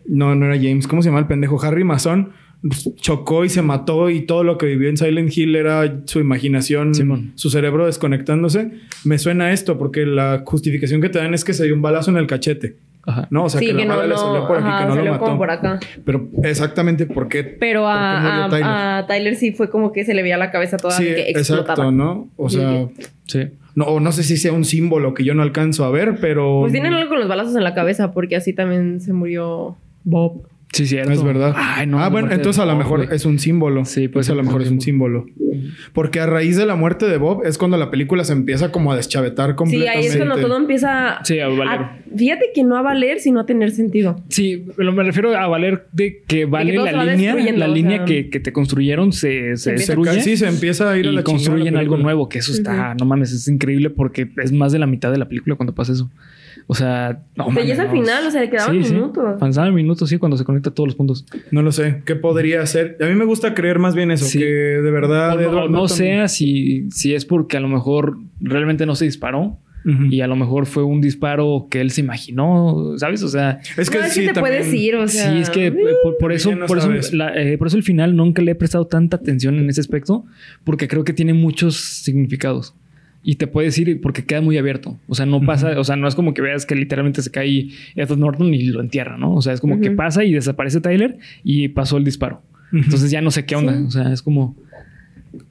no, 0.06 0.34
no 0.34 0.46
era 0.46 0.56
James, 0.56 0.86
¿cómo 0.88 1.02
se 1.02 1.08
llama 1.08 1.20
el 1.20 1.26
pendejo? 1.26 1.62
Harry 1.62 1.84
Mason 1.84 2.30
chocó 2.96 3.44
y 3.44 3.48
se 3.48 3.62
mató 3.62 4.08
y 4.10 4.22
todo 4.22 4.42
lo 4.44 4.56
que 4.58 4.66
vivió 4.66 4.88
en 4.88 4.96
Silent 4.96 5.36
Hill 5.36 5.54
era 5.56 6.00
su 6.06 6.20
imaginación, 6.20 6.94
Simón. 6.94 7.32
su 7.34 7.50
cerebro 7.50 7.86
desconectándose. 7.86 8.70
Me 9.04 9.18
suena 9.18 9.52
esto 9.52 9.76
porque 9.78 10.06
la 10.06 10.42
justificación 10.46 11.00
que 11.00 11.08
te 11.08 11.18
dan 11.18 11.34
es 11.34 11.44
que 11.44 11.52
se 11.52 11.64
dio 11.64 11.74
un 11.74 11.82
balazo 11.82 12.10
en 12.10 12.16
el 12.16 12.26
cachete, 12.26 12.76
Ajá. 13.06 13.28
¿no? 13.30 13.44
O 13.44 13.48
sea, 13.50 13.60
sí, 13.60 13.66
que, 13.66 13.72
que, 13.72 13.78
la 13.80 13.84
no, 13.84 13.96
bala 13.96 14.08
le 14.08 14.16
salió 14.16 14.40
no, 14.40 14.46
por 14.48 14.56
aquí, 14.56 14.66
ajá, 14.66 14.78
que 14.78 14.84
no 14.84 14.88
lo 14.90 14.94
salió 14.96 15.12
mató. 15.12 15.24
como 15.24 15.38
por 15.38 15.50
acá. 15.50 15.80
Pero 16.06 16.28
exactamente 16.42 17.06
por 17.06 17.28
qué. 17.28 17.44
Pero 17.44 17.82
por 17.82 17.90
qué 17.92 17.98
a, 17.98 18.20
murió 18.20 18.44
a- 18.44 18.48
Tyler. 18.48 18.64
a 18.66 19.04
Tyler 19.08 19.36
sí 19.36 19.52
fue 19.52 19.68
como 19.68 19.92
que 19.92 20.04
se 20.04 20.14
le 20.14 20.22
veía 20.22 20.38
la 20.38 20.50
cabeza 20.50 20.76
toda 20.78 20.96
Sí, 20.96 21.04
que 21.04 21.30
explotaba. 21.30 21.60
exacto, 21.60 21.92
¿no? 21.92 22.28
O 22.36 22.48
sea, 22.48 22.88
Sí. 23.26 23.40
no, 23.74 23.84
o 23.84 24.00
no 24.00 24.10
sé 24.12 24.22
si 24.22 24.36
sea 24.38 24.52
un 24.52 24.64
símbolo 24.64 25.12
que 25.12 25.22
yo 25.24 25.34
no 25.34 25.42
alcanzo 25.42 25.84
a 25.84 25.90
ver, 25.90 26.16
pero. 26.20 26.60
Pues 26.62 26.72
tienen 26.72 26.94
algo 26.94 27.10
con 27.10 27.18
los 27.18 27.28
balazos 27.28 27.54
en 27.56 27.64
la 27.64 27.74
cabeza 27.74 28.12
porque 28.12 28.36
así 28.36 28.54
también 28.54 29.00
se 29.02 29.12
murió 29.12 29.76
Bob. 30.04 30.46
Sí, 30.74 30.86
cierto. 30.86 31.12
Es 31.12 31.22
verdad. 31.22 31.54
Ay, 31.56 31.86
no. 31.86 32.00
ah, 32.00 32.08
bueno, 32.08 32.30
entonces 32.32 32.60
a 32.60 32.66
lo 32.66 32.76
mejor 32.76 33.08
es 33.12 33.24
un 33.24 33.38
símbolo. 33.38 33.84
Sí, 33.84 34.08
ser 34.22 34.32
a 34.32 34.34
lo 34.36 34.42
mejor 34.42 34.62
es 34.62 34.70
un 34.70 34.80
símbolo. 34.80 35.26
Porque 35.92 36.18
a 36.20 36.26
raíz 36.26 36.56
de 36.56 36.66
la 36.66 36.74
muerte 36.74 37.06
de 37.06 37.16
Bob 37.16 37.42
es 37.44 37.58
cuando 37.58 37.76
la 37.76 37.90
película 37.90 38.24
se 38.24 38.32
empieza 38.32 38.72
como 38.72 38.92
a 38.92 38.96
deschavetar 38.96 39.50
Sí, 39.50 39.56
completamente. 39.56 39.98
ahí 39.98 40.06
es 40.06 40.16
cuando 40.16 40.36
todo 40.38 40.56
empieza 40.56 41.18
Sí, 41.24 41.38
a 41.38 41.46
valer. 41.48 41.68
a- 41.80 41.98
fíjate 42.16 42.46
que 42.54 42.64
no 42.64 42.76
a 42.76 42.82
valer, 42.82 43.20
sino 43.20 43.40
a 43.40 43.46
tener 43.46 43.70
sentido. 43.70 44.20
Sí, 44.28 44.64
pero 44.76 44.92
me 44.92 45.04
refiero 45.04 45.36
a 45.36 45.46
valer 45.46 45.86
de 45.92 46.22
que 46.26 46.44
vale 46.44 46.74
la 46.74 47.04
línea, 47.04 47.34
la 47.56 47.66
o 47.70 47.74
línea 47.74 47.96
sea. 47.98 48.04
que, 48.06 48.30
que 48.30 48.40
te 48.40 48.52
construyeron 48.52 49.12
se, 49.12 49.56
se 49.56 49.56
Se 49.56 49.72
destruye. 49.72 50.20
sí, 50.22 50.36
se 50.36 50.48
empieza 50.48 50.90
a 50.90 50.98
ir 50.98 51.06
a 51.06 51.10
y 51.10 51.12
la 51.14 51.22
construyen 51.22 51.76
algo 51.76 51.96
nuevo, 51.98 52.28
que 52.28 52.38
eso 52.40 52.52
está, 52.52 52.94
no 52.94 53.04
mames, 53.04 53.32
es 53.32 53.46
increíble 53.46 53.90
porque 53.90 54.28
es 54.42 54.50
más 54.52 54.72
de 54.72 54.80
la 54.80 54.86
mitad 54.86 55.12
de 55.12 55.18
la 55.18 55.28
película 55.28 55.54
cuando 55.54 55.72
pasa 55.74 55.92
eso. 55.92 56.10
O 56.66 56.74
sea, 56.74 57.22
no 57.36 57.50
ya 57.52 57.74
es 57.74 57.78
al 57.78 57.86
no. 57.88 57.92
final, 57.92 58.26
o 58.26 58.30
sea, 58.30 58.40
le 58.40 58.50
quedaban 58.50 58.76
Sí, 58.76 58.84
sí. 58.84 58.94
minutos. 58.94 59.72
Minutos, 59.72 60.08
sí, 60.08 60.18
cuando 60.18 60.36
se 60.36 60.44
conecta 60.44 60.70
todos 60.70 60.88
los 60.88 60.94
puntos. 60.96 61.26
No 61.50 61.62
lo 61.62 61.72
sé. 61.72 62.02
¿Qué 62.04 62.14
podría 62.16 62.64
ser? 62.66 62.96
A 63.00 63.06
mí 63.06 63.14
me 63.14 63.24
gusta 63.24 63.54
creer 63.54 63.78
más 63.78 63.94
bien 63.94 64.10
eso, 64.10 64.24
Sí. 64.24 64.38
que 64.38 64.44
de 64.46 64.90
verdad. 64.90 65.32
O 65.32 65.40
no, 65.40 65.40
Edward 65.42 65.70
no 65.70 65.88
sea 65.88 66.28
si, 66.28 66.88
si 66.90 67.14
es 67.14 67.24
porque 67.24 67.56
a 67.56 67.60
lo 67.60 67.68
mejor 67.68 68.18
realmente 68.40 68.86
no 68.86 68.94
se 68.94 69.04
disparó 69.04 69.58
y 70.10 70.22
a 70.22 70.26
lo 70.26 70.34
mejor 70.34 70.64
fue 70.64 70.82
un 70.82 71.02
disparo 71.02 71.66
que 71.70 71.82
él 71.82 71.90
se 71.90 72.00
imaginó, 72.00 72.94
¿sabes? 72.96 73.22
O 73.22 73.28
sea, 73.28 73.60
Es 73.76 73.90
que 73.90 73.98
no, 73.98 74.04
es 74.06 74.14
sí, 74.14 74.20
que 74.22 74.28
te 74.28 74.32
también- 74.32 74.56
puedes 74.56 74.72
ir, 74.74 74.94
o 74.96 75.06
sea. 75.06 75.30
sí, 75.30 75.38
es 75.40 75.50
que 75.50 75.70
por, 76.02 76.16
por 76.16 76.32
eso, 76.32 76.54
no 76.56 76.64
por, 76.64 76.78
eso 76.78 76.90
la- 77.12 77.34
eh, 77.38 77.58
por 77.58 77.66
eso 77.66 77.76
el 77.76 77.82
final 77.82 78.16
nunca 78.16 78.40
le 78.40 78.52
he 78.52 78.54
prestado 78.54 78.86
tanta 78.86 79.18
atención 79.18 79.58
en 79.58 79.68
ese 79.68 79.82
aspecto, 79.82 80.24
porque 80.64 80.88
creo 80.88 81.04
que 81.04 81.12
tiene 81.12 81.34
muchos 81.34 81.76
significados. 81.76 82.74
Y 83.26 83.36
te 83.36 83.46
puedes 83.46 83.76
ir 83.78 84.00
porque 84.02 84.24
queda 84.26 84.42
muy 84.42 84.58
abierto. 84.58 84.98
O 85.08 85.14
sea, 85.14 85.24
no 85.24 85.40
pasa, 85.40 85.80
o 85.80 85.84
sea, 85.84 85.96
no 85.96 86.06
es 86.06 86.14
como 86.14 86.34
que 86.34 86.42
veas 86.42 86.66
que 86.66 86.74
literalmente 86.76 87.22
se 87.22 87.30
cae 87.30 87.68
Edward 87.96 88.18
Norton 88.18 88.52
y 88.52 88.64
lo 88.66 88.80
entierra, 88.82 89.16
¿no? 89.16 89.34
O 89.34 89.40
sea, 89.40 89.54
es 89.54 89.60
como 89.62 89.80
que 89.80 89.90
pasa 89.90 90.24
y 90.24 90.32
desaparece 90.34 90.80
Tyler 90.82 91.16
y 91.42 91.68
pasó 91.68 91.96
el 91.96 92.04
disparo. 92.04 92.42
Entonces 92.72 93.10
ya 93.10 93.22
no 93.22 93.30
sé 93.30 93.46
qué 93.46 93.56
onda. 93.56 93.72
Sí. 93.78 93.84
O 93.86 93.90
sea, 93.90 94.12
es 94.12 94.20
como. 94.22 94.56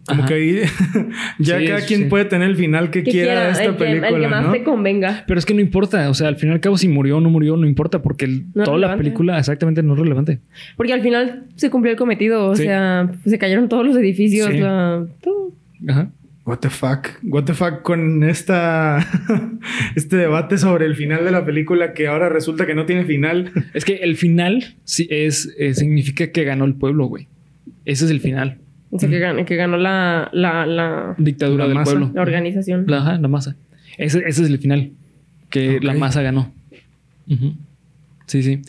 Como 0.08 0.22
Ajá. 0.24 0.28
que 0.30 0.34
ahí 0.36 0.62
ya 1.40 1.60
Sí, 1.60 1.66
cada 1.68 1.82
quien 1.86 2.02
sí. 2.04 2.06
puede 2.06 2.26
tener 2.26 2.50
el 2.50 2.56
final 2.56 2.90
que, 2.90 3.04
que 3.04 3.12
quiera 3.12 3.46
de 3.46 3.52
esta 3.52 3.64
el 3.66 3.72
que, 3.72 3.78
película, 3.80 4.10
el 4.10 4.22
que 4.22 4.28
más 4.30 4.46
¿no? 4.46 4.52
te 4.54 4.64
convenga. 4.64 5.24
Pero 5.28 5.40
es 5.40 5.46
que 5.46 5.54
no 5.54 5.60
importa. 5.62 6.10
O 6.10 6.14
sea, 6.14 6.28
al 6.30 6.36
fin 6.38 6.50
y 6.50 6.52
al 6.54 6.60
cabo, 6.62 6.78
si 6.78 6.88
murió 6.88 7.18
o 7.18 7.22
no 7.22 7.30
murió, 7.30 7.58
no 7.58 7.68
importa 7.68 8.02
porque 8.02 8.26
el- 8.26 8.46
No 8.54 8.64
es 8.64 8.66
toda 8.66 8.78
la 8.78 8.96
película 8.96 9.38
exactamente 9.40 9.82
no 9.84 9.94
es 9.94 10.00
relevante. 10.00 10.40
Porque 10.78 10.94
al 10.94 11.02
final 11.02 11.48
se 11.56 11.70
cumplió 11.70 11.92
el 11.92 11.98
cometido. 11.98 12.48
O 12.50 12.56
Sí. 12.56 12.64
sea, 12.64 13.12
se 13.26 13.38
cayeron 13.38 13.68
todos 13.68 13.86
los 13.86 13.98
edificios. 13.98 14.50
Sí. 14.52 14.60
la- 14.60 15.06
todo. 15.22 15.52
Ajá. 15.88 16.12
What 16.46 16.58
the 16.58 16.70
fuck? 16.70 17.08
What 17.24 17.44
the 17.46 17.54
fuck 17.54 17.84
con 17.84 18.24
esta 18.24 19.00
este 19.96 20.18
debate 20.18 20.58
sobre 20.58 20.86
el 20.86 20.96
final 20.96 21.24
de 21.24 21.32
la 21.32 21.46
película 21.46 21.94
que 21.94 22.08
ahora 22.08 22.28
resulta 22.30 22.66
que 22.66 22.76
no 22.76 22.86
tiene 22.86 23.06
final. 23.06 23.52
Es 23.74 23.86
que 23.86 23.96
el 23.98 24.18
final 24.18 24.76
sí 24.84 25.08
es, 25.10 25.54
eh, 25.58 25.74
significa 25.74 26.32
que 26.32 26.44
ganó 26.44 26.66
el 26.66 26.74
pueblo, 26.76 27.06
güey. 27.06 27.28
Ese 27.86 28.06
es 28.06 28.12
el 28.12 28.20
final. 28.20 28.58
O 28.90 29.00
sea, 29.00 29.10
que, 29.10 29.20
gan- 29.22 29.46
que 29.46 29.56
ganó 29.56 29.78
la, 29.78 30.30
la, 30.34 30.66
la, 30.66 31.16
Dictadura 31.18 31.64
La 31.64 31.68
del 31.70 31.76
masa. 31.76 31.92
pueblo. 31.92 32.12
la 32.14 32.22
organización. 32.22 32.84
La, 32.88 32.98
ajá, 32.98 33.18
la 33.18 33.28
masa. 33.28 33.56
Ese, 33.98 34.20
ese 34.20 34.44
es 34.44 34.50
el 34.50 34.60
final. 34.60 34.92
Que 35.50 35.80
la 35.82 35.94
masa 35.94 36.22
ganó. 36.22 36.52
Sí, 38.28 38.44
sí. 38.44 38.62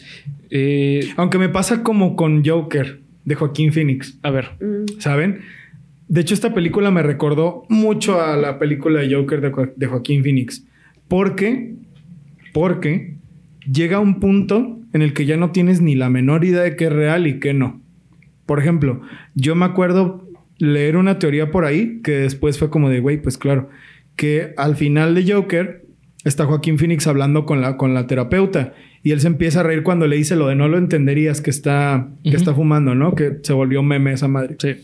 Eh, 0.51 1.09
Aunque 1.16 1.39
me 1.39 1.49
pasa 1.49 1.83
como 1.83 2.16
con 2.16 2.45
Joker 2.45 3.01
de 3.25 3.35
Joaquín 3.35 3.72
Phoenix, 3.72 4.18
a 4.22 4.31
ver. 4.31 4.51
Mm. 4.61 5.01
¿saben? 5.01 5.41
De 6.09 6.20
hecho, 6.20 6.34
esta 6.34 6.52
película 6.55 6.90
me 6.90 7.02
recordó 7.02 7.64
mucho 7.68 8.20
a 8.20 8.36
la 8.36 8.59
película 8.59 9.00
de 9.00 9.14
Joker 9.14 9.40
de, 9.40 9.50
Jo- 9.50 9.72
de 9.74 9.86
Joaquín 9.86 10.22
Phoenix. 10.22 10.64
Porque 11.09 11.74
Porque 12.52 13.14
llega 13.70 13.98
un 14.00 14.20
punto 14.20 14.78
en 14.92 15.02
el 15.02 15.12
que 15.12 15.26
ya 15.26 15.36
no 15.36 15.50
tienes 15.50 15.80
ni 15.80 15.94
la 15.94 16.09
menor 16.11 16.44
idea 16.44 16.62
de 16.62 16.76
qué 16.76 16.84
es 16.86 16.92
real 16.92 17.26
y 17.26 17.40
qué 17.40 17.52
no. 17.55 17.80
Por 18.46 18.59
ejemplo, 18.61 19.00
yo 19.34 19.55
me 19.55 19.64
acuerdo 19.64 20.28
leer 20.59 20.96
una 20.96 21.18
teoría 21.18 21.50
por 21.50 21.64
ahí 21.64 22.00
que 22.05 22.12
después 22.12 22.59
fue 22.59 22.70
como 22.70 22.90
de, 22.90 23.00
güey, 23.00 23.20
pues 23.20 23.36
claro, 23.38 23.70
que 24.16 24.52
al 24.57 24.76
final 24.76 25.14
de 25.14 25.32
Joker 25.32 25.84
está 26.24 26.44
Joaquín 26.46 26.78
Phoenix 26.78 27.07
hablando 27.07 27.44
con 27.44 27.61
la, 27.61 27.76
con 27.76 27.92
la 27.94 28.07
terapeuta 28.07 28.74
y 29.02 29.11
él 29.11 29.20
se 29.20 29.26
empieza 29.26 29.61
a 29.61 29.62
reír 29.64 29.82
cuando 29.82 30.07
le 30.07 30.16
dice 30.16 30.36
lo 30.36 30.46
de 30.46 30.55
no 30.55 30.68
lo 30.68 30.78
entenderías 30.78 31.40
que 31.40 31.50
está, 31.50 32.09
que 32.22 32.36
está 32.36 32.55
fumando, 32.55 32.94
¿no? 32.94 33.14
Que 33.14 33.38
se 33.42 33.52
volvió 33.52 33.82
meme 33.82 34.12
esa 34.12 34.28
madre. 34.28 34.57
Sí. 34.61 34.76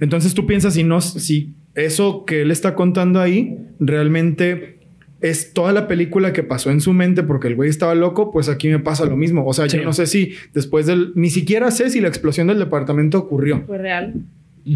Entonces 0.00 0.34
tú 0.34 0.46
piensas 0.46 0.74
si 0.74 0.84
no, 0.84 1.00
si 1.00 1.52
eso 1.74 2.24
que 2.24 2.42
él 2.42 2.50
está 2.50 2.74
contando 2.74 3.20
ahí 3.20 3.56
realmente 3.78 4.78
es 5.20 5.52
toda 5.52 5.72
la 5.72 5.86
película 5.86 6.32
que 6.32 6.42
pasó 6.42 6.70
en 6.70 6.80
su 6.80 6.92
mente 6.94 7.22
porque 7.22 7.48
el 7.48 7.54
güey 7.54 7.68
estaba 7.68 7.94
loco, 7.94 8.30
pues 8.32 8.48
aquí 8.48 8.68
me 8.68 8.78
pasa 8.78 9.04
lo 9.04 9.16
mismo. 9.16 9.44
O 9.46 9.52
sea, 9.52 9.68
Sí. 9.68 9.76
yo 9.76 9.84
no 9.84 9.92
sé 9.92 10.06
si 10.06 10.32
después 10.54 10.86
del, 10.86 11.12
ni 11.14 11.28
siquiera 11.30 11.70
sé 11.70 11.90
si 11.90 12.00
la 12.00 12.08
explosión 12.08 12.46
del 12.46 12.58
departamento 12.58 13.18
ocurrió. 13.18 13.62
Fue 13.66 13.78
real. 13.78 14.14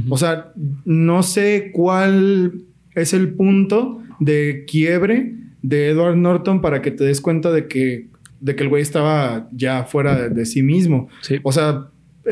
O 0.09 0.17
sea, 0.19 0.53
no 0.85 1.23
sé 1.23 1.71
cuál 1.73 2.53
es 2.95 3.13
el 3.15 3.29
punto 3.35 4.03
de 4.21 4.65
quiebre 4.67 5.35
de 5.63 5.89
Edward 5.89 6.17
Norton 6.17 6.61
para 6.61 6.83
que 6.83 6.91
te 6.91 7.05
des 7.05 7.21
cuenta 7.23 7.51
de 7.51 7.67
que, 7.67 8.09
de 8.41 8.55
que 8.57 8.63
el 8.65 8.69
güey 8.69 8.83
estaba 8.83 9.49
ya 9.53 9.85
fuera 9.85 10.15
de, 10.21 10.29
de 10.31 10.47
sí 10.47 10.63
mismo. 10.63 11.09
Sí. 11.23 11.39
O 11.43 11.53
sea, 11.53 11.89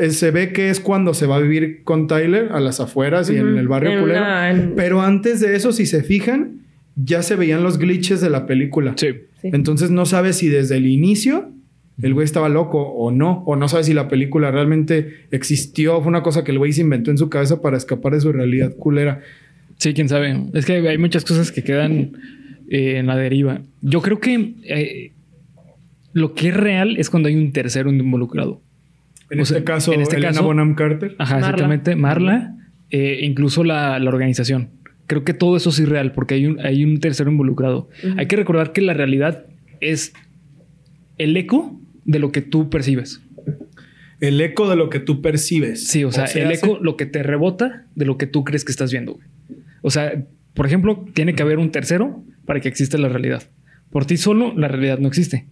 se 0.09 0.31
ve 0.31 0.51
que 0.53 0.69
es 0.69 0.79
cuando 0.79 1.13
se 1.13 1.25
va 1.27 1.35
a 1.37 1.39
vivir 1.39 1.81
con 1.83 2.07
Tyler 2.07 2.49
a 2.51 2.59
las 2.59 2.79
afueras 2.79 3.29
y 3.29 3.35
en 3.37 3.57
el 3.57 3.67
barrio 3.67 3.91
En 3.93 3.99
culero. 4.01 4.21
una- 4.21 4.49
en- 4.51 4.73
Pero 4.75 5.01
antes 5.01 5.39
de 5.39 5.55
eso, 5.55 5.71
si 5.71 5.85
se 5.85 6.03
fijan, 6.03 6.61
ya 6.95 7.21
se 7.23 7.35
veían 7.35 7.63
los 7.63 7.77
glitches 7.77 8.19
de 8.21 8.29
la 8.29 8.45
película. 8.45 8.93
Sí. 8.97 9.07
Sí. 9.41 9.49
Entonces 9.51 9.91
no 9.91 10.05
sabes 10.05 10.37
si 10.37 10.47
desde 10.49 10.77
el 10.77 10.87
inicio 10.87 11.49
el 12.01 12.13
güey 12.15 12.25
estaba 12.25 12.49
loco 12.49 12.81
o 12.81 13.11
no. 13.11 13.43
O 13.45 13.55
no 13.55 13.67
sabes 13.67 13.85
si 13.85 13.93
la 13.93 14.07
película 14.07 14.49
realmente 14.51 15.25
existió. 15.31 15.99
Fue 16.01 16.07
una 16.09 16.23
cosa 16.23 16.43
que 16.43 16.51
el 16.51 16.57
güey 16.57 16.73
se 16.73 16.81
inventó 16.81 17.11
en 17.11 17.17
su 17.19 17.29
cabeza 17.29 17.61
para 17.61 17.77
escapar 17.77 18.13
de 18.13 18.21
su 18.21 18.31
realidad 18.31 18.73
culera. 18.75 19.21
Sí, 19.77 19.93
quién 19.93 20.09
sabe. 20.09 20.35
Es 20.53 20.65
que 20.65 20.73
hay 20.87 20.97
muchas 20.97 21.23
cosas 21.25 21.51
que 21.51 21.63
quedan 21.63 22.11
eh, 22.69 22.97
en 22.97 23.05
la 23.07 23.15
deriva. 23.17 23.61
Yo 23.81 24.01
creo 24.01 24.19
que 24.19 24.53
eh, 24.63 25.11
lo 26.13 26.33
que 26.33 26.49
es 26.49 26.57
real 26.57 26.95
es 26.97 27.09
cuando 27.09 27.27
hay 27.29 27.35
un 27.35 27.51
tercero 27.51 27.91
En. 29.33 29.39
O 29.39 29.43
este 29.43 29.55
sea, 29.55 29.63
caso, 29.65 29.93
en 29.93 30.01
este 30.01 30.15
Elena 30.17 30.31
caso- 30.33 30.43
Bonham 30.43 30.75
Carter. 30.75 31.15
Ajá, 31.19 31.33
Marla. 31.35 31.47
exactamente. 31.49 31.95
Marla, 31.95 32.55
eh, 32.89 33.19
incluso 33.23 33.63
la, 33.63 33.99
la 33.99 34.09
organización. 34.09 34.69
Creo 35.07 35.23
que 35.25 35.33
todo 35.33 35.57
eso 35.57 35.69
es 35.69 35.79
irreal 35.79 36.13
porque 36.13 36.35
hay 36.35 36.45
un, 36.45 36.59
hay 36.61 36.83
un 36.85 36.99
tercero 36.99 37.29
involucrado. 37.29 37.89
Hay 38.17 38.27
que 38.27 38.35
recordar 38.37 38.71
que 38.71 38.81
la 38.81 38.93
realidad 38.93 39.45
es 39.81 40.13
el 41.17 41.35
eco 41.35 41.79
de 42.05 42.19
lo 42.19 42.31
que 42.31 42.41
tú 42.41 42.69
percibes. 42.69 43.21
El 44.19 44.39
eco 44.39 44.69
de 44.69 44.77
lo 44.77 44.89
que 44.89 44.99
tú 44.99 45.21
percibes. 45.21 45.85
Sí, 45.87 46.03
o 46.05 46.11
sea, 46.11 46.25
el 46.25 46.47
hace- 46.51 46.53
eco, 46.65 46.79
lo 46.81 46.95
que 46.95 47.05
te 47.05 47.21
rebota 47.23 47.85
de 47.95 48.05
lo 48.05 48.17
que 48.17 48.27
tú 48.27 48.43
crees 48.45 48.63
que 48.63 48.71
estás 48.71 48.91
viendo. 48.91 49.15
güey. 49.15 49.27
O 49.81 49.89
sea, 49.91 50.23
por 50.53 50.65
ejemplo, 50.65 51.05
tiene 51.13 51.35
que 51.35 51.43
haber 51.43 51.57
un 51.59 51.71
tercero 51.71 52.23
para 52.45 52.61
que 52.61 52.69
exista 52.69 52.97
la 52.97 53.09
realidad. 53.09 53.43
Por 53.89 54.05
ti 54.05 54.15
solo, 54.17 54.53
la 54.55 54.69
realidad 54.69 54.99
no 54.99 55.07
existe. 55.09 55.47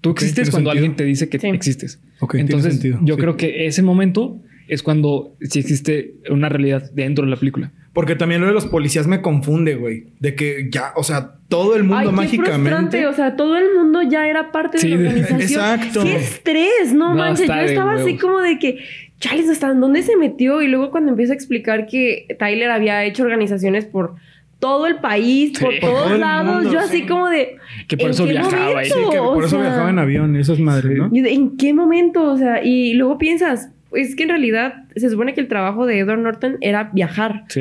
Tú 0.00 0.10
existes 0.10 0.50
cuando 0.50 0.70
sentido. 0.70 0.84
alguien 0.84 0.96
te 0.96 1.04
dice 1.04 1.28
que 1.28 1.38
Sí. 1.38 1.48
existes. 1.48 2.00
Ok, 2.20 2.32
tiene 2.32 2.44
Entonces, 2.46 2.74
sentido, 2.74 2.98
yo 3.02 3.14
sí. 3.16 3.20
creo 3.20 3.36
que 3.36 3.66
ese 3.66 3.82
momento 3.82 4.38
es 4.68 4.82
cuando 4.82 5.36
sí 5.40 5.58
existe 5.60 6.14
una 6.30 6.48
realidad 6.48 6.90
dentro 6.92 7.24
de 7.24 7.30
la 7.30 7.36
película. 7.36 7.72
Porque 7.92 8.14
también 8.14 8.42
lo 8.42 8.46
de 8.48 8.52
los 8.52 8.66
policías 8.66 9.06
me 9.06 9.22
confunde, 9.22 9.74
güey. 9.76 10.08
De 10.20 10.34
que 10.34 10.68
ya, 10.70 10.92
o 10.96 11.02
sea, 11.02 11.36
todo 11.48 11.76
el 11.76 11.84
mundo 11.84 12.10
Ay, 12.10 12.14
mágicamente. 12.14 13.06
O 13.06 13.12
sea, 13.14 13.36
todo 13.36 13.56
el 13.56 13.74
mundo 13.74 14.02
ya 14.02 14.28
era 14.28 14.52
parte 14.52 14.78
Sí, 14.78 14.90
de 14.90 14.96
de- 14.98 15.02
la 15.04 15.08
organización. 15.10 15.40
exacto. 15.80 16.02
Qué 16.02 16.16
estrés, 16.16 16.92
no, 16.92 17.10
No, 17.10 17.16
manches. 17.16 17.46
Yo 17.46 17.54
estaba 17.54 17.94
así 17.94 18.04
huevos. 18.04 18.20
como 18.20 18.40
de 18.40 18.58
que, 18.58 18.78
chales, 19.18 19.48
¿hasta 19.48 19.72
dónde 19.72 20.02
se 20.02 20.14
metió? 20.16 20.60
Y 20.62 20.68
luego 20.68 20.90
cuando 20.90 21.10
empieza 21.12 21.32
a 21.32 21.36
explicar 21.36 21.86
que 21.86 22.26
Tyler 22.38 22.70
había 22.70 23.02
hecho 23.04 23.22
organizaciones 23.22 23.86
por 23.86 24.16
todo 24.58 24.86
el 24.86 24.96
país, 24.96 25.52
Sí. 25.56 25.64
por 25.64 25.78
Por 25.80 25.90
todos 25.90 26.18
lados, 26.18 26.54
mundo, 26.64 26.72
yo 26.72 26.80
así 26.80 27.00
sí. 27.00 27.06
como 27.06 27.28
de. 27.28 27.56
Que 27.88 27.96
por 27.96 28.06
¿en 28.06 28.10
eso 28.12 28.24
qué 28.24 28.30
viajaba 28.32 28.80
ahí. 28.80 28.86
Sí, 28.86 28.94
que 29.10 29.18
por 29.18 29.36
O 29.36 29.40
eso 29.40 29.48
sea, 29.50 29.60
viajaba 29.60 29.90
en 29.90 29.98
avión, 29.98 30.36
esas 30.36 30.58
madres, 30.58 30.96
¿no? 30.96 31.10
¿En 31.12 31.56
qué 31.56 31.72
momento? 31.74 32.22
O 32.32 32.36
sea, 32.38 32.64
y 32.64 32.94
luego 32.94 33.18
piensas, 33.18 33.70
es 33.92 34.16
que 34.16 34.24
en 34.24 34.30
realidad 34.30 34.74
se 34.96 35.08
supone 35.10 35.32
que 35.34 35.40
el 35.40 35.48
trabajo 35.48 35.86
de 35.86 35.98
Edward 35.98 36.18
Norton 36.20 36.56
era 36.60 36.90
viajar. 36.92 37.44
Sí. 37.48 37.60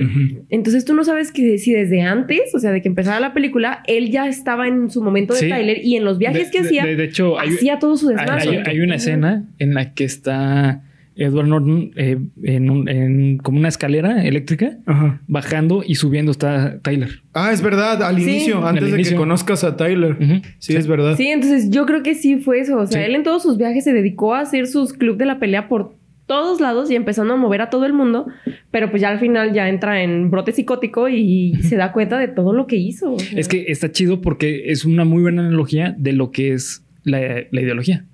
Entonces 0.49 0.83
tú 0.85 0.93
no 0.93 1.03
sabes 1.03 1.31
que 1.31 1.57
si 1.57 1.71
desde 1.73 2.01
antes, 2.01 2.53
o 2.55 2.59
sea, 2.59 2.71
de 2.71 2.81
que 2.81 2.87
empezara 2.87 3.19
la 3.19 3.33
película, 3.33 3.83
él 3.87 4.09
ya 4.09 4.27
estaba 4.27 4.67
en 4.67 4.89
su 4.89 5.01
momento 5.03 5.33
de 5.33 5.41
Sí. 5.41 5.49
Tyler 5.49 5.77
y 5.83 5.97
en 5.97 6.03
los 6.05 6.17
viajes 6.17 6.45
De- 6.45 6.51
que 6.51 6.61
de- 6.61 6.67
hacía, 6.67 6.85
De, 6.85 6.95
de 6.95 7.03
hecho, 7.03 7.39
hay, 7.39 7.49
hacía 7.49 7.77
todo 7.79 7.95
su 7.97 8.09
hay, 8.09 8.15
desmadre. 8.15 8.49
hay- 8.49 8.63
hay 8.65 8.79
una 8.81 8.95
escena 8.95 9.43
en 9.59 9.73
la 9.73 9.93
que 9.93 10.03
está 10.05 10.81
Edward 11.15 11.47
Norton 11.47 11.91
eh, 11.95 12.17
en, 12.43 12.69
un- 12.69 12.89
en 12.89 13.37
como 13.37 13.57
una 13.59 13.67
escalera 13.69 14.23
eléctrica, 14.25 14.77
Ajá. 14.85 15.21
bajando 15.27 15.83
y 15.85 15.95
subiendo 15.95 16.31
está 16.31 16.79
Tyler. 16.81 17.21
Ah, 17.33 17.51
es 17.53 17.61
verdad, 17.61 18.03
al 18.03 18.17
Sí. 18.17 18.23
inicio, 18.23 18.59
Al 18.65 18.77
antes 18.77 18.91
de 18.91 19.01
que 19.03 19.15
conozcas 19.15 19.63
a 19.63 19.77
Tyler. 19.77 20.17
Sí, 20.59 20.75
es 20.75 20.87
verdad. 20.87 21.15
Sí, 21.15 21.27
entonces 21.27 21.69
yo 21.69 21.85
creo 21.85 22.03
que 22.03 22.15
sí 22.15 22.37
fue 22.37 22.59
eso. 22.59 22.77
O 22.77 22.85
sea, 22.87 23.01
Sí. 23.01 23.07
él 23.09 23.15
en 23.15 23.23
todos 23.23 23.43
sus 23.43 23.57
viajes 23.57 23.83
se 23.83 23.93
dedicó 23.93 24.35
a 24.35 24.41
hacer 24.41 24.67
sus 24.67 24.93
club 24.93 25.17
de 25.17 25.25
la 25.25 25.39
pelea 25.39 25.67
por 25.69 25.95
todos 26.27 26.59
lados 26.59 26.89
y 26.89 26.95
empezando 26.95 27.35
a 27.35 27.37
mover 27.37 27.61
a 27.61 27.69
todo 27.69 27.85
el 27.85 27.93
mundo, 27.93 28.25
pero 28.71 28.89
pues 28.89 28.99
ya 29.01 29.09
al 29.09 29.19
final 29.19 29.53
ya 29.53 29.69
entra 29.69 30.01
en 30.01 30.31
brote 30.31 30.51
psicótico 30.53 31.07
y 31.07 31.53
se 31.61 31.75
da 31.75 31.91
cuenta 31.91 32.17
de 32.17 32.27
todo 32.27 32.51
lo 32.51 32.65
que 32.65 32.77
hizo. 32.77 33.13
o 33.13 33.19
sea. 33.19 33.39
Es 33.39 33.47
que 33.47 33.65
está 33.67 33.91
chido 33.91 34.21
porque 34.21 34.71
es 34.71 34.85
una 34.85 35.05
muy 35.05 35.21
buena 35.21 35.43
analogía 35.45 35.93
de 35.97 36.13
lo 36.13 36.31
que 36.31 36.51
es 36.53 36.83
la, 37.03 37.19
la 37.51 37.61
ideología. 37.61 38.05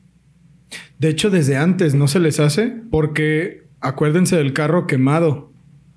De 1.02 1.10
hecho, 1.10 1.32
desde 1.32 1.58
antes 1.58 1.96
no 1.96 2.08
se 2.08 2.20
les 2.20 2.40
hace 2.40 2.72
porque 2.92 3.64
acuérdense 3.80 4.36
del 4.38 4.54
carro 4.54 4.86
quemado. 4.86 5.52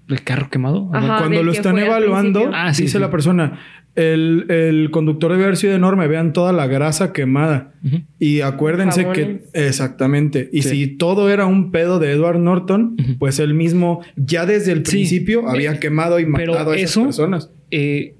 ¿El 0.09 0.23
carro 0.23 0.49
quemado? 0.51 0.89
Ajá. 0.95 1.19
Cuando 1.19 1.43
lo 1.43 1.53
que 1.53 1.59
están 1.59 1.79
evaluando. 1.79 2.51
Ah, 2.55 2.73
sí, 2.73 2.83
dice 2.85 2.95
sí. 2.97 2.99
la 3.01 3.11
persona, 3.11 3.59
el, 3.97 4.47
el 4.51 4.91
conductor 4.91 5.31
debe 5.33 5.45
haber 5.45 5.57
sido 5.59 5.75
enorme, 5.75 6.07
vean 6.09 6.33
toda 6.33 6.53
la 6.55 6.67
grasa 6.67 7.13
quemada. 7.13 7.73
Y 8.19 8.41
acuérdense 8.41 9.07
que 9.13 9.45
exactamente. 9.53 10.49
Y 10.53 10.63
Sí. 10.63 10.69
si 10.71 10.87
todo 10.87 11.31
era 11.31 11.45
un 11.47 11.71
pedo 11.71 11.99
de 11.99 12.11
Edward 12.13 12.39
Norton, 12.39 12.97
pues 13.19 13.39
él 13.41 13.53
mismo 13.55 14.01
ya 14.17 14.47
desde 14.47 14.73
el 14.73 14.87
Sí. 14.87 14.93
principio 14.93 15.49
había 15.51 15.73
Eh, 15.73 15.79
quemado 15.81 16.19
y 16.19 16.25
pero 16.35 16.53
matado 16.55 16.71
a 16.73 16.77
esas 16.77 16.91
eso- 16.93 17.05
personas. 17.05 17.51
Eh, 17.71 18.15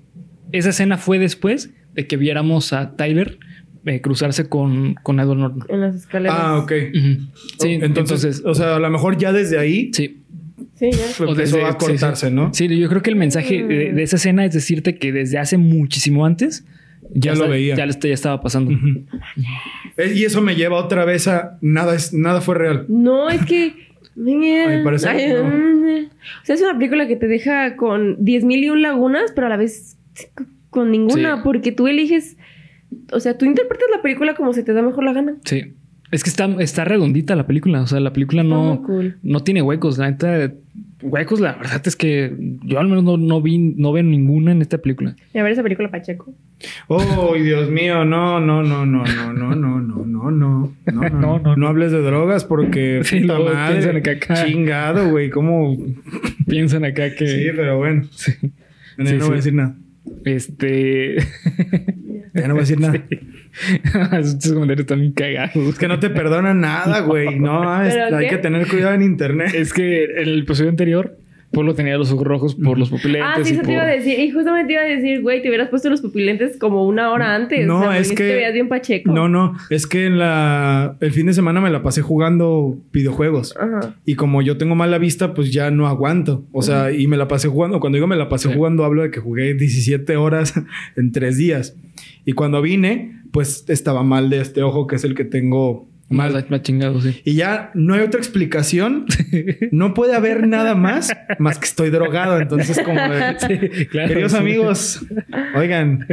esa 0.53 0.69
escena 0.71 0.99
fue 0.99 1.19
después 1.19 1.73
de 1.95 2.07
que 2.07 2.17
viéramos 2.19 2.73
a 2.75 2.95
Tyler 2.97 3.39
eh, 3.87 4.01
cruzarse 4.01 4.49
con, 4.49 4.95
con 5.03 5.21
Edward 5.21 5.39
Norton. 5.39 5.67
En 5.69 5.81
las 5.81 5.95
escaleras. 5.97 6.37
Ah, 6.39 6.59
ok. 6.59 6.73
Sí, 7.59 7.73
entonces, 7.73 7.83
entonces, 8.25 8.43
o 8.45 8.55
sea, 8.55 8.77
a 8.77 8.79
lo 8.79 8.91
mejor 8.91 9.17
ya 9.19 9.33
desde 9.33 9.59
ahí 9.59 9.91
sí. 9.93 10.21
Sí, 10.77 10.91
ya. 10.91 11.05
O 11.25 11.31
empezó 11.31 11.57
desde- 11.57 11.65
a 11.65 11.79
cortarse, 11.79 12.27
sí, 12.27 12.31
sí. 12.31 12.35
¿no? 12.35 12.53
Sí, 12.53 12.79
yo 12.79 12.89
creo 12.89 13.03
que 13.03 13.11
el 13.11 13.17
mensaje 13.17 13.63
de, 13.63 13.93
de 13.93 14.03
esa 14.03 14.17
escena 14.17 14.45
es 14.45 14.53
decirte 14.55 14.97
que 14.97 15.13
desde 15.13 15.39
hace 15.39 15.57
muchísimo 15.57 16.27
antes 16.27 16.65
Ya 17.13 17.31
lo 17.33 17.39
está- 17.45 17.49
veía. 17.49 17.75
Ya, 17.77 17.87
ya 17.87 18.13
estaba 18.15 18.41
pasando. 18.41 18.73
Eh, 19.97 20.13
Y 20.17 20.25
eso 20.25 20.41
me 20.41 20.57
lleva 20.57 20.77
otra 20.77 21.05
vez 21.05 21.29
a 21.29 21.59
nada 21.61 21.95
es 21.95 22.13
nada 22.13 22.41
fue 22.41 22.57
real. 22.57 22.87
No, 22.89 23.29
es 23.31 23.45
que. 23.47 23.75
Ay, 24.27 24.83
parece 24.85 25.09
Ay, 25.09 25.19
que 25.19 25.35
no. 25.35 25.45
O 26.43 26.45
sea, 26.47 26.55
es 26.55 26.63
una 26.63 26.75
película 26.79 27.07
que 27.07 27.17
te 27.17 27.27
deja 27.29 27.77
con 27.77 28.17
10 28.25 28.45
mil 28.45 28.65
y 28.65 28.71
un 28.71 28.81
lagunas, 28.83 29.33
pero 29.35 29.47
a 29.47 29.51
la 29.51 29.57
vez 29.57 29.97
con 30.71 30.91
ninguna, 30.91 31.37
Sí. 31.37 31.41
porque 31.45 31.71
tú 31.73 31.87
eliges. 31.87 32.37
O 33.13 33.21
sea, 33.21 33.37
tú 33.39 33.45
interpretas 33.47 33.87
la 33.95 34.03
película 34.03 34.35
como 34.35 34.53
se 34.53 34.63
te 34.63 34.73
da 34.73 34.83
mejor 34.83 35.05
la 35.05 35.13
gana. 35.13 35.35
Sí. 35.45 35.75
Es 36.11 36.23
que 36.23 36.31
está, 36.31 36.45
está 36.61 36.85
redondita 36.85 37.35
la 37.35 37.47
película. 37.47 37.81
O 37.83 37.87
sea, 37.87 37.99
la 37.99 38.13
película 38.13 38.43
no, 38.45 38.83
cool. 38.85 39.17
no 39.23 39.41
tiene 39.43 39.63
huecos. 39.63 39.99
La 39.99 40.09
neta, 40.11 40.53
huecos, 41.03 41.41
la 41.41 41.55
verdad 41.55 41.83
es 41.85 41.97
que 41.97 42.33
yo 42.63 42.79
al 42.79 42.87
menos 42.87 43.03
no, 43.03 43.17
no 43.17 43.43
vi, 43.43 43.59
no 43.59 43.93
veo 43.93 44.05
ninguna 44.05 44.53
en 44.53 44.63
esta 44.63 44.79
película. 44.79 45.17
Y 45.33 45.39
a 45.39 45.43
ver 45.43 45.51
esa 45.53 45.63
película 45.65 45.91
Pacheco. 45.91 46.33
Oh, 46.87 47.35
Dios 47.35 47.69
mío, 47.69 48.05
no, 48.05 48.39
no, 48.39 48.63
no, 48.63 48.87
no, 48.87 49.05
no, 49.05 49.33
no, 49.33 49.55
no, 49.57 49.81
no, 49.81 49.81
no, 49.81 50.05
no, 50.07 50.31
no, 50.31 50.31
no, 50.31 51.09
No, 51.11 51.39
no, 51.41 51.57
no 51.57 51.67
hables 51.69 51.91
de 51.91 52.01
drogas 52.01 52.45
porque 52.45 53.01
Sí, 53.03 53.21
puta 53.21 53.39
madre, 53.41 53.73
piensan 53.81 54.03
que 54.03 54.11
acá- 54.11 54.45
chingado, 54.47 55.11
güey, 55.11 55.31
cómo 55.31 55.77
Piensan 56.47 56.85
acá 56.85 57.13
que. 57.15 57.27
sí, 57.27 57.47
pero 57.57 57.79
bueno, 57.79 58.05
Sí. 58.13 58.33
no, 58.99 59.07
Sí, 59.07 59.15
no 59.17 59.21
sí. 59.21 59.27
voy 59.27 59.33
a 59.33 59.37
decir 59.37 59.55
nada, 59.55 59.77
Este. 60.25 61.17
Ya 62.35 62.49
no 62.49 62.55
voy 62.55 62.61
a 62.61 62.63
decir 62.63 62.81
nada. 62.81 62.95
Estos 64.19 64.53
comentarios 64.53 64.81
están 64.81 65.01
bien 65.01 65.13
cagados. 65.13 65.57
Es 65.57 65.79
que 65.79 65.89
no 65.89 65.99
te 66.01 66.11
perdonan 66.11 66.61
nada, 66.61 67.01
güey, 67.01 67.39
no, 67.39 67.83
es- 67.87 67.95
¿Pero 67.95 68.17
hay 68.17 68.29
que 68.29 68.39
tener 68.39 68.67
cuidado 68.67 68.95
en 68.95 69.03
internet. 69.03 69.55
Es 69.55 69.73
que 69.73 70.05
en 70.05 70.29
el 70.29 70.41
episodio 70.41 70.71
anterior 70.71 71.17
Polo 71.55 71.75
tenía 71.75 71.97
los 71.97 72.13
ojos 72.13 72.27
rojos 72.27 72.55
por 72.55 72.79
los 72.79 72.91
pupilentes. 72.91 73.31
Ah, 73.37 73.41
sí, 73.43 73.55
eso 73.55 73.63
te 73.63 73.73
iba 73.73 73.83
a 73.83 73.87
decir. 73.87 74.19
Y 74.21 74.31
justamente 74.31 74.67
te 74.67 74.73
iba 74.75 74.83
a 74.83 74.87
decir, 74.87 75.23
güey, 75.23 75.41
te 75.43 75.49
hubieras 75.49 75.69
puesto 75.71 75.89
los 75.89 76.01
pupilentes 76.03 76.57
como 76.59 76.87
una 76.87 77.11
hora 77.11 77.35
antes. 77.35 77.67
No, 77.67 77.81
o 77.81 77.83
sea, 77.85 77.99
es 77.99 78.11
que- 78.11 78.17
Te 78.29 78.35
veías 78.35 78.53
bien 78.53 78.69
pacheco. 78.69 79.13
No, 79.13 79.29
no, 79.29 79.55
es 79.71 79.87
que 79.87 80.07
en 80.07 80.19
la 80.19 80.97
el 81.01 81.13
fin 81.13 81.27
de 81.27 81.33
semana 81.33 81.61
me 81.61 81.71
la 81.71 81.83
pasé 81.83 82.03
jugando 82.03 82.79
videojuegos. 82.93 83.55
Ajá. 83.59 83.95
Y 84.05 84.15
como 84.17 84.43
yo 84.43 84.57
tengo 84.59 84.75
mala 84.75 84.99
vista, 84.99 85.35
pues 85.35 85.53
ya 85.53 85.71
no 85.71 85.87
aguanto. 85.87 86.45
O 86.53 86.63
sea, 86.63 86.93
y 86.93 87.07
me 87.07 87.17
la 87.17 87.29
pasé 87.29 87.49
jugando. 87.49 87.81
Cuando 87.81 87.97
digo 87.97 88.07
me 88.07 88.17
la 88.17 88.29
pasé 88.29 88.49
Sí. 88.49 88.55
jugando, 88.55 88.85
hablo 88.85 89.03
de 89.03 89.11
que 89.11 89.21
jugué 89.21 89.55
17 89.55 90.17
horas 90.17 90.55
en 90.97 91.13
tres 91.13 91.37
días. 91.39 91.77
Y 92.25 92.33
cuando 92.33 92.61
vine, 92.63 93.21
pues 93.33 93.65
estaba 93.69 94.03
mal 94.03 94.31
de 94.31 94.41
este 94.41 94.63
ojo, 94.63 94.87
que 94.87 94.97
es 94.97 95.05
el 95.05 95.15
que 95.15 95.25
tengo 95.25 95.89
Más, 96.11 96.33
más 96.51 96.63
chingado, 96.63 97.01
sí. 97.01 97.21
Y 97.25 97.35
ya 97.35 97.71
no 97.75 97.95
hay 97.95 98.01
otra 98.03 98.21
explicación. 98.21 99.07
No 99.71 99.95
puede 99.95 100.15
haber 100.15 100.47
nada 100.47 100.75
más, 100.75 101.13
más 101.39 101.59
que 101.59 101.65
estoy 101.65 101.91
drogado. 101.91 102.39
Entonces, 102.39 102.79
como 102.85 103.01
de, 103.01 103.37
Sí, 103.41 103.87
claro, 103.87 104.09
queridos 104.09 104.33
sí. 104.33 104.39
amigos, 104.39 105.05
oigan, 105.57 106.07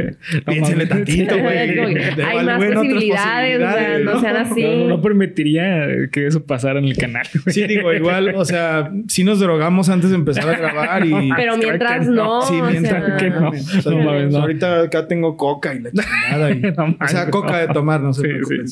piénsenle 0.46 0.86
tantito, 0.86 1.38
güey. 1.38 1.56
Hay 2.24 2.44
más 2.44 2.64
posibilidades, 2.64 3.56
o 3.60 3.72
sea, 3.72 3.98
no 4.00 4.20
sean 4.20 4.36
así. 4.36 4.84
No, 4.86 5.00
permitiría 5.00 5.86
que 6.10 6.26
eso 6.26 6.44
pasara 6.44 6.78
en 6.80 6.86
el 6.86 6.96
canal. 6.96 7.26
Sí, 7.46 7.66
digo, 7.66 7.92
igual, 7.92 8.34
o 8.34 8.44
sea, 8.44 8.90
sí 9.08 9.22
nos 9.24 9.38
drogamos 9.40 9.88
antes 9.88 10.10
de 10.10 10.16
empezar 10.16 10.48
a 10.48 10.56
grabar 10.58 11.06
y... 11.06 11.30
Pero 11.36 11.56
mientras 11.56 12.06
no. 12.06 12.40
no. 12.40 12.42
Sí, 12.42 12.54
o 12.60 12.64
mientras 12.64 13.04
sea, 13.04 13.16
que 13.16 13.30
no. 13.30 13.48
O 13.50 13.54
sea, 13.54 13.92
No 13.92 13.98
mames, 14.02 14.32
no. 14.32 14.38
Ahorita 14.40 14.80
acá 14.82 15.06
tengo 15.06 15.36
coca 15.36 15.74
y 15.74 15.80
la 15.80 15.90
chingada. 15.90 16.50
y- 16.50 16.60
No 16.60 16.72
mames, 16.76 16.96
o 17.00 17.08
sea, 17.08 17.30
coca 17.30 17.52
no. 17.52 17.58
de 17.58 17.68
tomar, 17.68 18.00
no 18.00 18.12
se 18.12 18.22
Sí, 18.22 18.28
preocupen. 18.28 18.66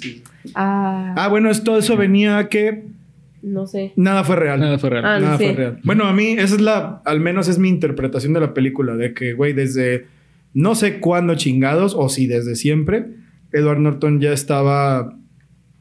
Ah, 1.16 1.28
bueno, 1.28 1.50
es- 1.50 1.64
todo 1.64 1.78
eso 1.78 1.96
venía 1.96 2.38
a 2.38 2.48
que 2.48 2.84
no 3.42 3.66
sé. 3.66 3.92
nada 3.96 4.24
fue 4.24 4.36
real. 4.36 4.61
Nada 4.61 4.78
fue 4.78 4.90
real. 4.90 5.04
Ah, 5.06 5.18
Nada 5.20 5.38
sí. 5.38 5.44
fue 5.44 5.52
real. 5.54 5.78
Bueno, 5.84 6.04
a 6.04 6.12
mí, 6.12 6.32
esa 6.38 6.54
es 6.56 6.61
la, 6.61 7.02
al 7.04 7.20
menos 7.20 7.48
es 7.48 7.58
mi 7.58 7.68
interpretación 7.68 8.32
de 8.32 8.40
la 8.40 8.52
película, 8.54 8.96
de 8.96 9.14
que, 9.14 9.32
güey, 9.32 9.52
desde 9.52 10.06
no 10.52 10.74
sé 10.74 10.98
cuándo 11.00 11.34
chingados, 11.36 11.94
o 11.96 12.08
si 12.08 12.26
desde 12.26 12.56
siempre, 12.56 13.06
Edward 13.52 13.78
Norton 13.80 14.20
ya 14.20 14.32
estaba 14.32 15.16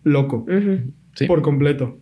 loco. 0.03 0.45
Sí. 1.15 1.25
por 1.25 1.41
completo. 1.41 1.99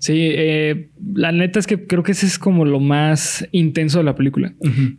Sí, 0.00 0.14
eh, 0.32 0.88
la 1.14 1.30
neta 1.30 1.60
es 1.60 1.68
que 1.68 1.86
creo 1.86 2.02
que 2.02 2.10
ese 2.12 2.26
es 2.26 2.38
como 2.38 2.64
lo 2.64 2.80
más 2.80 3.46
intenso 3.52 3.98
de 3.98 4.04
la 4.04 4.16
película. 4.16 4.54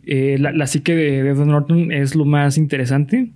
Eh, 0.06 0.36
la, 0.40 0.52
la 0.52 0.66
psique 0.66 0.94
de, 0.94 1.22
de 1.22 1.28
Edward 1.30 1.48
Norton 1.48 1.92
es 1.92 2.14
lo 2.16 2.24
más 2.24 2.56
interesante. 2.56 3.32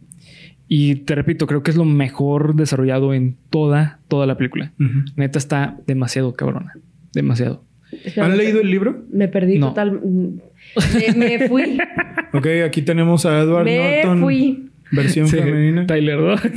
Y 0.69 0.97
te 0.97 1.15
repito, 1.15 1.47
creo 1.47 1.63
que 1.63 1.71
es 1.71 1.77
lo 1.77 1.85
mejor 1.87 2.55
desarrollado 2.55 3.15
en 3.15 3.37
toda, 3.51 4.01
toda 4.09 4.27
la 4.27 4.37
película. 4.37 4.73
Neta 5.17 5.39
está 5.39 5.77
demasiado 5.87 6.35
cabrona. 6.35 6.75
Demasiado. 7.15 7.65
Espera, 8.05 8.27
¿Han 8.27 8.37
leído 8.37 8.61
el 8.61 8.71
libro? 8.71 9.03
Me 9.11 9.29
perdí 9.29 9.59
No. 9.59 9.69
total. 9.69 10.01
Me, 10.03 11.15
me 11.17 11.49
fui. 11.49 11.79
Ok, 12.35 12.47
aquí 12.67 12.83
tenemos 12.83 13.25
a 13.25 13.41
Edward 13.41 13.65
me 13.65 14.03
Norton, 14.03 14.21
fui. 14.21 14.69
versión 14.93 15.29
Sí, 15.29 15.39
femenina. 15.39 15.87
Tyler, 15.87 16.19
¿no? 16.19 16.33
Aquí 16.35 16.49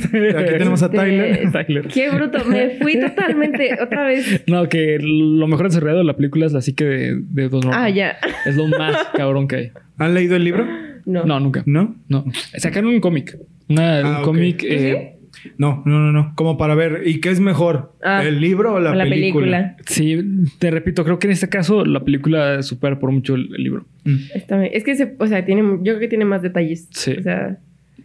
tenemos 0.58 0.82
a 0.82 0.86
Este, 0.86 0.98
Tyler. 0.98 1.50
Tyler. 1.66 1.88
Qué 1.88 2.10
bruto. 2.10 2.44
Me 2.44 2.70
fui 2.78 3.00
totalmente. 3.00 3.78
Otra 3.82 4.04
vez. 4.04 4.44
No, 4.46 4.68
que 4.68 4.98
lo 5.00 5.46
mejor 5.46 5.68
desarrollado 5.68 6.00
de 6.00 6.04
la 6.04 6.14
película 6.14 6.44
es 6.44 6.52
la 6.52 6.60
psique 6.60 6.84
de, 6.84 7.14
de 7.22 7.42
Norton. 7.44 7.70
Ah, 7.72 7.88
ya. 7.88 8.18
Es 8.44 8.54
lo 8.56 8.66
más 8.68 8.94
cabrón 9.16 9.48
que 9.48 9.56
hay. 9.56 9.70
¿Han 9.96 10.12
leído 10.12 10.36
el 10.36 10.44
libro? 10.44 10.66
No. 11.06 11.24
No, 11.24 11.40
nunca. 11.40 11.62
¿No? 11.64 11.96
No. 12.08 12.26
Sacaron 12.58 12.90
un 12.92 13.00
cómic. 13.00 13.38
Una- 13.72 14.00
Ah, 14.00 14.18
un 14.18 14.24
cómic. 14.24 14.62
eh, 14.64 15.18
No, 15.58 15.82
no, 15.86 15.98
no, 15.98 16.12
no. 16.12 16.34
Como 16.36 16.56
para 16.58 16.74
ver. 16.74 17.02
¿Y 17.06 17.20
qué 17.20 17.30
es 17.30 17.40
mejor? 17.40 17.94
Ah, 18.02 18.22
¿El 18.24 18.40
libro 18.40 18.74
o 18.74 18.80
la, 18.80 18.94
la 18.94 19.04
película? 19.04 19.74
película. 19.74 19.76
Sí, 19.86 20.18
te 20.58 20.70
repito, 20.70 21.04
creo 21.04 21.18
que 21.18 21.26
en 21.26 21.32
este 21.32 21.48
caso 21.48 21.84
la 21.84 22.04
película 22.04 22.62
supera 22.62 22.98
por 22.98 23.10
mucho 23.10 23.34
el, 23.34 23.48
el 23.56 23.62
libro. 23.64 23.86
Mm. 24.04 24.16
Está 24.34 24.58
bien. 24.58 24.70
Es 24.74 24.84
que, 24.84 24.94
se, 24.94 25.16
o 25.18 25.26
sea, 25.26 25.44
tiene, 25.44 25.62
yo 25.62 25.82
creo 25.94 25.98
que 26.00 26.08
tiene 26.08 26.24
más 26.26 26.42
detalles. 26.42 26.88
Sí. 26.92 27.12
O 27.18 27.22
sea, 27.22 27.58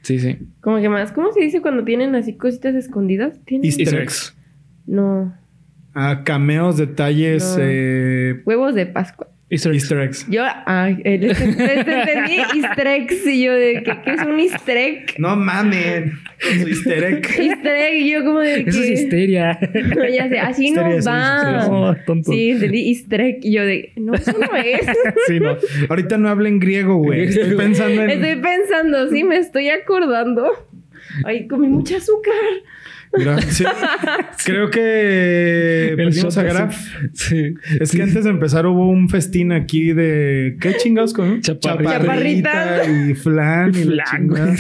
Sí, 0.03 0.19
sí. 0.19 0.37
como 0.61 0.79
que 0.79 0.87
más. 0.89 1.11
¿Cómo 1.11 1.31
se 1.33 1.41
dice 1.41 1.61
cuando 1.61 1.83
tienen 1.83 2.15
así 2.15 2.37
cositas 2.37 2.73
escondidas? 2.75 3.39
¿Tienen? 3.45 3.65
Easter 3.65 3.83
Easter 3.85 4.01
eggs. 4.03 4.37
No. 4.85 5.35
Ah, 5.93 6.21
cameos, 6.23 6.77
detalles, 6.77 7.55
No. 7.57 7.63
eh, 7.67 8.41
Huevos 8.45 8.73
de 8.73 8.85
Pascua. 8.85 9.27
Easter 9.49 9.71
eggs. 9.71 9.83
easter 9.83 9.99
eggs. 10.01 10.27
Yo, 10.29 10.43
ay, 10.65 11.01
les, 11.05 11.39
entendí 11.39 12.37
easter 12.55 12.87
eggs 12.87 13.25
y 13.25 13.43
yo 13.45 13.53
de 13.53 13.81
que 13.81 14.01
¿qué 14.03 14.11
es 14.11 14.21
un 14.23 14.39
easter 14.41 14.75
egg? 14.75 15.15
No 15.19 15.35
su 15.35 16.67
easter 16.67 17.03
egg. 17.03 17.25
Easter 17.39 17.75
egg 17.75 17.95
y 17.95 18.11
yo 18.11 18.25
como 18.25 18.39
de 18.41 18.65
que... 18.65 18.69
Eso 18.69 18.83
es 18.83 18.89
histeria. 18.89 19.57
No, 19.95 20.07
ya 20.09 20.27
sé, 20.27 20.39
así 20.39 20.71
no 20.71 20.81
Histeria, 20.81 21.01
sí, 21.01 21.07
va. 21.07 21.67
No, 21.69 21.95
tonto. 22.05 22.31
Sí, 22.31 22.51
entendí 22.51 22.89
easter 22.89 23.21
egg 23.21 23.39
y 23.41 23.53
yo 23.53 23.65
de... 23.65 23.93
No, 23.95 24.15
eso 24.15 24.33
no 24.37 24.57
es. 24.57 24.81
Sí, 25.27 25.39
no. 25.39 25.57
Ahorita 25.89 26.17
no 26.17 26.27
hablen 26.27 26.59
griego, 26.59 26.97
güey. 26.97 27.23
Estoy 27.23 27.55
pensando 27.55 28.03
en. 28.03 28.09
Estoy 28.09 28.35
pensando, 28.41 29.09
sí, 29.09 29.23
me 29.23 29.37
estoy 29.37 29.69
acordando. 29.69 30.51
Ay, 31.23 31.47
comí 31.47 31.67
mucho 31.67 31.95
azúcar. 31.95 32.33
Creo 34.45 34.69
que 34.69 35.89
El 35.89 35.95
perdimos 35.95 36.35
shot 36.35 36.37
a. 36.37 36.43
Graf. 36.43 36.77
Sí. 37.13 37.53
Es 37.79 37.91
que 37.91 38.03
antes 38.03 38.23
de 38.23 38.29
empezar 38.29 38.65
hubo 38.65 38.89
un 38.89 39.09
festín 39.09 39.51
aquí 39.51 39.93
de. 39.93 40.57
¿Qué 40.59 40.75
chingados 40.77 41.13
con? 41.13 41.41
Chaparrita. 41.41 41.99
Chaparrita 41.99 42.85
y 42.85 43.13
flan 43.13 43.75
y 43.75 43.83
la 43.83 44.05
Flan. 44.05 44.57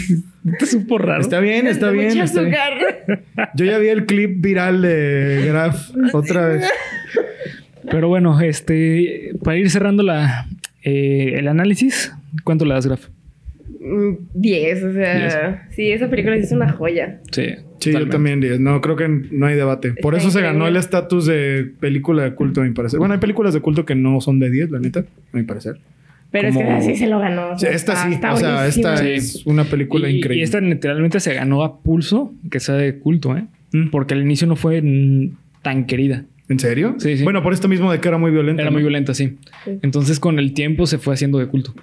Te 0.59 0.65
supo 0.65 0.97
raro. 0.97 1.21
Está 1.21 1.39
bien, 1.39 1.67
está 1.67 1.91
bien. 1.91 2.07
Mucho 2.07 2.23
está 2.23 2.41
bien. 2.41 2.55
azúcar. 2.55 3.23
Yo 3.55 3.65
ya 3.65 3.77
vi 3.79 3.89
el 3.89 4.05
clip 4.05 4.41
viral 4.41 4.81
de 4.81 5.43
Graf 5.47 5.91
otra 6.13 6.47
vez. 6.47 6.65
Pero 7.89 8.07
bueno, 8.07 8.39
este, 8.41 9.31
para 9.43 9.57
ir 9.57 9.69
cerrando 9.69 10.03
la, 10.03 10.47
eh, 10.83 11.35
el 11.37 11.47
análisis, 11.47 12.13
¿cuánto 12.43 12.65
le 12.65 12.73
das, 12.73 12.85
Graf? 12.85 13.07
Mm, 13.79 14.13
10, 14.33 14.83
o 14.83 14.93
sea, 14.93 15.67
sí, 15.71 15.91
esa 15.91 16.09
película 16.09 16.35
sí 16.37 16.43
es 16.43 16.51
una 16.51 16.71
joya. 16.71 17.21
Sí, 17.31 17.55
Sí, 17.79 17.91
yo 17.91 18.07
también 18.09 18.39
10. 18.41 18.59
No, 18.59 18.81
creo 18.81 18.95
que 18.95 19.07
no 19.07 19.45
hay 19.45 19.55
debate. 19.55 19.93
Por 19.93 20.15
Está 20.15 20.27
eso 20.27 20.37
se 20.37 20.43
ganó 20.43 20.67
el 20.67 20.75
estatus 20.77 21.25
de 21.25 21.71
película 21.79 22.23
de 22.23 22.33
culto, 22.33 22.61
a 22.61 22.63
mi 22.63 22.71
parecer. 22.71 22.99
Bueno, 22.99 23.13
hay 23.13 23.19
películas 23.19 23.53
de 23.53 23.61
culto 23.61 23.85
que 23.85 23.95
no 23.95 24.19
son 24.21 24.39
de 24.39 24.49
10, 24.49 24.71
la 24.71 24.79
neta, 24.79 25.01
a 25.33 25.37
mi 25.37 25.43
parecer. 25.43 25.79
Pero 26.31 26.49
Como- 26.49 26.59
es 26.61 26.65
que 26.67 26.73
así 26.91 26.95
se 26.97 27.07
lo 27.07 27.19
ganó. 27.19 27.51
o 27.51 27.53
Sí, 27.57 27.65
sea, 27.65 27.71
esta 27.71 27.93
está- 27.93 28.07
sí, 28.07 28.13
está 28.15 28.33
o 28.33 28.37
sea, 28.37 28.67
esta 28.67 28.97
Sí. 28.97 29.07
es 29.09 29.45
una 29.45 29.63
película 29.63 30.09
y, 30.09 30.17
increíble. 30.17 30.39
Y 30.39 30.43
esta 30.43 30.59
literalmente 30.59 31.19
se 31.19 31.33
ganó 31.33 31.63
a 31.63 31.79
pulso 31.81 32.33
que 32.51 32.59
sea 32.59 32.75
de 32.75 32.97
culto, 32.99 33.35
¿eh? 33.37 33.45
Mm. 33.71 33.89
Porque 33.91 34.13
al 34.13 34.21
inicio 34.21 34.45
no 34.47 34.55
fue 34.55 34.81
tan 35.61 35.85
querida. 35.85 36.25
¿En 36.49 36.59
serio? 36.59 36.95
Sí, 36.97 37.17
sí. 37.17 37.23
Bueno, 37.23 37.43
por 37.43 37.53
esto 37.53 37.67
mismo 37.67 37.91
de 37.91 37.99
que 37.99 38.07
era 38.07 38.17
muy 38.17 38.31
violenta. 38.31 38.61
Era 38.61 38.71
¿no? 38.71 38.75
muy 38.75 38.81
violenta, 38.81 39.13
sí. 39.13 39.37
Sí. 39.65 39.79
Entonces 39.81 40.19
con 40.19 40.39
el 40.39 40.53
tiempo 40.53 40.85
se 40.85 40.97
fue 40.97 41.13
haciendo 41.13 41.37
de 41.39 41.47
culto. 41.47 41.73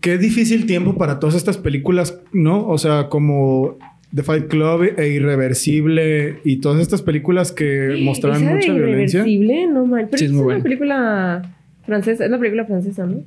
Qué 0.00 0.16
difícil 0.18 0.66
tiempo 0.66 0.96
para 0.96 1.18
todas 1.18 1.34
estas 1.34 1.56
películas, 1.58 2.20
¿no? 2.32 2.66
O 2.68 2.78
sea, 2.78 3.08
como 3.08 3.78
The 4.14 4.22
Fight 4.22 4.48
Club 4.48 4.94
e 4.96 5.08
Irreversible 5.08 6.38
y 6.44 6.56
todas 6.60 6.80
estas 6.80 7.02
películas 7.02 7.52
que 7.52 8.00
mostraban 8.02 8.42
mucha 8.44 8.72
de 8.72 8.78
violencia. 8.78 9.20
Irreversible, 9.20 9.66
no 9.66 9.86
mal. 9.86 10.06
Pero 10.10 10.18
Sí, 10.18 10.24
es 10.24 10.30
es 10.30 10.32
muy 10.32 10.38
una 10.40 10.44
buena. 10.46 10.62
película 10.62 11.42
francesa, 11.84 12.24
es 12.24 12.30
la 12.30 12.38
película 12.38 12.64
francesa, 12.64 13.06
¿no? 13.06 13.22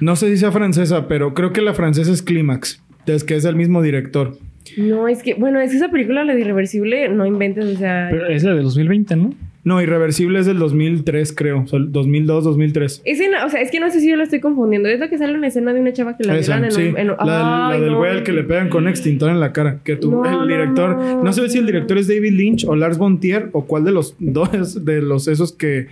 No 0.00 0.16
sé 0.16 0.28
si 0.30 0.36
sea 0.38 0.52
francesa, 0.52 1.08
pero 1.08 1.34
creo 1.34 1.52
que 1.52 1.60
la 1.60 1.74
francesa 1.74 2.12
es 2.12 2.22
Clímax, 2.22 2.82
es 3.06 3.24
que 3.24 3.34
es 3.36 3.42
del 3.42 3.56
mismo 3.56 3.82
director. 3.82 4.36
No, 4.76 5.08
es 5.08 5.22
que, 5.22 5.34
bueno, 5.34 5.60
es 5.60 5.70
que 5.72 5.76
esa 5.76 5.90
película, 5.90 6.24
la 6.24 6.34
de 6.34 6.40
Irreversible, 6.40 7.08
no 7.10 7.26
inventes, 7.26 7.64
o 7.66 7.76
sea. 7.76 8.08
Pero 8.10 8.26
es 8.28 8.42
la 8.44 8.54
de 8.54 8.62
2020, 8.62 9.16
¿no? 9.16 9.34
No, 9.64 9.80
Irreversible 9.80 10.38
es 10.38 10.44
del 10.46 10.58
2003, 10.58 11.32
creo. 11.34 11.62
O 11.62 11.66
sea, 11.66 11.78
2002, 11.80 12.44
2003. 12.44 13.00
Escena, 13.06 13.46
o 13.46 13.48
sea, 13.48 13.62
es 13.62 13.70
que 13.70 13.80
no 13.80 13.90
sé 13.90 14.00
si 14.00 14.10
yo 14.10 14.16
la 14.16 14.24
estoy 14.24 14.40
confundiendo. 14.40 14.88
Es 14.90 15.00
la 15.00 15.08
que 15.08 15.16
sale 15.16 15.34
una 15.34 15.46
escena 15.46 15.72
de 15.72 15.80
una 15.80 15.92
chava 15.94 16.16
que 16.18 16.24
la 16.24 16.36
Esa, 16.36 16.52
violan 16.58 16.64
en 16.66 16.72
sí. 16.72 16.82
un. 16.88 16.98
en- 16.98 17.06
la 17.08 17.16
del, 17.16 17.26
la 17.26 17.68
Ay, 17.68 17.80
del 17.80 17.92
no. 17.92 17.96
güey 17.98 18.10
al 18.10 18.22
que 18.24 18.32
le 18.32 18.44
pegan 18.44 18.68
con 18.68 18.86
extintor 18.88 19.30
en 19.30 19.40
la 19.40 19.52
cara. 19.54 19.80
Que 19.82 19.96
tú, 19.96 20.10
No, 20.10 20.24
el 20.26 20.32
no, 20.32 20.46
director. 20.46 20.96
No, 20.98 21.22
no. 21.24 21.32
sé 21.32 21.48
si 21.48 21.58
el 21.58 21.66
director 21.66 21.96
es 21.96 22.08
David 22.08 22.32
Lynch 22.32 22.64
o 22.66 22.76
Lars 22.76 22.98
von 22.98 23.20
Trier 23.20 23.48
o 23.52 23.64
cuál 23.64 23.84
de 23.84 23.92
los 23.92 24.14
dos 24.18 24.84
de 24.84 25.00
los 25.00 25.28
esos 25.28 25.52
que, 25.52 25.86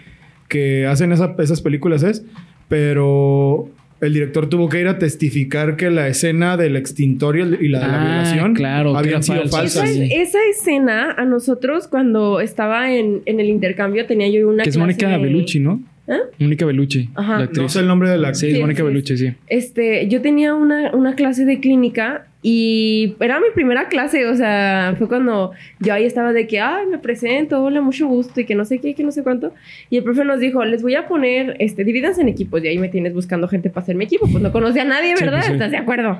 que 0.49 0.87
hacen 0.87 1.11
esa- 1.12 1.35
esas 1.39 1.62
películas 1.62 2.03
es. 2.03 2.25
Pero 2.68 3.68
el 4.03 4.13
director 4.13 4.49
tuvo 4.49 4.69
que 4.69 4.81
ir 4.81 4.89
a 4.89 4.99
testificar 4.99 5.77
que 5.77 5.91
la 5.91 6.09
escena 6.09 6.57
del 6.59 6.77
extintor 6.77 7.39
y 7.39 7.69
la 7.69 7.81
de 7.81 7.87
la 7.87 8.03
Ah, 8.03 8.05
violación 8.05 8.55
claro, 8.55 8.97
habían 8.97 9.23
sido 9.23 9.41
falsa, 9.49 9.81
falsas. 9.81 9.89
Esa, 10.11 10.39
escena, 10.51 11.13
a 11.13 11.25
nosotros, 11.25 11.89
cuando 11.89 12.41
estaba 12.41 12.93
en, 12.93 13.23
en 13.27 13.41
el 13.41 13.49
intercambio, 13.49 14.05
tenía 14.07 14.29
yo 14.29 14.49
una. 14.49 14.65
que 14.65 14.69
es 14.71 14.77
Mónica 14.77 15.09
de- 15.09 15.19
Bellucci, 15.19 15.61
¿no? 15.61 15.81
¿Eh? 16.09 16.19
Mónica 16.41 16.67
Bellucci, 16.67 17.09
Ajá. 17.15 17.39
la 17.39 17.45
actriz. 17.45 17.63
No 17.63 17.69
sé 17.69 17.79
el 17.81 17.87
nombre 17.87 18.11
de 18.11 18.19
la 18.19 18.35
Sí, 18.35 18.47
actriz. 18.47 18.51
es 18.51 18.57
Sí, 18.57 18.61
Mónica 18.61 18.79
sí. 18.79 18.83
Bellucci, 18.89 19.17
sí. 19.17 19.33
Este, 19.47 20.09
yo 20.09 20.21
tenía 20.21 20.53
una, 20.55 20.91
una 20.95 21.15
clase 21.15 21.45
de 21.45 21.61
clínica 21.61 22.27
y 22.45 23.14
era 23.20 23.38
mi 23.38 23.47
primera 23.55 23.86
clase, 23.88 24.26
o 24.26 24.34
sea, 24.34 24.95
fue 24.99 25.07
cuando 25.07 25.53
yo 25.78 25.95
ahí 25.95 26.05
estaba 26.05 26.32
de 26.32 26.49
que, 26.49 26.59
ay, 26.61 26.86
me 26.86 26.99
presento, 26.99 27.62
hola, 27.62 27.80
mucho 27.80 28.09
gusto 28.09 28.40
y 28.40 28.45
que 28.45 28.57
no 28.57 28.64
sé 28.64 28.80
qué, 28.80 28.95
que 28.95 29.05
no 29.05 29.12
sé 29.12 29.22
cuánto. 29.22 29.55
Y 29.90 29.99
el 29.99 30.03
profe 30.03 30.24
nos 30.24 30.40
dijo, 30.40 30.64
les 30.64 30.82
voy 30.82 30.97
a 30.97 31.07
poner, 31.07 31.55
este, 31.61 31.84
divídanse 31.84 32.20
en 32.20 32.28
equipos 32.28 32.62
y 32.64 32.66
ahí 32.68 32.78
me 32.78 32.88
tienes 32.88 33.14
buscando 33.14 33.47
gente 33.47 33.70
para 33.70 33.86
ser 33.86 33.95
mi 33.95 34.05
equipo. 34.07 34.26
Pues 34.28 34.43
no 34.43 34.51
conoce 34.51 34.80
a 34.80 34.84
nadie, 34.84 35.16
Sí, 35.16 35.22
¿verdad? 35.24 35.38
pues 35.38 35.47
sí. 35.47 35.53
¿Estás 35.53 35.70
de 35.70 35.76
acuerdo? 35.76 36.18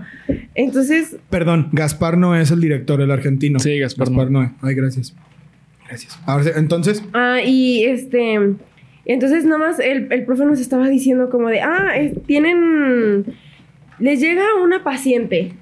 Entonces, 0.55 1.17
Perdón, 1.29 1.69
Gaspar 1.73 2.17
no 2.17 2.37
es 2.37 2.51
el 2.53 2.61
director, 2.61 3.01
el 3.01 3.11
argentino. 3.11 3.59
Sí, 3.59 3.79
Gaspar 3.81 4.07
Gaspar 4.09 4.31
Noé. 4.31 4.51
Ay, 4.63 4.75
gracias. 4.77 5.17
Gracias. 5.89 6.19
Ahora 6.25 6.45
sí, 6.45 6.51
entonces, 6.55 7.03
ah, 7.15 7.41
y 7.45 7.83
este, 7.85 8.39
Entonces, 9.05 9.45
nada 9.45 9.59
más 9.59 9.81
el, 9.81 10.07
el 10.13 10.25
profe 10.25 10.45
nos 10.45 10.61
estaba 10.61 10.89
diciendo 10.89 11.29
como 11.31 11.49
de, 11.49 11.61
ah, 11.63 11.97
es- 11.97 12.15
tienen, 12.27 13.25
les 13.99 14.21
llega 14.21 14.45
una 14.63 14.85
paciente 14.85 15.53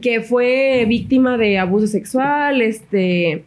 Que 0.00 0.20
fue 0.20 0.84
víctima 0.88 1.36
de 1.38 1.58
abuso 1.58 1.86
sexual, 1.86 2.60
este, 2.62 3.44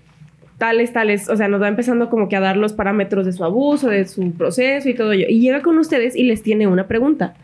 tales, 0.58 0.92
tales, 0.92 1.30
o 1.30 1.38
sea, 1.38 1.48
nos 1.48 1.62
va 1.62 1.68
empezando 1.68 2.10
como 2.10 2.28
que 2.28 2.36
a 2.36 2.40
dar 2.40 2.58
los 2.58 2.74
parámetros 2.74 3.26
de 3.26 3.32
su 3.34 3.44
abuso, 3.44 3.88
de 3.90 4.06
su 4.08 4.32
proceso 4.34 4.90
y 4.90 4.94
todo 4.96 5.12
ello. 5.14 5.26
Y 5.30 5.40
llega 5.40 5.62
con 5.62 5.78
ustedes 5.78 6.16
y 6.16 6.24
les 6.24 6.42
tiene 6.44 6.68
una 6.68 6.88
pregunta. 6.88 7.36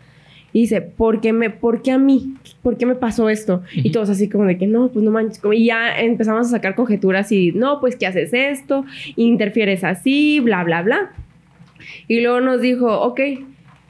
Y 0.55 0.61
dice, 0.61 0.81
¿por 0.81 1.19
qué, 1.21 1.33
me, 1.33 1.49
¿por 1.49 1.81
qué 1.81 1.91
a 1.91 1.97
mí? 1.97 2.35
¿Por 2.61 2.77
qué 2.77 2.85
me 2.85 2.93
pasó 2.95 3.27
esto? 3.29 3.63
Y 3.73 3.81
Ujú. 3.81 3.91
todos 3.91 4.09
así 4.11 4.29
como 4.29 4.45
de 4.45 4.57
que 4.57 4.67
no, 4.67 4.89
pues 4.89 5.03
no 5.03 5.09
manches. 5.11 5.39
como- 5.39 5.53
Y 5.53 5.65
ya 5.65 5.99
empezamos 5.99 6.47
a 6.47 6.49
sacar 6.51 6.75
conjeturas 6.75 7.31
y 7.31 7.51
no, 7.53 7.79
pues 7.79 7.95
que 7.95 8.05
haces 8.05 8.33
esto, 8.33 8.85
interfieres 9.15 9.83
así, 9.83 10.39
bla, 10.41 10.63
bla, 10.63 10.81
bla. 10.83 11.11
Y 12.07 12.21
luego 12.21 12.39
nos 12.39 12.61
dijo, 12.61 13.01
ok, 13.01 13.19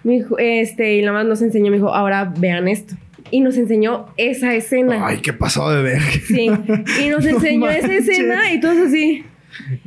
dijo, 0.05 0.37
este, 0.39 0.97
y 0.97 1.01
nada 1.01 1.13
más 1.13 1.25
nos 1.25 1.41
enseñó, 1.41 1.69
me 1.69 1.77
dijo, 1.77 1.93
ahora 1.93 2.33
vean 2.37 2.67
esto. 2.69 2.95
Y 3.31 3.41
nos 3.41 3.57
enseñó 3.57 4.07
esa 4.17 4.53
escena. 4.53 5.05
Ay, 5.07 5.17
qué 5.17 5.33
pasado 5.33 5.71
de 5.73 5.81
ver. 5.83 6.01
Sí. 6.01 6.49
Y 7.03 7.09
nos 7.09 7.23
No 7.23 7.29
enseñó 7.29 7.69
esa 7.69 7.87
manches. 7.87 8.07
escena 8.09 8.53
y 8.53 8.59
todos 8.59 8.77
así. 8.87 9.23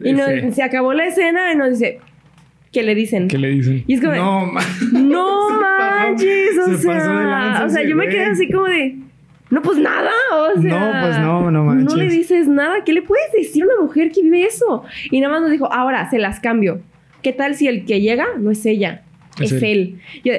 Y 0.02 0.12
nos- 0.12 0.54
se 0.54 0.62
acabó 0.62 0.92
la 0.92 1.06
escena 1.06 1.52
y 1.52 1.56
nos 1.56 1.70
dice, 1.70 2.00
¿qué 2.72 2.82
le 2.82 2.94
dicen? 2.94 3.28
¿Qué 3.28 3.38
le 3.38 3.48
dicen? 3.50 3.84
Y 3.86 3.94
es 3.94 4.00
como, 4.00 4.12
de, 4.12 4.18
No, 4.18 4.46
ma- 4.46 4.60
no 4.92 5.48
Se 5.48 5.54
pasó- 5.54 5.60
manches, 5.60 6.58
o 6.58 6.64
se 6.64 6.70
pasó 6.70 6.88
de 6.88 7.00
sea, 7.00 7.12
lanza 7.24 7.64
o 7.64 7.68
sea, 7.68 7.82
yo 7.84 7.96
me 7.96 8.08
quedé 8.08 8.24
así 8.24 8.50
como 8.50 8.66
de, 8.66 8.96
no, 9.50 9.62
pues 9.62 9.78
nada, 9.78 10.10
o 10.56 10.60
sea. 10.60 10.70
No, 10.80 11.06
pues 11.06 11.18
no, 11.20 11.42
no 11.42 11.50
No 11.50 11.64
manches. 11.64 11.94
le 11.94 12.08
dices 12.08 12.48
nada, 12.48 12.82
¿qué 12.84 12.92
le 12.92 13.02
puedes 13.02 13.30
decir 13.32 13.62
a 13.62 13.66
una 13.66 13.82
mujer 13.82 14.10
que 14.12 14.22
vive 14.22 14.42
eso? 14.44 14.82
Y 15.10 15.20
nada 15.20 15.32
más 15.34 15.42
nos 15.42 15.50
dijo, 15.52 15.72
ahora 15.72 16.08
se 16.10 16.18
las 16.18 16.40
cambio. 16.40 16.80
¿Qué 17.22 17.32
tal 17.32 17.54
si 17.54 17.66
el 17.68 17.84
que 17.84 18.00
llega 18.00 18.26
no 18.38 18.50
es 18.50 18.64
ella, 18.66 19.02
Es 19.40 19.52
es, 19.52 19.62
él. 19.62 20.00
él? 20.24 20.24
Yo 20.24 20.32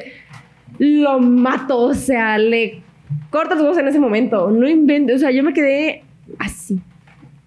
lo 0.79 1.19
mato, 1.19 1.77
o 1.79 1.93
sea, 1.93 2.37
le 2.37 2.81
corta 3.29 3.57
su 3.57 3.63
voz 3.63 3.77
en 3.77 3.87
ese 3.87 3.99
momento, 3.99 4.51
no 4.51 4.67
invente, 4.67 5.13
o 5.13 5.17
sea, 5.19 5.31
yo 5.31 5.43
me 5.43 5.53
quedé 5.53 6.03
así. 6.39 6.79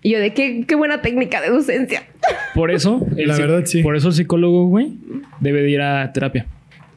Y 0.02 0.10
yo 0.12 0.18
de, 0.18 0.32
qué, 0.32 0.64
qué 0.66 0.74
buena 0.74 1.02
técnica 1.02 1.40
de 1.42 1.50
docencia. 1.50 2.04
Por 2.54 2.70
eso, 2.70 3.06
el 3.16 3.28
La 3.28 3.36
verdad, 3.36 3.64
sí. 3.66 3.82
Por 3.82 3.96
eso 3.96 4.08
el 4.08 4.14
psicólogo, 4.14 4.66
güey, 4.66 4.92
debe 5.40 5.62
de 5.62 5.70
ir 5.70 5.80
a 5.82 6.10
terapia. 6.12 6.46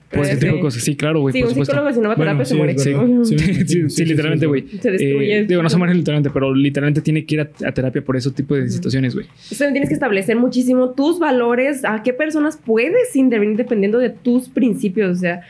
Por 0.09 0.25
ese 0.25 0.37
tipo 0.37 0.55
de 0.55 0.61
cosas. 0.61 0.83
Sí, 0.83 0.95
claro, 0.95 1.21
güey, 1.21 1.33
sí, 1.33 1.39
por 1.39 1.47
un 1.47 1.53
supuesto. 1.55 1.73
psicólogo 1.73 1.95
si 1.95 1.99
no 1.99 2.07
va 2.09 2.13
a 2.13 2.17
Bueno, 2.17 2.31
terapia 2.31 2.45
sí, 2.45 2.51
se 2.51 2.57
muere. 2.57 2.77
Sí. 2.77 2.93
Sí, 3.23 3.37
Sí, 3.39 3.53
sí, 3.53 3.65
sí, 3.65 3.89
sí, 3.89 4.05
literalmente, 4.05 4.45
sí, 4.45 4.47
güey. 4.47 4.67
Se 4.79 4.91
destruye. 4.91 5.37
Eh, 5.39 5.45
digo, 5.45 5.63
no 5.63 5.69
se 5.69 5.77
muere 5.77 5.95
literalmente, 5.95 6.29
pero 6.29 6.53
literalmente 6.53 7.01
tiene 7.01 7.25
que 7.25 7.35
ir 7.35 7.41
a, 7.41 7.49
a 7.67 7.71
terapia 7.71 8.01
por 8.03 8.15
ese 8.15 8.29
tipo 8.31 8.55
de 8.55 8.69
situaciones, 8.69 9.15
güey. 9.15 9.25
Entonces 9.25 9.71
tienes 9.71 9.89
que 9.89 9.95
establecer 9.95 10.37
muchísimo 10.37 10.91
tus 10.91 11.17
valores, 11.17 11.83
a 11.83 12.03
qué 12.03 12.13
personas 12.13 12.59
puedes 12.63 13.15
intervenir 13.15 13.57
dependiendo 13.57 13.97
de 13.97 14.11
tus 14.11 14.49
principios. 14.49 15.17
O 15.17 15.19
sea, 15.19 15.41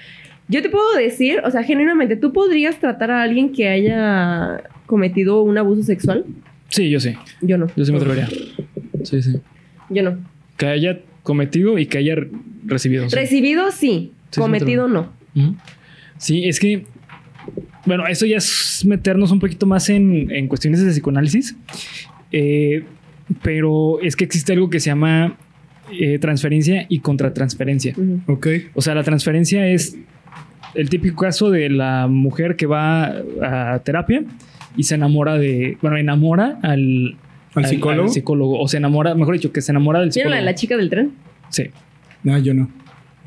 yo 0.47 0.61
te 0.61 0.69
puedo 0.69 0.95
decir, 0.95 1.39
o 1.43 1.51
sea, 1.51 1.63
genuinamente, 1.63 2.15
¿tú 2.15 2.33
podrías 2.33 2.79
tratar 2.79 3.11
a 3.11 3.23
alguien 3.23 3.51
que 3.53 3.67
haya 3.69 4.63
cometido 4.85 5.41
un 5.43 5.57
abuso 5.57 5.83
sexual? 5.83 6.25
Sí, 6.69 6.89
yo 6.89 6.99
sí. 6.99 7.13
Yo 7.41 7.57
no. 7.57 7.67
Yo 7.75 7.85
sí 7.85 7.91
me 7.91 7.97
atrevería. 7.97 8.27
Sí, 9.03 9.21
sí. 9.21 9.39
Yo 9.89 10.03
no. 10.03 10.17
Que 10.57 10.65
haya 10.67 10.99
cometido 11.23 11.77
y 11.77 11.85
que 11.85 11.97
haya 11.99 12.15
re- 12.15 12.29
recibido. 12.65 13.09
sí. 13.09 13.15
Recibido, 13.15 13.71
sí. 13.71 13.77
Sí, 13.77 14.11
sí, 14.31 14.39
Cometido, 14.41 14.87
no. 14.87 15.11
Sí, 16.17 16.45
es 16.47 16.59
que. 16.59 16.85
Bueno, 17.85 18.07
eso 18.07 18.25
ya 18.25 18.37
es 18.37 18.83
meternos 18.87 19.31
un 19.31 19.39
poquito 19.39 19.65
más 19.65 19.89
en, 19.89 20.31
en 20.31 20.47
cuestiones 20.47 20.83
de 20.83 20.89
psicoanálisis. 20.91 21.55
Eh, 22.31 22.83
pero 23.41 23.99
es 24.01 24.15
que 24.15 24.23
existe 24.23 24.53
algo 24.53 24.69
que 24.69 24.79
se 24.79 24.89
llama 24.89 25.37
eh, 25.91 26.17
transferencia 26.19 26.85
y 26.89 26.99
contratransferencia. 26.99 27.93
Ujú. 27.97 28.21
Ok. 28.27 28.47
O 28.73 28.81
sea, 28.81 28.95
la 28.95 29.03
transferencia 29.03 29.67
es 29.67 29.97
el 30.75 30.89
típico 30.89 31.21
caso 31.23 31.49
de 31.51 31.69
la 31.69 32.07
mujer 32.07 32.55
que 32.55 32.65
va 32.65 33.13
a 33.41 33.79
terapia 33.83 34.23
y 34.75 34.83
se 34.83 34.95
enamora 34.95 35.37
de. 35.37 35.77
Bueno, 35.81 35.97
enamora 35.97 36.59
al. 36.61 37.15
¿Al 37.55 37.65
psicólogo? 37.65 38.07
psicólogo. 38.09 38.59
O 38.59 38.67
se 38.67 38.77
enamora, 38.77 39.13
mejor 39.13 39.35
dicho, 39.35 39.51
que 39.51 39.61
se 39.61 39.71
enamora 39.71 39.99
del 39.99 40.09
¿Vieron 40.09 40.31
psicólogo. 40.31 40.45
la 40.45 40.51
la 40.51 40.55
chica 40.55 40.75
del 40.75 40.89
tren? 40.89 41.11
Sí. 41.49 41.65
No, 42.23 42.37
yo 42.39 42.53
no. 42.55 42.69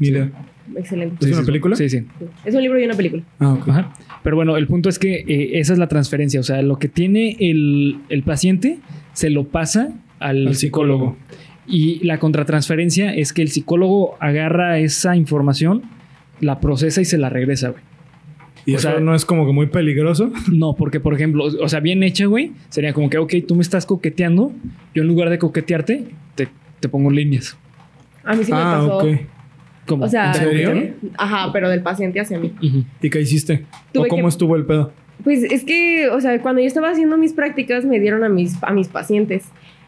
Idea. 0.01 0.31
Excelente. 0.77 1.25
¿Es 1.25 1.31
una 1.33 1.41
sí, 1.43 1.47
película? 1.47 1.77
Sí, 1.77 1.89
sí. 1.89 2.03
Es 2.45 2.53
un 2.55 2.61
libro 2.63 2.81
y 2.81 2.85
una 2.85 2.95
película. 2.95 3.23
Ah, 3.39 3.53
ok. 3.53 3.69
Ajá. 3.69 3.95
Pero 4.25 4.35
bueno, 4.35 4.57
el 4.57 4.67
punto 4.67 4.89
es 4.89 4.99
que 4.99 5.21
eh, 5.29 5.61
esa 5.61 5.73
es 5.75 5.79
la 5.79 5.87
transferencia. 5.87 6.41
O 6.41 6.43
sea, 6.43 6.61
lo 6.63 6.79
que 6.81 6.89
tiene 6.89 7.37
el, 7.39 7.99
el 8.09 8.25
paciente 8.25 8.79
se 9.13 9.31
lo 9.31 9.45
pasa 9.45 9.91
al, 10.19 10.49
Al 10.49 10.55
psicólogo. 10.57 11.11
psicólogo. 11.15 11.17
Y 11.69 12.05
la 12.05 12.19
contratransferencia 12.19 13.15
es 13.15 13.33
que 13.33 13.43
el 13.43 13.49
psicólogo 13.49 14.17
agarra 14.19 14.79
esa 14.81 15.15
información, 15.17 15.83
la 16.41 16.61
procesa 16.61 17.01
y 17.01 17.05
se 17.05 17.19
la 17.19 17.29
regresa, 17.29 17.71
güey. 17.71 17.83
¿Y 18.65 18.75
O 18.75 18.77
eso 18.79 18.91
sea- 18.91 19.01
no 19.01 19.15
es 19.15 19.25
como 19.25 19.47
que 19.47 19.53
muy 19.53 19.67
peligroso? 19.67 20.33
No, 20.53 20.75
porque 20.75 21.01
por 21.01 21.15
ejemplo, 21.15 21.45
o 21.45 21.69
sea, 21.69 21.81
bien 21.81 22.03
hecha, 22.03 22.27
güey, 22.27 22.53
sería 22.69 22.93
como 22.93 23.09
que, 23.11 23.19
ok, 23.19 23.35
tú 23.47 23.55
me 23.55 23.63
estás 23.63 23.87
coqueteando, 23.87 24.53
yo 24.95 25.03
en 25.03 25.09
lugar 25.09 25.31
de 25.31 25.39
coquetearte, 25.39 26.05
te, 26.35 26.49
te 26.81 26.89
pongo 26.89 27.11
líneas. 27.11 27.57
A 28.25 28.35
mí 28.35 28.45
sí 28.45 28.53
me 28.53 28.59
ah, 28.59 28.79
pasó. 28.81 28.99
ok. 28.99 29.07
¿Cómo? 29.87 30.05
O 30.05 30.09
sea, 30.09 30.33
¿En 30.33 30.35
serio? 30.35 30.95
ajá, 31.17 31.53
pero 31.53 31.69
del 31.69 31.81
paciente 31.83 32.19
hacia 32.19 32.41
mí. 32.41 32.53
¿Y 33.01 33.09
qué 33.09 33.21
hiciste? 33.21 33.67
¿O 33.95 34.05
cómo 34.09 34.23
que- 34.25 34.29
estuvo 34.29 34.57
el 34.57 34.65
pedo? 34.67 34.93
Pues 35.23 35.45
es 35.45 35.65
que, 35.65 36.09
o 36.09 36.21
sea, 36.21 36.41
cuando 36.43 36.61
yo 36.61 36.67
estaba 36.67 36.91
haciendo 36.91 37.17
mis 37.17 37.33
prácticas 37.33 37.85
me 37.85 38.01
dieron 38.01 38.23
a 38.25 38.29
mis, 38.29 38.61
a 38.63 38.73
mis 38.73 38.89
pacientes. 38.89 39.45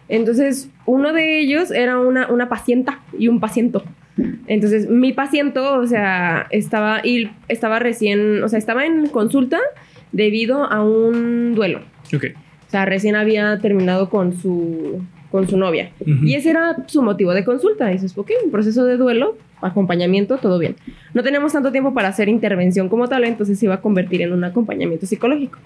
Entonces, 0.08 0.70
uno 0.86 1.12
de 1.12 1.40
ellos 1.40 1.70
era 1.70 1.98
una, 1.98 2.28
una 2.28 2.48
pacienta 2.48 3.00
y 3.18 3.28
un 3.28 3.40
paciento. 3.40 3.82
Entonces, 4.46 4.88
mi 4.88 5.12
paciente, 5.12 5.60
o 5.60 5.86
sea, 5.86 6.46
estaba, 6.50 7.00
y 7.04 7.30
estaba 7.48 7.78
recién, 7.78 8.42
o 8.42 8.48
sea, 8.48 8.58
estaba 8.58 8.86
en 8.86 9.06
consulta 9.08 9.58
debido 10.12 10.64
a 10.64 10.82
un 10.82 11.54
duelo. 11.54 11.80
Ok. 12.14 12.24
O 12.66 12.70
sea, 12.70 12.84
recién 12.84 13.16
había 13.16 13.58
terminado 13.58 14.10
con 14.10 14.34
su, 14.36 15.02
con 15.30 15.48
su 15.48 15.56
novia. 15.56 15.90
Y 16.04 16.34
ese 16.34 16.50
era 16.50 16.76
su 16.86 17.02
motivo 17.02 17.32
de 17.32 17.44
consulta. 17.44 17.90
Y 17.90 17.94
dices, 17.94 18.16
ok, 18.16 18.30
un 18.44 18.50
proceso 18.50 18.84
de 18.84 18.96
duelo, 18.96 19.36
acompañamiento, 19.62 20.36
todo 20.38 20.58
bien. 20.58 20.76
No 21.14 21.22
tenemos 21.22 21.52
tanto 21.52 21.72
tiempo 21.72 21.94
para 21.94 22.08
hacer 22.08 22.28
intervención 22.28 22.88
como 22.88 23.08
tal, 23.08 23.24
entonces 23.24 23.58
se 23.58 23.66
iba 23.66 23.74
a 23.74 23.80
convertir 23.80 24.22
en 24.22 24.32
un 24.32 24.44
acompañamiento 24.44 25.06
psicológico. 25.06 25.58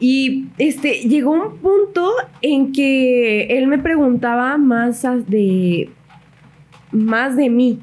Y 0.00 0.46
este, 0.58 1.08
llegó 1.08 1.30
un 1.30 1.58
punto 1.58 2.10
en 2.42 2.72
que 2.72 3.46
él 3.46 3.68
me 3.68 3.78
preguntaba 3.78 4.58
más 4.58 5.02
de, 5.28 5.88
más 6.94 7.36
de 7.36 7.50
mí. 7.50 7.80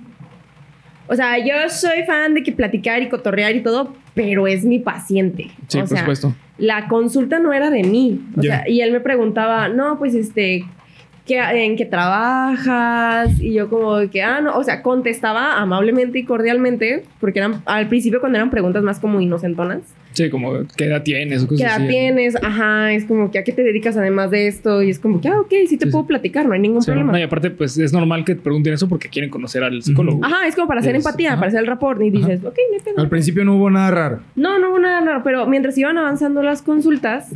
O 1.07 1.15
sea, 1.15 1.37
yo 1.37 1.69
soy 1.69 2.03
fan 2.07 2.33
de 2.33 2.41
que 2.41 2.51
platicar 2.53 3.01
y 3.01 3.09
cotorrear 3.09 3.55
y 3.55 3.61
todo, 3.61 3.93
pero 4.13 4.47
es 4.47 4.63
mi 4.63 4.79
paciente. 4.79 5.51
Sí, 5.67 5.77
o 5.77 5.81
por 5.81 5.89
sea, 5.89 5.99
supuesto. 5.99 6.33
la 6.57 6.87
consulta 6.87 7.39
no 7.39 7.51
era 7.53 7.69
de 7.69 7.83
mí. 7.83 8.21
O 8.37 8.41
sea, 8.41 8.67
y 8.67 8.81
él 8.81 8.91
me 8.93 9.01
preguntaba, 9.01 9.67
no, 9.67 9.99
pues 9.99 10.15
este, 10.15 10.65
¿qué, 11.25 11.39
¿en 11.39 11.75
qué 11.77 11.85
trabajas? 11.85 13.39
Y 13.39 13.53
yo 13.53 13.69
como 13.69 13.97
de 13.97 14.09
que, 14.09 14.21
ah, 14.21 14.41
no, 14.41 14.57
o 14.57 14.63
sea, 14.63 14.81
contestaba 14.81 15.59
amablemente 15.59 16.19
y 16.19 16.23
cordialmente, 16.25 17.03
porque 17.19 17.39
eran, 17.39 17.61
al 17.65 17.87
principio 17.87 18.19
cuando 18.19 18.37
eran 18.37 18.49
preguntas 18.49 18.83
más 18.83 18.99
como 18.99 19.21
inocentonas. 19.21 19.81
Sí, 20.13 20.29
como, 20.29 20.51
¿qué 20.75 20.85
edad 20.85 21.03
tienes? 21.03 21.43
O 21.43 21.47
¿Qué 21.47 21.55
cosas 21.55 21.67
edad 21.67 21.75
así. 21.77 21.87
tienes? 21.87 22.35
Ajá, 22.43 22.91
es 22.91 23.05
como 23.05 23.31
que, 23.31 23.39
¿a 23.39 23.45
qué 23.45 23.53
te 23.53 23.63
dedicas 23.63 23.95
además 23.95 24.29
de 24.29 24.47
esto? 24.47 24.83
Y 24.83 24.89
es 24.89 24.99
como 24.99 25.21
que, 25.21 25.29
ah, 25.29 25.39
ok, 25.39 25.53
sí 25.69 25.77
te 25.77 25.85
Sí, 25.85 25.91
puedo 25.91 26.03
sí. 26.03 26.07
platicar, 26.09 26.45
no 26.45 26.53
hay 26.53 26.59
ningún 26.59 26.81
Sí, 26.81 26.87
problema. 26.87 27.13
no, 27.13 27.17
y 27.19 27.21
aparte, 27.21 27.49
pues 27.49 27.77
es 27.77 27.93
normal 27.93 28.25
que 28.25 28.35
te 28.35 28.41
pregunten 28.41 28.73
eso 28.73 28.89
porque 28.89 29.07
quieren 29.07 29.29
conocer 29.29 29.63
al 29.63 29.81
psicólogo. 29.81 30.19
Ajá, 30.25 30.47
es 30.47 30.55
como 30.55 30.67
para 30.67 30.81
hacer 30.81 30.95
Es- 30.97 31.05
empatía, 31.05 31.29
ajá. 31.29 31.37
para 31.37 31.47
hacer 31.47 31.61
el 31.61 31.67
rapport. 31.67 32.01
Y 32.01 32.09
dices, 32.09 32.43
ok, 32.43 32.55
no. 32.97 33.03
Al 33.03 33.07
principio 33.09 33.45
no 33.45 33.55
hubo 33.55 33.69
nada 33.69 33.89
raro. 33.91 34.19
No, 34.35 34.59
no 34.59 34.71
hubo 34.71 34.79
nada 34.79 34.99
raro, 34.99 35.21
pero 35.23 35.45
mientras 35.45 35.77
iban 35.77 35.97
avanzando 35.97 36.43
las 36.43 36.61
consultas, 36.61 37.29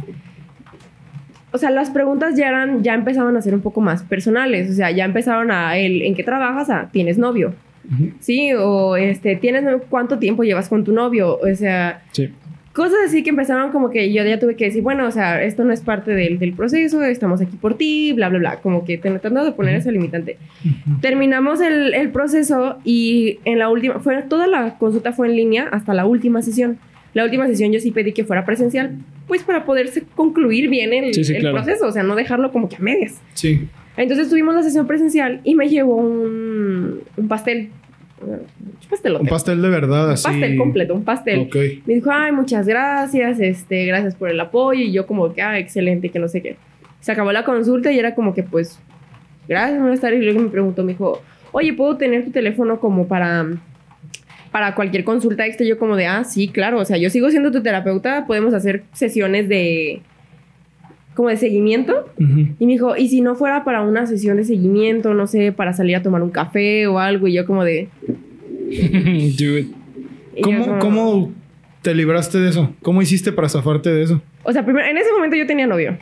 o 1.56 1.58
sea, 1.58 1.72
las 1.72 1.90
preguntas 1.90 2.36
ya 2.36 2.50
eran, 2.50 2.84
ya 2.84 2.94
empezaban 2.94 3.36
a 3.38 3.42
ser 3.42 3.54
un 3.56 3.62
poco 3.62 3.82
más 3.82 4.04
personales, 4.04 4.70
o 4.70 4.74
sea, 4.74 4.92
ya 4.92 5.06
empezaron 5.06 5.50
a 5.52 5.78
el, 5.78 6.02
¿en 6.02 6.14
qué 6.14 6.24
trabajas? 6.24 6.70
A, 6.70 6.90
¿tienes 6.92 7.18
novio? 7.18 7.54
Ujú. 7.92 8.12
Sí, 8.20 8.52
o 8.54 8.96
este, 8.98 9.36
¿tienes 9.38 9.64
cuánto 9.90 10.20
tiempo 10.20 10.44
llevas 10.44 10.70
con 10.70 10.84
tu 10.84 10.92
novio? 10.92 11.38
O 11.40 11.56
sea, 11.56 12.02
Sí. 12.12 12.30
cosas 12.74 12.98
así 13.08 13.24
que 13.24 13.30
empezaron 13.30 13.72
como 13.72 13.90
que 13.90 14.12
yo 14.12 14.24
ya 14.26 14.38
tuve 14.40 14.56
que 14.56 14.66
decir, 14.66 14.82
bueno, 14.84 15.08
o 15.08 15.12
sea, 15.12 15.42
esto 15.44 15.64
no 15.64 15.72
es 15.72 15.82
parte 15.82 16.12
del, 16.12 16.38
del 16.40 16.52
proceso, 16.54 17.02
estamos 17.04 17.40
aquí 17.42 17.56
por 17.56 17.76
ti, 17.78 18.12
bla, 18.14 18.28
bla, 18.30 18.40
bla, 18.40 18.56
como 18.62 18.84
que 18.84 18.98
tratando 18.98 19.46
de 19.46 19.52
poner 19.54 19.74
Ujú. 19.76 19.80
ese 19.82 19.92
limitante. 19.94 20.38
Terminamos 21.02 21.62
el, 21.62 21.94
el 21.94 22.10
proceso 22.10 22.78
y 22.84 23.40
en 23.46 23.60
la 23.60 23.70
última, 23.70 24.00
fue, 24.00 24.22
toda 24.24 24.48
la 24.48 24.78
consulta 24.78 25.14
fue 25.14 25.28
en 25.30 25.36
línea 25.36 25.68
hasta 25.72 25.94
la 25.94 26.06
última 26.06 26.42
sesión. 26.42 26.78
La 27.16 27.24
última 27.24 27.48
sesión 27.48 27.72
yo 27.72 27.80
sí 27.80 27.90
pedí 27.92 28.12
que 28.14 28.24
fuera 28.26 28.46
presencial, 28.46 28.98
pues 29.28 29.42
para 29.42 29.66
poderse 29.66 30.04
concluir 30.16 30.70
bien 30.70 30.94
el, 30.94 31.14
Sí, 31.14 31.24
sí, 31.24 31.34
el 31.34 31.40
claro. 31.42 31.56
proceso, 31.56 31.88
o 31.88 31.92
sea, 31.92 32.04
no 32.04 32.14
dejarlo 32.16 32.52
como 32.52 32.70
que 32.70 32.76
a 32.76 32.80
medias. 32.80 33.20
Sí. 33.34 33.68
Entonces 33.98 34.30
tuvimos 34.30 34.54
la 34.54 34.62
sesión 34.62 34.86
presencial 34.86 35.40
y 35.44 35.56
me 35.56 35.68
llevó 35.70 35.96
un, 35.96 37.00
un 37.18 37.28
pastel. 37.28 37.70
Un. 38.22 38.42
Un 39.22 39.28
pastel 39.28 39.62
de 39.62 39.70
verdad, 39.70 40.06
Un 40.08 40.12
así. 40.12 40.24
pastel 40.26 40.58
completo, 40.58 40.94
un 40.94 41.04
pastel. 41.04 41.40
Ok. 41.40 41.56
Me 41.86 41.96
dijo, 41.96 42.10
ay, 42.12 42.32
muchas 42.32 42.68
gracias, 42.68 43.40
este, 43.40 43.86
gracias 43.86 44.16
por 44.16 44.30
el 44.30 44.40
apoyo. 44.40 44.82
Y 44.82 44.92
yo 44.92 45.06
como 45.08 45.34
que, 45.34 45.42
ah, 45.42 45.58
excelente, 45.58 46.10
que 46.10 46.20
no 46.20 46.28
sé 46.28 46.42
qué. 46.42 46.56
Se 47.00 47.12
acabó 47.12 47.32
la 47.32 47.44
consulta 47.46 47.92
y 47.92 48.00
era 48.00 48.14
como 48.16 48.34
que, 48.34 48.44
pues, 48.44 48.80
gracias, 49.48 49.80
buenas 49.82 50.02
tardes. 50.02 50.22
Y 50.22 50.26
luego 50.26 50.40
me 50.42 50.50
preguntó, 50.50 50.84
me 50.84 50.94
dijo, 50.94 51.22
oye, 51.52 51.74
¿puedo 51.74 51.98
tener 51.98 52.26
tu 52.26 52.32
teléfono 52.32 52.80
como 52.80 53.08
para, 53.08 53.46
para 54.56 54.74
cualquier 54.74 55.04
consulta 55.04 55.46
extra? 55.46 55.68
Yo 55.68 55.78
como 55.78 55.98
de, 55.98 56.06
ah, 56.08 56.24
sí, 56.24 56.48
claro, 56.48 56.80
o 56.80 56.86
sea, 56.86 56.96
yo 56.96 57.10
sigo 57.10 57.30
siendo 57.30 57.52
tu 57.52 57.62
terapeuta, 57.62 58.26
podemos 58.26 58.54
hacer 58.54 58.84
sesiones 58.94 59.50
de, 59.50 60.02
como 61.14 61.28
de 61.28 61.36
seguimiento. 61.36 62.08
Y 62.18 62.66
me 62.66 62.72
dijo, 62.72 62.96
¿y 62.96 63.10
si 63.10 63.20
no 63.20 63.36
fuera 63.36 63.66
para 63.66 63.82
una 63.82 64.06
sesión 64.08 64.38
de 64.38 64.46
seguimiento, 64.46 65.14
no 65.14 65.28
sé, 65.28 65.52
para 65.52 65.74
salir 65.74 65.98
a 65.98 66.02
tomar 66.04 66.24
un 66.24 66.30
café 66.30 66.88
o 66.88 67.00
algo? 67.00 67.28
Y 67.28 67.34
yo 67.34 67.46
como 67.46 67.66
de... 67.66 67.90
Dude. 69.38 69.68
¿Cómo, 70.42 70.66
como- 70.66 70.80
¿Cómo 70.80 71.32
te 71.82 71.94
libraste 71.94 72.38
de 72.38 72.48
eso? 72.50 72.74
¿Cómo 72.82 73.02
hiciste 73.02 73.34
para 73.34 73.50
zafarte 73.50 73.90
de 73.92 74.04
eso? 74.04 74.22
O 74.44 74.54
sea, 74.54 74.64
primero, 74.64 74.88
en 74.88 74.98
ese 74.98 75.12
momento 75.12 75.36
yo 75.36 75.46
tenía 75.46 75.68
novio. 75.68 75.98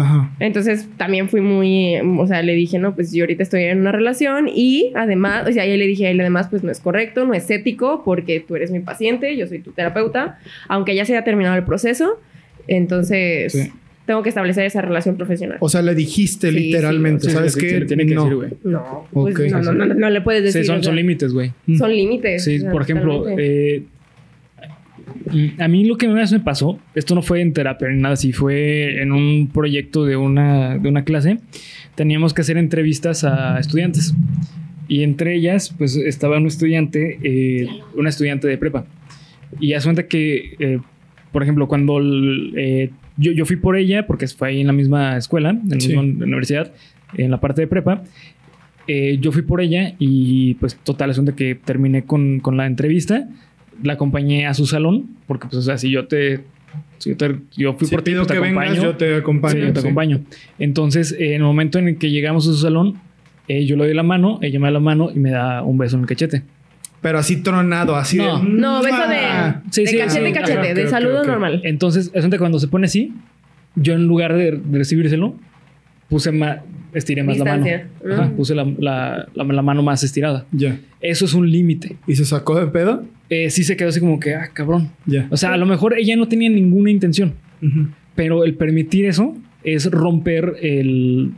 Ajá. 0.00 0.30
Entonces 0.40 0.88
también 0.96 1.28
fui 1.28 1.40
muy, 1.40 1.96
o 2.18 2.26
sea, 2.26 2.42
le 2.42 2.54
dije, 2.54 2.78
no, 2.78 2.94
pues 2.94 3.12
yo 3.12 3.22
ahorita 3.24 3.42
estoy 3.42 3.64
en 3.64 3.80
una 3.80 3.92
relación 3.92 4.48
y 4.52 4.92
además, 4.94 5.46
o 5.48 5.52
sea, 5.52 5.66
yo 5.66 5.76
le 5.76 5.86
dije 5.86 6.06
a 6.06 6.10
él, 6.10 6.20
además, 6.20 6.48
pues 6.50 6.62
no 6.64 6.70
es 6.70 6.80
correcto, 6.80 7.24
no 7.26 7.34
es 7.34 7.48
ético, 7.50 8.02
porque 8.04 8.40
tú 8.40 8.56
eres 8.56 8.70
mi 8.70 8.80
paciente, 8.80 9.36
yo 9.36 9.46
soy 9.46 9.58
tu 9.60 9.72
terapeuta, 9.72 10.38
aunque 10.68 10.94
ya 10.94 11.04
se 11.04 11.12
haya 11.14 11.24
terminado 11.24 11.56
el 11.56 11.64
proceso, 11.64 12.20
entonces 12.68 13.52
Sí. 13.52 13.72
tengo 14.06 14.22
que 14.22 14.28
establecer 14.28 14.64
esa 14.64 14.80
relación 14.82 15.16
profesional. 15.16 15.58
O 15.60 15.68
sea, 15.68 15.82
le 15.82 15.94
dijiste 15.94 16.50
Sí, 16.50 16.58
literalmente, 16.58 17.26
Sí, 17.26 17.30
¿sabes 17.32 17.52
sí, 17.54 17.60
qué? 17.60 17.80
tiene 17.82 18.06
que 18.06 18.14
no. 18.14 18.24
decir, 18.24 18.36
güey. 18.36 18.50
no, 18.64 19.06
pues 19.12 19.34
Ok. 19.34 19.40
no, 19.50 19.62
no, 19.62 19.72
no, 19.72 19.94
no 19.94 20.10
le 20.10 20.20
puedes 20.20 20.42
decir. 20.42 20.62
Sí, 20.62 20.66
son, 20.66 20.82
son 20.82 20.96
límites, 20.96 21.32
güey. 21.32 21.52
son 21.78 21.90
límites. 21.94 22.44
Sí, 22.44 22.56
o 22.58 22.60
sea, 22.62 22.70
por 22.72 22.82
ejemplo, 22.82 23.24
eh, 23.28 23.84
a 25.58 25.68
mí 25.68 25.84
lo 25.84 25.96
que 25.96 26.06
una 26.06 26.20
vez 26.20 26.32
me 26.32 26.40
pasó, 26.40 26.78
esto 26.94 27.14
no 27.14 27.22
fue 27.22 27.40
en 27.40 27.52
terapia 27.52 27.88
ni 27.88 28.00
nada, 28.00 28.16
sí 28.16 28.32
fue 28.32 29.00
en 29.02 29.12
un 29.12 29.48
proyecto 29.52 30.04
de 30.04 30.16
una, 30.16 30.78
de 30.78 30.88
una 30.88 31.04
clase, 31.04 31.38
teníamos 31.94 32.34
que 32.34 32.42
hacer 32.42 32.56
entrevistas 32.58 33.24
a 33.24 33.58
estudiantes. 33.58 34.14
Y 34.88 35.04
entre 35.04 35.36
ellas, 35.36 35.72
pues 35.78 35.94
estaba 35.96 36.36
un 36.38 36.46
estudiante, 36.46 37.18
eh, 37.22 37.68
una 37.94 38.08
estudiante 38.08 38.48
de 38.48 38.58
prepa. 38.58 38.86
Y 39.60 39.74
haz 39.74 39.84
cuenta 39.84 40.08
que, 40.08 40.56
eh, 40.58 40.80
por 41.32 41.42
ejemplo, 41.44 41.68
cuando 41.68 41.98
el, 41.98 42.52
eh, 42.56 42.90
yo, 43.16 43.30
yo 43.32 43.46
fui 43.46 43.56
por 43.56 43.76
ella, 43.76 44.06
porque 44.06 44.26
fue 44.26 44.48
ahí 44.48 44.60
en 44.60 44.66
la 44.66 44.72
misma 44.72 45.16
escuela, 45.16 45.50
en 45.50 45.68
la 45.68 45.78
Sí. 45.80 45.88
misma 45.96 46.02
universidad, 46.02 46.72
en 47.16 47.30
la 47.30 47.40
parte 47.40 47.60
de 47.62 47.66
prepa, 47.68 48.02
eh, 48.88 49.18
yo 49.20 49.30
fui 49.30 49.42
por 49.42 49.60
ella 49.60 49.94
y 50.00 50.54
pues 50.54 50.76
total, 50.82 51.10
asunto 51.10 51.36
que 51.36 51.54
terminé 51.54 52.02
con, 52.02 52.40
con 52.40 52.56
la 52.56 52.66
entrevista, 52.66 53.28
la 53.82 53.94
acompañé 53.94 54.46
a 54.46 54.54
su 54.54 54.66
salón, 54.66 55.06
porque 55.26 55.46
pues 55.48 55.58
o 55.58 55.62
sea, 55.62 55.78
si 55.78 55.90
yo 55.90 56.06
te... 56.06 56.40
Si 56.98 57.10
yo, 57.10 57.16
te- 57.16 57.36
yo 57.56 57.72
fui 57.74 57.86
Si 57.88 57.94
por 57.94 58.02
ti, 58.02 58.12
pues, 58.14 58.26
te 58.28 58.34
que 58.34 58.40
vengas, 58.40 58.64
acompaño. 58.64 58.82
yo 58.90 58.96
te 58.96 59.14
acompaño. 59.16 59.54
Sí, 59.54 59.60
yo 59.60 59.72
te 59.72 59.80
sí. 59.80 59.86
acompaño. 59.86 60.20
Entonces, 60.58 61.12
eh, 61.18 61.28
en 61.34 61.40
el 61.40 61.42
momento 61.42 61.78
en 61.78 61.88
el 61.88 61.96
que 61.98 62.10
llegamos 62.10 62.46
a 62.46 62.52
su 62.52 62.58
salón, 62.58 62.98
eh, 63.48 63.64
yo 63.64 63.76
le 63.76 63.84
doy 63.86 63.94
la 63.94 64.02
mano, 64.02 64.38
ella 64.42 64.60
me 64.60 64.66
da 64.66 64.72
la 64.72 64.80
mano 64.80 65.10
y 65.14 65.18
me 65.18 65.30
da 65.30 65.62
un 65.62 65.78
beso 65.78 65.96
en 65.96 66.02
el 66.02 66.06
cachete. 66.08 66.42
Pero 67.00 67.18
así 67.18 67.42
tronado, 67.42 67.96
así 67.96 68.18
No. 68.18 68.38
de... 68.40 68.48
No, 68.48 68.82
beso 68.82 68.96
de, 69.08 69.16
Sí, 69.70 69.80
de 69.82 69.86
sí, 69.88 69.96
cachete, 69.98 70.26
sí. 70.26 70.32
cachete, 70.32 70.58
Ajá, 70.60 70.74
de 70.74 70.80
ok, 70.82 70.86
ok, 70.86 70.90
saludo 70.90 71.20
ok. 71.22 71.26
normal. 71.26 71.60
Entonces, 71.64 72.10
es 72.12 72.22
donde 72.22 72.38
cuando 72.38 72.58
se 72.60 72.68
pone 72.68 72.84
así, 72.86 73.14
yo 73.76 73.94
en 73.94 74.06
lugar 74.06 74.34
de, 74.36 74.52
de 74.52 74.78
recibírselo, 74.78 75.34
puse 76.10 76.30
más, 76.32 76.58
estiré 76.92 77.22
más 77.22 77.36
Distancia. 77.36 77.88
la 78.02 78.08
mano. 78.08 78.22
Ajá, 78.22 78.30
Mm. 78.32 78.36
puse 78.36 78.54
la, 78.54 78.64
la- 78.78 79.26
la- 79.34 79.44
la 79.44 79.62
mano 79.62 79.82
más 79.82 80.02
estirada. 80.04 80.44
Ya. 80.52 80.78
Eso 81.00 81.24
es 81.24 81.32
un 81.34 81.50
límite. 81.50 81.96
¿Y 82.06 82.14
se 82.16 82.24
sacó 82.26 82.60
de 82.60 82.66
pedo? 82.66 83.04
Eh, 83.30 83.48
sí 83.50 83.64
se 83.64 83.76
quedó 83.76 83.88
así 83.88 84.00
como 84.00 84.18
que, 84.20 84.34
ah, 84.34 84.50
cabrón. 84.52 84.90
Ya. 85.06 85.26
O 85.30 85.36
sea, 85.36 85.52
a 85.54 85.56
lo 85.56 85.64
mejor 85.64 85.96
ella 85.96 86.16
no 86.16 86.28
tenía 86.28 86.50
ninguna 86.50 86.90
intención, 86.90 87.34
Ujú. 87.62 87.86
pero 88.16 88.44
el 88.44 88.54
permitir 88.54 89.06
eso 89.06 89.36
es 89.62 89.88
romper 89.90 90.56
el, 90.60 91.30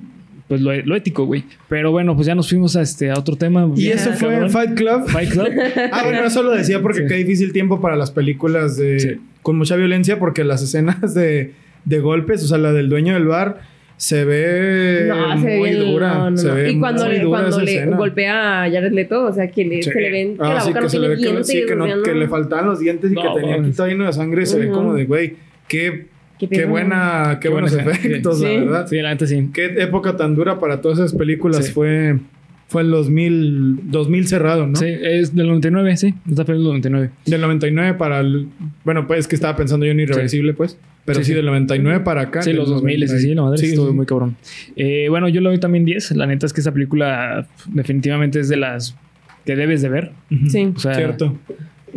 pues 0.49 0.61
lo, 0.63 0.75
lo 0.75 0.97
ético, 0.97 1.27
güey. 1.27 1.45
Pero 1.69 1.91
bueno, 1.91 2.15
pues 2.17 2.27
ya 2.27 2.35
nos 2.35 2.49
fuimos 2.49 2.77
a 2.77 2.83
este 2.83 3.11
a 3.11 3.15
otro 3.19 3.37
tema. 3.37 3.71
¿Y 3.77 3.83
Bien, 3.83 3.99
eso 3.99 4.13
fue. 4.15 4.49
Fight 4.49 4.75
Club? 4.75 5.07
Fight 5.09 5.31
Club. 5.31 5.49
Ah, 5.93 6.03
bueno, 6.05 6.25
eso 6.25 6.43
lo 6.43 6.53
decía 6.53 6.81
porque 6.81 7.01
Sí. 7.01 7.07
qué 7.09 7.15
difícil 7.17 7.53
tiempo 7.53 7.81
para 7.81 7.95
las 7.97 8.11
películas 8.11 8.77
de 8.77 8.99
Sí. 9.01 9.09
con 9.43 9.59
mucha 9.59 9.77
violencia 9.77 10.19
porque 10.19 10.45
las 10.45 10.63
escenas 10.63 11.13
de, 11.15 11.53
de 11.85 11.99
golpes, 12.01 12.43
o 12.43 12.47
sea, 12.47 12.57
la 12.59 12.73
del 12.73 12.89
dueño 12.89 13.13
del 13.15 13.27
bar 13.27 13.61
se 14.03 14.25
ve 14.25 15.05
No, 15.07 15.39
se 15.41 15.47
ve 15.47 15.59
muy 15.59 15.71
bien, 15.71 15.81
dura, 15.93 16.15
no, 16.15 16.31
no, 16.33 16.37
se 16.37 16.49
no. 16.49 16.55
ve 16.55 16.73
Y 16.73 16.79
cuando 16.81 17.05
muy 17.05 17.13
le, 17.13 17.21
dura 17.21 17.39
cuando 17.41 17.61
le 17.61 17.75
escena. 17.77 17.97
golpea 17.97 18.63
a 18.65 18.71
Jared 18.71 18.91
Leto, 18.93 19.27
o 19.27 19.33
sea, 19.33 19.49
que 19.49 19.65
le, 19.65 19.81
Sí. 19.81 19.91
se 19.93 20.01
le 20.01 20.11
ven 20.11 20.37
que 20.37 20.43
Ah, 20.43 20.55
la 20.55 20.61
sí, 20.61 20.69
boca 20.71 20.81
no 20.81 20.89
se 20.89 20.99
le 20.99 21.07
tiene 21.07 21.15
ve 21.15 21.23
que, 21.23 21.29
dientes. 21.29 21.47
sí, 21.47 21.65
que, 21.69 21.77
no- 21.77 22.03
que 22.03 22.11
no. 22.13 22.19
le 22.19 22.27
faltaban 22.29 22.67
los 22.67 22.81
dientes 22.81 23.13
y 23.13 23.15
No, 23.15 23.23
que 23.23 23.41
tenía 23.41 23.55
aquí 23.61 23.71
todo 23.71 23.87
lleno 23.87 24.05
de 24.07 24.13
sangre, 24.13 24.45
se 24.45 24.59
ve 24.59 24.71
como 24.71 24.95
de, 24.95 25.05
güey, 25.05 25.35
qué, 25.69 26.07
Qué 26.41 26.49
qué 26.49 26.65
buena, 26.67 27.39
qué, 27.41 27.47
Qué 27.47 27.53
buenos 27.53 27.73
buena- 27.73 27.93
efectos, 27.93 28.39
sí. 28.41 28.45
la 28.45 28.51
Sí. 28.51 28.57
verdad. 28.59 28.87
Sí, 28.89 28.97
la 29.01 29.11
neta 29.11 29.27
sí. 29.29 29.51
Qué 29.55 29.67
época 29.79 30.17
tan 30.17 30.35
dura 30.35 30.59
para 30.59 30.81
todas 30.81 30.99
esas 30.99 31.15
películas 31.15 31.67
Sí. 31.67 31.73
fue 31.73 32.19
fue 32.67 32.83
el 32.83 32.91
2000 32.91 33.79
2000 33.91 34.27
cerrado, 34.27 34.67
¿no? 34.67 34.75
Sí, 34.77 34.87
es 34.89 35.35
del 35.37 35.47
99, 35.47 35.97
sí. 35.97 36.15
Esta 36.29 36.45
fue 36.45 36.55
del 36.55 36.65
99. 36.65 37.11
Del 37.27 37.41
99 37.43 37.95
para 37.95 38.19
el... 38.21 38.49
Bueno, 38.83 39.07
pues 39.07 39.21
es 39.21 39.29
que 39.29 39.35
estaba 39.37 39.55
pensando 39.55 39.85
yo 39.87 39.93
en 39.93 40.01
Irreversible, 40.01 40.55
pues. 40.55 40.79
Pero 41.05 41.19
sí, 41.19 41.25
Sí, 41.25 41.31
sí. 41.33 41.35
del 41.37 41.47
99 41.47 42.01
para 42.05 42.23
acá. 42.23 42.43
Sí, 42.43 42.53
los 42.53 42.69
2000, 42.69 43.09
sí, 43.09 43.19
sí, 43.19 43.35
la 43.35 43.43
madre 43.43 43.59
Sí, 43.59 43.67
estuvo 43.67 43.89
sí. 43.89 43.93
muy 43.95 44.07
cabrón. 44.07 44.37
Eh, 44.77 45.07
bueno, 45.09 45.29
yo 45.29 45.41
le 45.41 45.49
doy 45.49 45.59
también 45.59 45.85
10. 45.85 46.13
La 46.13 46.27
neta 46.27 46.47
es 46.47 46.53
que 46.53 46.61
esa 46.61 46.73
película 46.73 47.47
definitivamente 47.67 48.39
es 48.41 48.49
de 48.49 48.57
las 48.57 48.97
que 49.45 49.57
debes 49.57 49.83
de 49.83 49.89
ver. 49.89 50.13
Sí. 50.49 50.73
O 50.75 50.79
sea, 50.79 50.95
Cierto. 50.95 51.37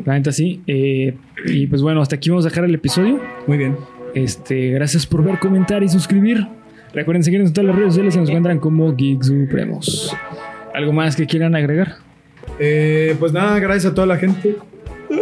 la 0.06 0.14
neta 0.14 0.32
sí. 0.32 0.62
Eh, 0.66 1.14
y 1.45 1.68
pues 1.68 1.82
bueno, 1.84 2.01
hasta 2.01 2.16
aquí 2.16 2.30
vamos 2.30 2.45
a 2.45 2.49
dejar 2.49 2.66
el 2.66 2.74
episodio. 2.74 3.22
Muy 3.45 3.58
bien. 3.60 3.76
Este, 4.16 4.70
gracias 4.72 5.06
por 5.06 5.24
ver, 5.24 5.38
comentar 5.39 5.84
y 5.84 5.89
suscribir. 5.89 6.47
Recuerden 6.93 7.24
seguirnos 7.24 7.49
en 7.49 7.53
todas 7.53 7.68
las 7.68 7.76
redes 7.76 7.89
sociales, 7.93 8.14
se 8.14 8.20
nos 8.22 8.30
encuentran 8.30 8.60
como 8.60 8.95
Geek 8.95 9.22
Supremos. 9.22 10.16
¿Algo 10.74 10.93
más 10.93 11.16
que 11.16 11.26
quieran 11.28 11.53
agregar? 11.56 11.95
Eh, 12.60 13.16
pues 13.20 13.34
nada, 13.34 13.60
gracias 13.60 13.91
a 13.91 13.93
toda 13.95 14.08
la 14.08 14.18
gente. 14.18 14.56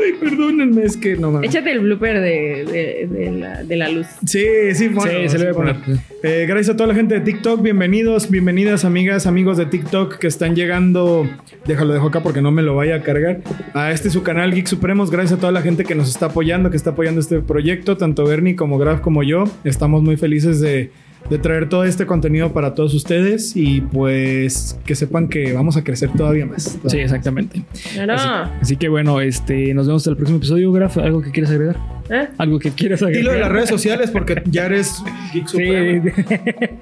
Ay, 0.01 0.13
perdónenme, 0.19 0.83
es 0.83 0.97
que 0.97 1.15
no 1.15 1.31
mames. 1.31 1.49
Échate 1.49 1.71
el 1.71 1.79
blooper 1.79 2.21
de, 2.21 2.65
de, 2.65 3.07
de 3.07 3.31
la, 3.31 3.63
de 3.63 3.75
la 3.75 3.89
luz. 3.89 4.07
Sí, 4.25 4.45
sí, 4.73 4.87
bueno, 4.87 5.19
sí, 5.23 5.29
se 5.29 5.39
le 5.39 5.51
voy 5.51 5.69
a 5.69 5.75
poner. 5.75 5.99
Eh, 6.23 6.45
gracias 6.47 6.73
a 6.73 6.77
toda 6.77 6.87
la 6.87 6.95
gente 6.95 7.15
de 7.15 7.21
TikTok. 7.21 7.61
Bienvenidos, 7.61 8.29
bienvenidas, 8.29 8.85
amigas, 8.85 9.27
amigos 9.27 9.57
de 9.57 9.65
TikTok 9.65 10.17
que 10.17 10.27
están 10.27 10.55
llegando. 10.55 11.29
Déjalo, 11.65 11.93
dejo 11.93 12.07
acá 12.07 12.23
porque 12.23 12.41
no 12.41 12.51
me 12.51 12.61
lo 12.61 12.75
vaya 12.75 12.95
a 12.95 13.01
cargar. 13.01 13.41
A 13.73 13.91
este 13.91 14.09
su 14.09 14.23
canal 14.23 14.53
Geek 14.53 14.67
Supremos. 14.67 15.11
Gracias 15.11 15.37
a 15.37 15.41
toda 15.41 15.51
la 15.51 15.61
gente 15.61 15.83
que 15.83 15.95
nos 15.95 16.09
está 16.09 16.27
apoyando, 16.27 16.69
que 16.69 16.77
está 16.77 16.91
apoyando 16.91 17.19
este 17.19 17.39
proyecto. 17.41 17.97
Tanto 17.97 18.25
Bernie 18.25 18.55
como 18.55 18.77
Graf 18.77 19.01
como 19.01 19.23
yo. 19.23 19.43
Estamos 19.63 20.01
muy 20.01 20.17
felices 20.17 20.59
de, 20.59 20.91
de 21.29 21.37
traer 21.39 21.69
todo 21.69 21.83
este 21.85 22.05
contenido 22.05 22.51
para 22.53 22.73
todos 22.75 22.93
ustedes. 22.93 23.55
Y 23.55 23.81
pues 23.81 24.77
que 24.85 24.95
sepan 24.95 25.27
que 25.29 25.53
vamos 25.53 25.77
a 25.77 25.83
crecer 25.83 26.09
todavía 26.15 26.45
más. 26.45 26.77
Sí, 26.87 26.99
exactamente. 26.99 27.61
Claro. 27.93 28.13
Así, 28.13 28.27
así 28.61 28.77
que 28.77 28.89
bueno, 28.89 29.21
este, 29.21 29.73
nos 29.73 29.87
vemos 29.87 30.01
hasta 30.01 30.11
el 30.11 30.17
próximo 30.17 30.37
episodio. 30.37 30.71
Graf, 30.71 30.97
¿algo 30.97 31.21
que 31.21 31.31
quieras 31.31 31.51
agregar? 31.51 31.77
¿Eh? 32.09 32.27
¿Algo 32.37 32.59
que 32.59 32.71
quieras 32.71 33.01
agregar? 33.01 33.21
Dilo 33.21 33.31
de 33.33 33.39
las 33.39 33.51
redes 33.51 33.69
sociales 33.69 34.11
porque 34.11 34.41
ya 34.45 34.65
eres 34.65 35.01
Geek 35.33 35.47
Supremo. 35.47 36.03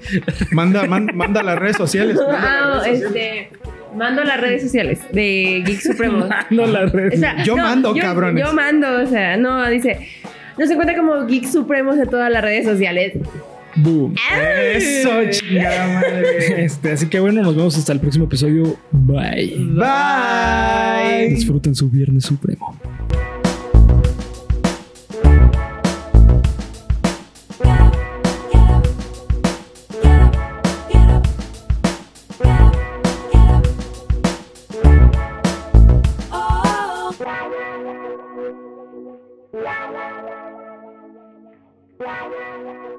Sí. 0.02 0.18
Manda, 0.50 0.84
man- 0.86 1.10
manda 1.14 1.42
las 1.42 1.58
redes 1.58 1.76
sociales. 1.76 2.16
manda 2.16 2.32
las 2.32 2.44
Ah, 2.44 2.82
redes 2.84 3.00
sociales. 3.02 3.46
este. 3.50 3.72
Mando 3.96 4.24
las 4.24 4.40
redes 4.40 4.62
sociales 4.62 5.00
de 5.12 5.62
Geek 5.66 5.80
Supremos. 5.80 6.28
No 6.50 6.66
las 6.66 6.90
redes. 6.92 7.14
O 7.14 7.20
sea, 7.20 7.42
Yo 7.44 7.56
mando, 7.56 7.94
cabrones. 7.94 8.44
Yo 8.44 8.52
mando, 8.54 9.02
o 9.02 9.06
sea, 9.06 9.36
no, 9.36 9.68
dice. 9.70 10.08
Nos 10.58 10.70
encuentra 10.70 10.96
como 10.96 11.26
Geek 11.26 11.44
Supremos 11.46 11.96
en 11.98 12.08
todas 12.08 12.30
las 12.30 12.42
redes 12.42 12.64
sociales. 12.66 13.12
Boom. 13.76 14.14
Eso, 14.74 15.10
chingada 15.30 15.94
madre. 15.94 16.64
Este, 16.64 16.92
así 16.92 17.06
que 17.08 17.20
bueno, 17.20 17.42
nos 17.42 17.56
vemos 17.56 17.76
hasta 17.76 17.92
el 17.92 18.00
próximo 18.00 18.26
episodio. 18.26 18.76
Bye. 18.90 19.56
Bye. 19.58 21.28
Disfruten 21.30 21.74
su 21.74 21.88
Viernes 21.88 22.24
Supremo. 22.24 22.76